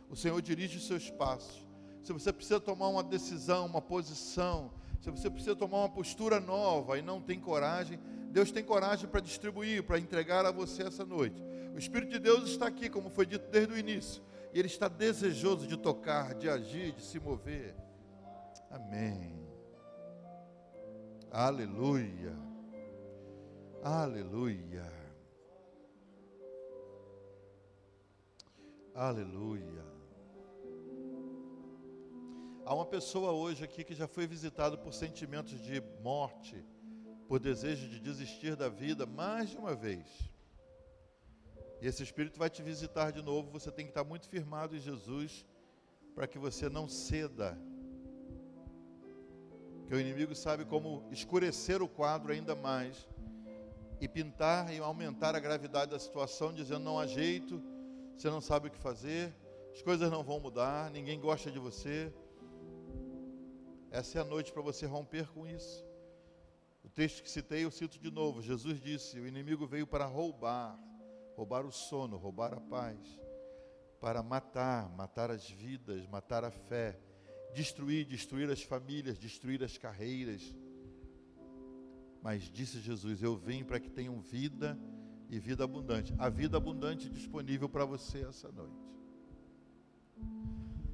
o 0.09 0.16
Senhor 0.16 0.41
dirija 0.41 0.78
os 0.78 0.88
seus 0.88 1.09
passos, 1.09 1.66
se 2.01 2.13
você 2.13 2.32
precisa 2.32 2.59
tomar 2.59 2.88
uma 2.88 3.03
decisão, 3.03 3.66
uma 3.66 3.82
posição, 3.82 4.72
se 5.01 5.09
você 5.09 5.30
precisa 5.30 5.55
tomar 5.55 5.80
uma 5.80 5.89
postura 5.89 6.39
nova 6.39 6.97
e 6.97 7.01
não 7.01 7.22
tem 7.22 7.39
coragem, 7.39 7.99
Deus 8.32 8.51
tem 8.51 8.63
coragem 8.63 9.09
para 9.09 9.20
distribuir, 9.20 9.84
para 9.84 9.99
entregar 9.99 10.45
a 10.45 10.51
você 10.51 10.84
essa 10.84 11.05
noite. 11.05 11.43
O 11.74 11.78
Espírito 11.78 12.11
de 12.13 12.20
Deus 12.20 12.49
está 12.49 12.68
aqui, 12.68 12.89
como 12.89 13.09
foi 13.09 13.26
dito 13.26 13.49
desde 13.49 13.74
o 13.74 13.78
início, 13.78 14.24
e 14.53 14.59
Ele 14.59 14.68
está 14.68 14.88
desejoso 14.88 15.68
de 15.68 15.78
tocar, 15.78 16.34
de 16.34 16.49
agir, 16.49 16.93
de 16.93 17.01
se 17.01 17.20
mover. 17.20 17.76
Amém. 18.72 19.44
Aleluia. 21.36 22.33
Aleluia. 23.83 24.89
Aleluia. 28.93 29.83
Há 32.63 32.73
uma 32.73 32.86
pessoa 32.86 33.33
hoje 33.33 33.65
aqui 33.65 33.83
que 33.83 33.93
já 33.93 34.07
foi 34.07 34.25
visitada 34.25 34.77
por 34.77 34.93
sentimentos 34.93 35.59
de 35.59 35.81
morte, 36.01 36.63
por 37.27 37.38
desejo 37.38 37.89
de 37.89 37.99
desistir 37.99 38.55
da 38.55 38.69
vida 38.69 39.05
mais 39.05 39.49
de 39.49 39.57
uma 39.57 39.75
vez. 39.75 40.07
E 41.81 41.86
esse 41.86 42.01
Espírito 42.01 42.39
vai 42.39 42.49
te 42.49 42.63
visitar 42.63 43.11
de 43.11 43.21
novo. 43.21 43.51
Você 43.51 43.69
tem 43.69 43.83
que 43.83 43.91
estar 43.91 44.05
muito 44.05 44.29
firmado 44.29 44.73
em 44.73 44.79
Jesus 44.79 45.45
para 46.15 46.27
que 46.27 46.39
você 46.39 46.69
não 46.69 46.88
ceda 46.88 47.59
que 49.88 49.93
o 49.93 49.99
inimigo 49.99 50.33
sabe 50.36 50.65
como 50.65 51.03
escurecer 51.11 51.81
o 51.81 51.88
quadro 51.88 52.33
ainda 52.33 52.55
mais 52.55 53.07
e 54.01 54.07
pintar 54.07 54.73
e 54.73 54.79
aumentar 54.79 55.36
a 55.36 55.39
gravidade 55.39 55.91
da 55.91 55.99
situação, 55.99 56.53
dizendo 56.53 56.79
não 56.79 56.99
há 56.99 57.05
jeito, 57.05 57.61
você 58.17 58.29
não 58.29 58.41
sabe 58.41 58.67
o 58.67 58.71
que 58.71 58.77
fazer, 58.79 59.33
as 59.73 59.81
coisas 59.81 60.09
não 60.09 60.23
vão 60.23 60.39
mudar, 60.39 60.89
ninguém 60.89 61.19
gosta 61.19 61.51
de 61.51 61.59
você. 61.59 62.11
Essa 63.91 64.19
é 64.19 64.21
a 64.21 64.25
noite 64.25 64.51
para 64.51 64.61
você 64.61 64.86
romper 64.86 65.27
com 65.27 65.47
isso. 65.47 65.86
O 66.83 66.89
texto 66.89 67.21
que 67.23 67.29
citei, 67.29 67.63
eu 67.63 67.71
cito 67.71 67.99
de 67.99 68.11
novo. 68.11 68.41
Jesus 68.41 68.81
disse: 68.81 69.19
O 69.19 69.27
inimigo 69.27 69.65
veio 69.65 69.88
para 69.88 70.05
roubar, 70.05 70.79
roubar 71.36 71.65
o 71.65 71.71
sono, 71.71 72.17
roubar 72.17 72.53
a 72.53 72.59
paz, 72.59 72.97
para 73.99 74.21
matar, 74.21 74.89
matar 74.89 75.31
as 75.31 75.49
vidas, 75.49 76.05
matar 76.07 76.43
a 76.43 76.51
fé 76.51 76.97
destruir, 77.55 78.05
destruir 78.05 78.49
as 78.51 78.61
famílias, 78.61 79.17
destruir 79.17 79.63
as 79.63 79.77
carreiras. 79.77 80.53
Mas 82.21 82.43
disse 82.51 82.79
Jesus: 82.79 83.23
Eu 83.23 83.35
vim 83.35 83.63
para 83.63 83.79
que 83.79 83.89
tenham 83.89 84.19
vida 84.19 84.77
e 85.29 85.39
vida 85.39 85.63
abundante. 85.63 86.13
A 86.19 86.29
vida 86.29 86.57
abundante 86.57 87.09
disponível 87.09 87.69
para 87.69 87.85
você 87.85 88.25
essa 88.27 88.51
noite. 88.51 88.85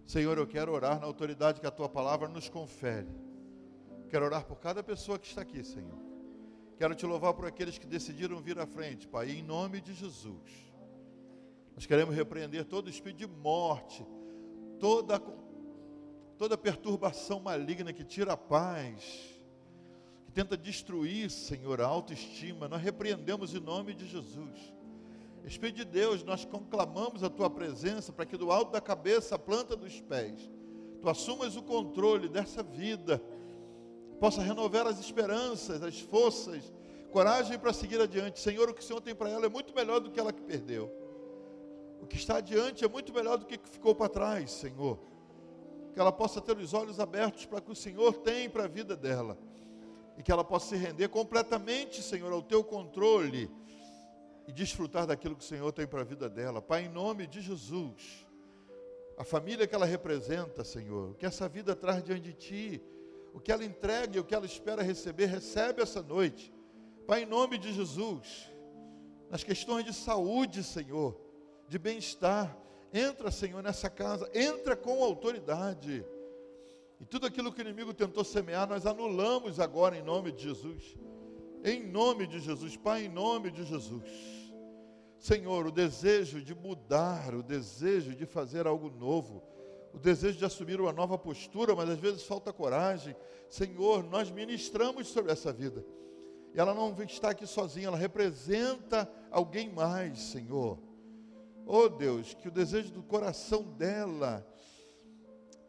Senhor, 0.05 0.37
eu 0.37 0.45
quero 0.45 0.71
orar 0.71 0.99
na 0.99 1.05
autoridade 1.05 1.59
que 1.59 1.67
a 1.67 1.71
tua 1.71 1.89
palavra 1.89 2.27
nos 2.27 2.47
confere. 2.47 3.09
Quero 4.09 4.25
orar 4.25 4.45
por 4.45 4.59
cada 4.59 4.83
pessoa 4.83 5.17
que 5.17 5.27
está 5.27 5.41
aqui, 5.41 5.63
Senhor. 5.63 5.97
Quero 6.77 6.93
te 6.95 7.05
louvar 7.05 7.33
por 7.33 7.45
aqueles 7.45 7.77
que 7.77 7.87
decidiram 7.87 8.41
vir 8.41 8.59
à 8.59 8.65
frente, 8.65 9.07
Pai, 9.07 9.31
em 9.31 9.41
nome 9.41 9.79
de 9.79 9.93
Jesus. 9.93 10.71
Nós 11.75 11.85
queremos 11.85 12.13
repreender 12.13 12.65
todo 12.65 12.89
espírito 12.89 13.19
de 13.19 13.27
morte, 13.27 14.05
toda 14.79 15.19
toda 16.41 16.57
perturbação 16.57 17.39
maligna 17.39 17.93
que 17.93 18.03
tira 18.03 18.33
a 18.33 18.37
paz, 18.37 19.39
que 20.25 20.31
tenta 20.31 20.57
destruir, 20.57 21.29
Senhor, 21.29 21.79
a 21.79 21.85
autoestima, 21.85 22.67
nós 22.67 22.81
repreendemos 22.81 23.53
em 23.53 23.59
nome 23.59 23.93
de 23.93 24.07
Jesus. 24.07 24.73
Espírito 25.45 25.75
de 25.75 25.85
Deus, 25.85 26.23
nós 26.23 26.43
conclamamos 26.43 27.23
a 27.23 27.29
tua 27.29 27.47
presença 27.47 28.11
para 28.11 28.25
que 28.25 28.35
do 28.37 28.51
alto 28.51 28.71
da 28.71 28.81
cabeça, 28.81 29.35
a 29.35 29.37
planta 29.37 29.75
dos 29.75 30.01
pés, 30.01 30.49
tu 30.99 31.07
assumas 31.07 31.55
o 31.55 31.61
controle 31.61 32.27
dessa 32.27 32.63
vida, 32.63 33.21
possa 34.19 34.41
renovar 34.41 34.87
as 34.87 34.99
esperanças, 34.99 35.83
as 35.83 35.99
forças, 35.99 36.73
coragem 37.11 37.59
para 37.59 37.71
seguir 37.71 38.01
adiante. 38.01 38.39
Senhor, 38.39 38.67
o 38.67 38.73
que 38.73 38.81
o 38.81 38.83
Senhor 38.83 38.99
tem 38.99 39.13
para 39.13 39.29
ela 39.29 39.45
é 39.45 39.49
muito 39.49 39.75
melhor 39.75 39.99
do 39.99 40.09
que 40.09 40.19
ela 40.19 40.33
que 40.33 40.41
perdeu. 40.41 40.91
O 42.01 42.07
que 42.07 42.15
está 42.15 42.37
adiante 42.37 42.83
é 42.83 42.87
muito 42.87 43.13
melhor 43.13 43.37
do 43.37 43.45
que 43.45 43.59
ficou 43.69 43.93
para 43.93 44.09
trás, 44.09 44.49
Senhor 44.49 45.10
que 45.93 45.99
ela 45.99 46.11
possa 46.11 46.39
ter 46.39 46.57
os 46.57 46.73
olhos 46.73 46.99
abertos 46.99 47.45
para 47.45 47.59
o 47.59 47.61
que 47.61 47.71
o 47.71 47.75
Senhor 47.75 48.13
tem 48.13 48.49
para 48.49 48.65
a 48.65 48.67
vida 48.67 48.95
dela. 48.95 49.37
E 50.17 50.23
que 50.23 50.31
ela 50.31 50.43
possa 50.43 50.69
se 50.69 50.75
render 50.75 51.09
completamente, 51.09 52.01
Senhor, 52.01 52.31
ao 52.31 52.41
teu 52.41 52.63
controle 52.63 53.49
e 54.47 54.51
desfrutar 54.51 55.05
daquilo 55.07 55.35
que 55.35 55.43
o 55.43 55.47
Senhor 55.47 55.71
tem 55.71 55.87
para 55.87 56.01
a 56.01 56.05
vida 56.05 56.29
dela. 56.29 56.61
Pai, 56.61 56.85
em 56.85 56.89
nome 56.89 57.27
de 57.27 57.41
Jesus, 57.41 58.27
a 59.17 59.23
família 59.23 59.67
que 59.67 59.75
ela 59.75 59.85
representa, 59.85 60.63
Senhor, 60.63 61.11
o 61.11 61.13
que 61.13 61.25
essa 61.25 61.47
vida 61.47 61.75
traz 61.75 62.03
diante 62.03 62.23
de 62.23 62.33
Ti, 62.33 62.83
o 63.33 63.39
que 63.39 63.51
ela 63.51 63.63
entrega 63.63 64.17
e 64.17 64.19
o 64.19 64.23
que 64.23 64.35
ela 64.35 64.45
espera 64.45 64.81
receber, 64.81 65.27
recebe 65.27 65.81
essa 65.81 66.01
noite. 66.01 66.53
Pai, 67.07 67.23
em 67.23 67.25
nome 67.25 67.57
de 67.57 67.73
Jesus, 67.73 68.51
nas 69.29 69.43
questões 69.43 69.85
de 69.85 69.93
saúde, 69.93 70.63
Senhor, 70.63 71.19
de 71.67 71.79
bem-estar. 71.79 72.57
Entra, 72.93 73.31
Senhor, 73.31 73.63
nessa 73.63 73.89
casa, 73.89 74.29
entra 74.33 74.75
com 74.75 75.03
autoridade. 75.03 76.05
E 76.99 77.05
tudo 77.05 77.25
aquilo 77.25 77.51
que 77.51 77.61
o 77.61 77.63
inimigo 77.63 77.93
tentou 77.93 78.23
semear, 78.23 78.67
nós 78.67 78.85
anulamos 78.85 79.59
agora 79.59 79.97
em 79.97 80.03
nome 80.03 80.31
de 80.31 80.43
Jesus. 80.43 80.97
Em 81.63 81.83
nome 81.83 82.27
de 82.27 82.39
Jesus, 82.39 82.75
Pai, 82.75 83.05
em 83.05 83.09
nome 83.09 83.49
de 83.49 83.63
Jesus. 83.63 84.03
Senhor, 85.17 85.67
o 85.67 85.71
desejo 85.71 86.41
de 86.41 86.55
mudar, 86.55 87.33
o 87.35 87.43
desejo 87.43 88.15
de 88.15 88.25
fazer 88.25 88.65
algo 88.65 88.89
novo, 88.89 89.43
o 89.93 89.99
desejo 89.99 90.39
de 90.39 90.45
assumir 90.45 90.81
uma 90.81 90.91
nova 90.91 91.17
postura, 91.17 91.75
mas 91.75 91.89
às 91.89 91.99
vezes 91.99 92.23
falta 92.23 92.51
coragem. 92.51 93.15
Senhor, 93.47 94.03
nós 94.03 94.31
ministramos 94.31 95.07
sobre 95.07 95.31
essa 95.31 95.53
vida. 95.53 95.85
E 96.53 96.59
ela 96.59 96.73
não 96.73 96.95
está 97.03 97.29
aqui 97.29 97.45
sozinha, 97.45 97.87
ela 97.87 97.97
representa 97.97 99.09
alguém 99.29 99.69
mais, 99.71 100.19
Senhor. 100.19 100.79
Oh 101.73 101.87
Deus, 101.87 102.33
que 102.33 102.47
o 102.47 102.51
desejo 102.51 102.91
do 102.91 103.01
coração 103.01 103.63
dela 103.63 104.45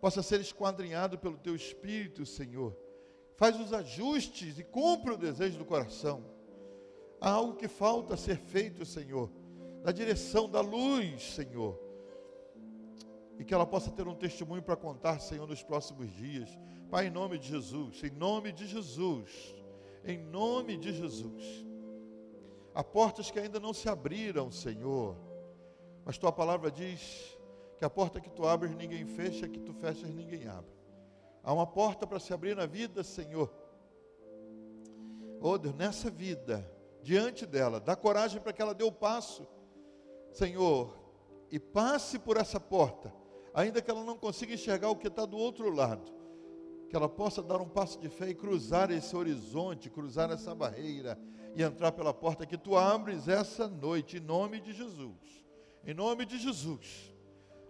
possa 0.01 0.23
ser 0.23 0.41
esquadrinhado 0.41 1.17
pelo 1.17 1.39
teu 1.39 1.55
espírito, 1.55 2.27
Senhor. 2.27 2.77
Faz 3.37 3.59
os 3.61 3.73
ajustes 3.73 4.59
e 4.59 4.65
cumpre 4.65 5.13
o 5.13 5.17
desejo 5.17 5.59
do 5.59 5.65
coração. 5.65 6.25
Há 7.21 7.31
algo 7.31 7.55
que 7.55 7.69
falta 7.69 8.17
ser 8.17 8.37
feito, 8.37 8.85
Senhor, 8.85 9.31
da 9.85 9.93
direção 9.93 10.49
da 10.49 10.61
luz, 10.61 11.35
Senhor. 11.35 11.79
E 13.39 13.45
que 13.45 13.55
ela 13.55 13.67
possa 13.67 13.91
ter 13.91 14.09
um 14.09 14.15
testemunho 14.15 14.63
para 14.63 14.75
contar, 14.75 15.21
Senhor, 15.21 15.47
nos 15.47 15.63
próximos 15.63 16.11
dias. 16.11 16.49
Pai, 16.91 17.07
em 17.07 17.11
nome 17.11 17.39
de 17.39 17.47
Jesus, 17.47 18.03
em 18.03 18.11
nome 18.11 18.51
de 18.51 18.67
Jesus 18.67 19.63
em 20.05 20.19
nome 20.19 20.77
de 20.77 20.93
Jesus. 20.93 21.67
Há 22.75 22.83
portas 22.83 23.31
que 23.31 23.39
ainda 23.39 23.61
não 23.61 23.73
se 23.73 23.89
abriram, 23.89 24.51
Senhor, 24.51 25.17
mas 26.05 26.19
tua 26.19 26.33
palavra 26.33 26.71
diz 26.71 27.39
que 27.79 27.85
a 27.85 27.91
porta 27.91 28.21
que 28.21 28.31
tu 28.31 28.47
abres 28.47 28.75
ninguém 28.75 29.07
fecha, 29.07 29.49
que 29.49 29.61
tu 29.61 29.73
fechas 29.75 30.13
ninguém 30.15 30.47
abre. 30.47 30.73
Há 31.43 31.53
uma 31.53 31.67
porta 31.67 32.07
para 32.07 32.19
se 32.19 32.33
abrir 32.33 32.57
na 32.57 32.67
vida, 32.67 33.03
Senhor. 33.03 33.53
Oh 35.41 35.59
Deus, 35.59 35.75
nessa 35.75 36.11
vida, 36.11 36.71
diante 37.03 37.45
dela, 37.45 37.81
dá 37.81 37.97
coragem 37.97 38.41
para 38.41 38.53
que 38.53 38.63
ela 38.63 38.75
dê 38.75 38.85
o 38.85 38.93
passo, 38.93 39.47
Senhor, 40.31 40.97
e 41.51 41.59
passe 41.59 42.19
por 42.19 42.37
essa 42.37 42.61
porta, 42.61 43.13
ainda 43.53 43.83
que 43.83 43.91
ela 43.91 44.05
não 44.05 44.17
consiga 44.17 44.55
enxergar 44.55 44.91
o 44.91 44.97
que 44.97 45.09
está 45.09 45.27
do 45.27 45.37
outro 45.37 45.69
lado 45.69 46.23
que 46.93 46.97
ela 46.97 47.09
possa 47.09 47.43
dar 47.43 47.59
um 47.59 47.69
passo 47.71 47.99
de 47.99 48.11
fé 48.11 48.29
e 48.29 48.35
cruzar 48.35 48.91
esse 48.91 49.17
horizonte, 49.17 49.89
cruzar 49.89 50.31
essa 50.31 50.55
barreira 50.55 51.19
e 51.55 51.63
entrar 51.63 51.91
pela 51.93 52.13
porta 52.13 52.45
que 52.45 52.59
tu 52.59 52.77
abres 52.77 53.29
essa 53.29 53.67
noite, 53.67 54.19
em 54.19 54.21
nome 54.21 54.61
de 54.61 54.75
Jesus. 54.75 55.42
Em 55.85 55.95
nome 55.95 56.25
de 56.25 56.39
Jesus. 56.39 57.13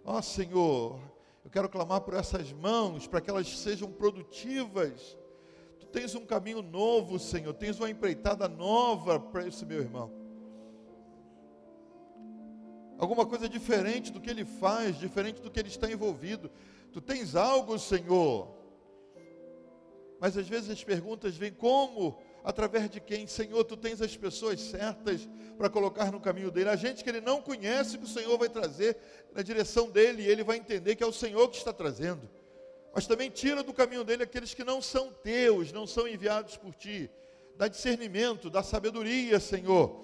Ó 0.05 0.21
Senhor, 0.21 0.99
eu 1.43 1.49
quero 1.49 1.67
clamar 1.67 2.01
por 2.01 2.13
essas 2.13 2.51
mãos, 2.51 3.07
para 3.07 3.19
que 3.19 3.29
elas 3.29 3.47
sejam 3.57 3.91
produtivas. 3.91 5.17
Tu 5.79 5.87
tens 5.87 6.13
um 6.13 6.25
caminho 6.25 6.61
novo, 6.61 7.17
Senhor, 7.17 7.53
tens 7.53 7.79
uma 7.79 7.89
empreitada 7.89 8.47
nova 8.47 9.19
para 9.19 9.47
esse 9.47 9.65
meu 9.65 9.79
irmão. 9.79 10.11
Alguma 12.97 13.25
coisa 13.25 13.49
diferente 13.49 14.11
do 14.11 14.21
que 14.21 14.29
ele 14.29 14.45
faz, 14.45 14.97
diferente 14.99 15.41
do 15.41 15.49
que 15.49 15.59
ele 15.59 15.69
está 15.69 15.91
envolvido. 15.91 16.51
Tu 16.91 17.01
tens 17.01 17.35
algo, 17.35 17.77
Senhor, 17.79 18.47
mas 20.19 20.37
às 20.37 20.47
vezes 20.47 20.69
as 20.69 20.83
perguntas 20.83 21.35
vêm 21.35 21.51
como? 21.51 22.21
Através 22.43 22.89
de 22.89 22.99
quem? 22.99 23.25
Senhor, 23.25 23.63
tu 23.63 23.77
tens 23.77 24.01
as 24.01 24.17
pessoas 24.17 24.59
certas 24.59 25.29
para 25.57 25.69
colocar 25.69 26.11
no 26.11 26.19
caminho 26.19 26.51
dele. 26.51 26.69
A 26.69 26.75
gente 26.75 27.03
que 27.03 27.09
ele 27.09 27.21
não 27.21 27.41
conhece, 27.41 27.97
que 27.97 28.03
o 28.03 28.07
Senhor 28.07 28.37
vai 28.37 28.49
trazer 28.49 28.97
na 29.33 29.41
direção 29.41 29.89
dele, 29.89 30.23
e 30.23 30.27
ele 30.27 30.43
vai 30.43 30.57
entender 30.57 30.95
que 30.95 31.03
é 31.03 31.07
o 31.07 31.13
Senhor 31.13 31.47
que 31.49 31.57
está 31.57 31.71
trazendo. 31.71 32.29
Mas 32.93 33.07
também 33.07 33.29
tira 33.29 33.63
do 33.63 33.73
caminho 33.73 34.03
dele 34.03 34.23
aqueles 34.23 34.53
que 34.53 34.63
não 34.63 34.81
são 34.81 35.11
teus, 35.11 35.71
não 35.71 35.87
são 35.87 36.05
enviados 36.07 36.57
por 36.57 36.75
ti. 36.75 37.09
Dá 37.55 37.69
discernimento, 37.69 38.49
dá 38.49 38.61
sabedoria, 38.61 39.39
Senhor. 39.39 40.03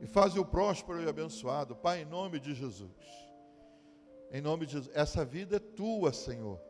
E 0.00 0.06
faz 0.06 0.36
o 0.36 0.44
próspero 0.44 1.02
e 1.02 1.08
abençoado. 1.08 1.74
Pai, 1.74 2.02
em 2.02 2.04
nome 2.04 2.38
de 2.38 2.54
Jesus. 2.54 2.90
Em 4.30 4.42
nome 4.42 4.66
de 4.66 4.72
Jesus. 4.72 4.90
Essa 4.94 5.24
vida 5.24 5.56
é 5.56 5.58
tua, 5.58 6.12
Senhor. 6.12 6.60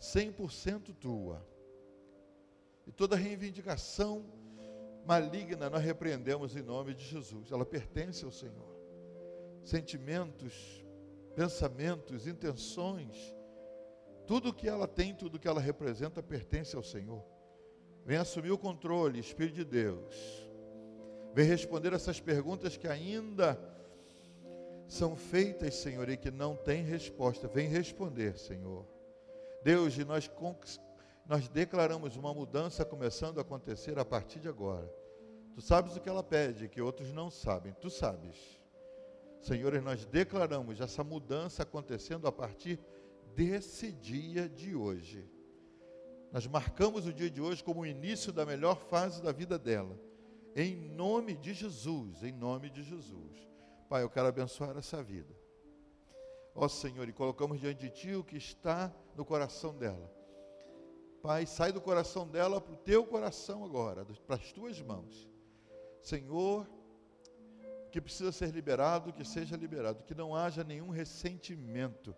100% 0.00 0.94
tua. 1.00 1.46
E 2.86 2.92
toda 2.92 3.16
reivindicação 3.16 4.26
maligna 5.06 5.68
nós 5.70 5.82
repreendemos 5.82 6.56
em 6.56 6.62
nome 6.62 6.94
de 6.94 7.04
Jesus. 7.04 7.50
Ela 7.50 7.64
pertence 7.64 8.24
ao 8.24 8.30
Senhor. 8.30 8.74
Sentimentos, 9.62 10.84
pensamentos, 11.34 12.26
intenções, 12.26 13.34
tudo 14.26 14.52
que 14.52 14.68
ela 14.68 14.88
tem, 14.88 15.14
tudo 15.14 15.38
que 15.38 15.48
ela 15.48 15.60
representa 15.60 16.22
pertence 16.22 16.74
ao 16.74 16.82
Senhor. 16.82 17.24
Vem 18.04 18.16
assumir 18.16 18.50
o 18.50 18.58
controle, 18.58 19.18
Espírito 19.18 19.56
de 19.56 19.64
Deus. 19.64 20.44
Vem 21.34 21.46
responder 21.46 21.92
essas 21.92 22.20
perguntas 22.20 22.76
que 22.76 22.86
ainda 22.86 23.58
são 24.86 25.16
feitas, 25.16 25.74
Senhor, 25.74 26.08
e 26.08 26.16
que 26.16 26.30
não 26.30 26.54
têm 26.54 26.82
resposta. 26.82 27.48
Vem 27.48 27.68
responder, 27.68 28.38
Senhor. 28.38 28.86
Deus, 29.62 29.96
e 29.96 30.04
nós 30.04 30.28
nós 31.26 31.48
declaramos 31.48 32.16
uma 32.16 32.34
mudança 32.34 32.84
começando 32.84 33.38
a 33.38 33.40
acontecer 33.40 33.98
a 33.98 34.04
partir 34.04 34.40
de 34.40 34.48
agora. 34.48 34.92
Tu 35.54 35.62
sabes 35.62 35.96
o 35.96 36.00
que 36.00 36.08
ela 36.08 36.22
pede, 36.22 36.68
que 36.68 36.82
outros 36.82 37.12
não 37.12 37.30
sabem, 37.30 37.72
tu 37.80 37.88
sabes. 37.88 38.60
Senhor, 39.40 39.80
nós 39.80 40.04
declaramos 40.04 40.80
essa 40.80 41.02
mudança 41.02 41.62
acontecendo 41.62 42.26
a 42.26 42.32
partir 42.32 42.78
desse 43.34 43.90
dia 43.90 44.48
de 44.48 44.74
hoje. 44.74 45.30
Nós 46.30 46.46
marcamos 46.46 47.06
o 47.06 47.12
dia 47.12 47.30
de 47.30 47.40
hoje 47.40 47.62
como 47.62 47.82
o 47.82 47.86
início 47.86 48.32
da 48.32 48.44
melhor 48.44 48.76
fase 48.76 49.22
da 49.22 49.32
vida 49.32 49.58
dela. 49.58 49.98
Em 50.54 50.74
nome 50.76 51.36
de 51.36 51.54
Jesus, 51.54 52.22
em 52.22 52.32
nome 52.32 52.68
de 52.68 52.82
Jesus. 52.82 53.48
Pai, 53.88 54.02
eu 54.02 54.10
quero 54.10 54.28
abençoar 54.28 54.76
essa 54.76 55.02
vida. 55.02 55.34
Ó 56.54 56.68
Senhor, 56.68 57.08
e 57.08 57.12
colocamos 57.12 57.60
diante 57.60 57.80
de 57.80 57.90
Ti 57.90 58.14
o 58.14 58.24
que 58.24 58.36
está 58.36 58.92
no 59.16 59.24
coração 59.24 59.74
dela 59.74 60.13
Pai, 61.24 61.46
sai 61.46 61.72
do 61.72 61.80
coração 61.80 62.28
dela 62.28 62.60
para 62.60 62.74
o 62.74 62.76
teu 62.76 63.02
coração 63.06 63.64
agora, 63.64 64.04
para 64.26 64.36
as 64.36 64.52
tuas 64.52 64.78
mãos. 64.82 65.26
Senhor, 66.02 66.68
que 67.90 67.98
precisa 67.98 68.30
ser 68.30 68.50
liberado, 68.50 69.10
que 69.10 69.24
seja 69.24 69.56
liberado, 69.56 70.04
que 70.04 70.14
não 70.14 70.36
haja 70.36 70.62
nenhum 70.62 70.90
ressentimento, 70.90 72.14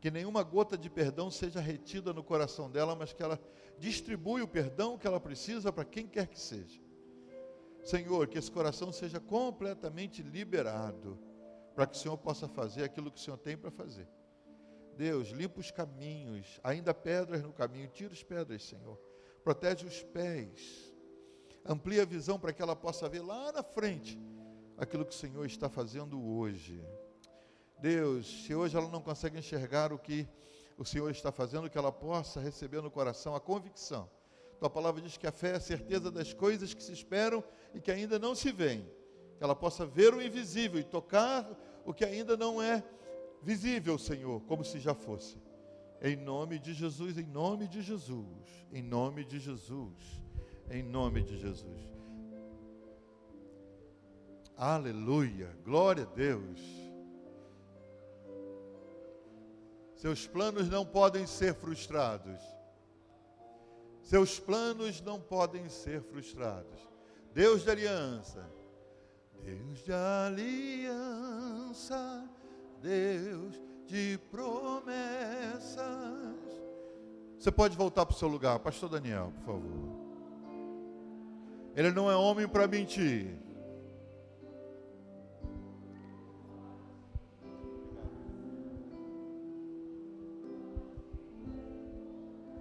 que 0.00 0.12
nenhuma 0.12 0.44
gota 0.44 0.78
de 0.78 0.88
perdão 0.88 1.28
seja 1.28 1.58
retida 1.58 2.12
no 2.12 2.22
coração 2.22 2.70
dela, 2.70 2.94
mas 2.94 3.12
que 3.12 3.20
ela 3.20 3.40
distribui 3.80 4.42
o 4.42 4.46
perdão 4.46 4.96
que 4.96 5.08
ela 5.08 5.18
precisa 5.18 5.72
para 5.72 5.84
quem 5.84 6.06
quer 6.06 6.28
que 6.28 6.38
seja. 6.38 6.80
Senhor, 7.82 8.28
que 8.28 8.38
esse 8.38 8.52
coração 8.52 8.92
seja 8.92 9.18
completamente 9.18 10.22
liberado, 10.22 11.18
para 11.74 11.84
que 11.84 11.96
o 11.96 12.00
Senhor 12.00 12.16
possa 12.16 12.46
fazer 12.46 12.84
aquilo 12.84 13.10
que 13.10 13.18
o 13.18 13.20
Senhor 13.20 13.38
tem 13.38 13.56
para 13.56 13.72
fazer. 13.72 14.08
Deus, 14.96 15.28
limpa 15.28 15.60
os 15.60 15.70
caminhos, 15.70 16.58
ainda 16.64 16.94
pedras 16.94 17.42
no 17.42 17.52
caminho, 17.52 17.88
tira 17.88 18.12
as 18.12 18.22
pedras, 18.22 18.62
Senhor. 18.62 18.98
Protege 19.44 19.86
os 19.86 20.02
pés. 20.02 20.92
Amplia 21.64 22.02
a 22.02 22.06
visão 22.06 22.38
para 22.38 22.52
que 22.52 22.62
ela 22.62 22.74
possa 22.74 23.08
ver 23.08 23.20
lá 23.20 23.52
na 23.52 23.62
frente 23.62 24.18
aquilo 24.78 25.04
que 25.04 25.14
o 25.14 25.18
Senhor 25.18 25.44
está 25.44 25.68
fazendo 25.68 26.22
hoje. 26.24 26.82
Deus, 27.78 28.44
se 28.44 28.54
hoje 28.54 28.76
ela 28.76 28.88
não 28.88 29.02
consegue 29.02 29.38
enxergar 29.38 29.92
o 29.92 29.98
que 29.98 30.26
o 30.78 30.84
Senhor 30.84 31.10
está 31.10 31.30
fazendo, 31.30 31.68
que 31.68 31.78
ela 31.78 31.92
possa 31.92 32.40
receber 32.40 32.80
no 32.82 32.90
coração 32.90 33.34
a 33.34 33.40
convicção. 33.40 34.10
Tua 34.58 34.70
palavra 34.70 35.02
diz 35.02 35.16
que 35.16 35.26
a 35.26 35.32
fé 35.32 35.50
é 35.50 35.56
a 35.56 35.60
certeza 35.60 36.10
das 36.10 36.32
coisas 36.32 36.72
que 36.72 36.82
se 36.82 36.92
esperam 36.92 37.44
e 37.74 37.80
que 37.80 37.90
ainda 37.90 38.18
não 38.18 38.34
se 38.34 38.50
veem. 38.50 38.90
Que 39.36 39.44
ela 39.44 39.54
possa 39.54 39.84
ver 39.84 40.14
o 40.14 40.22
invisível 40.22 40.80
e 40.80 40.84
tocar 40.84 41.46
o 41.84 41.92
que 41.92 42.04
ainda 42.04 42.36
não 42.36 42.62
é 42.62 42.82
visível, 43.46 43.96
Senhor, 43.96 44.42
como 44.42 44.64
se 44.64 44.80
já 44.80 44.92
fosse. 44.92 45.40
Em 46.02 46.16
nome 46.16 46.58
de 46.58 46.74
Jesus, 46.74 47.16
em 47.16 47.22
nome 47.24 47.68
de 47.68 47.80
Jesus, 47.80 48.66
em 48.72 48.82
nome 48.82 49.24
de 49.24 49.38
Jesus, 49.38 50.20
em 50.68 50.82
nome 50.82 51.22
de 51.22 51.38
Jesus. 51.38 51.80
Aleluia, 54.56 55.56
glória 55.64 56.02
a 56.02 56.06
Deus. 56.06 56.60
Seus 59.94 60.26
planos 60.26 60.68
não 60.68 60.84
podem 60.84 61.24
ser 61.24 61.54
frustrados. 61.54 62.40
Seus 64.02 64.40
planos 64.40 65.00
não 65.00 65.20
podem 65.20 65.68
ser 65.68 66.02
frustrados. 66.02 66.80
Deus 67.32 67.62
de 67.62 67.70
aliança, 67.70 68.44
Deus 69.40 69.84
de 69.84 69.92
aliança 69.92 71.16
Deus 72.86 73.60
de 73.84 74.16
promessas. 74.30 75.76
Você 77.36 77.50
pode 77.50 77.76
voltar 77.76 78.06
para 78.06 78.14
o 78.14 78.16
seu 78.16 78.28
lugar, 78.28 78.60
Pastor 78.60 78.88
Daniel, 78.88 79.32
por 79.38 79.54
favor. 79.54 80.06
Ele 81.74 81.90
não 81.90 82.08
é 82.08 82.14
homem 82.14 82.46
para 82.46 82.68
mentir. 82.68 83.36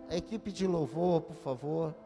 A 0.09 0.17
equipe 0.17 0.51
de 0.51 0.65
louvor, 0.65 1.21
por 1.21 1.35
favor. 1.35 2.04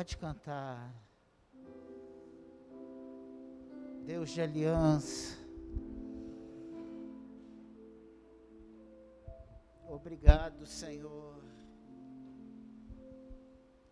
Pode 0.00 0.16
cantar. 0.16 0.94
Deus 4.06 4.30
de 4.30 4.40
aliança. 4.40 5.36
Obrigado, 9.86 10.64
Senhor. 10.64 11.44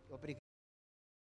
Obrigado. 0.08 0.47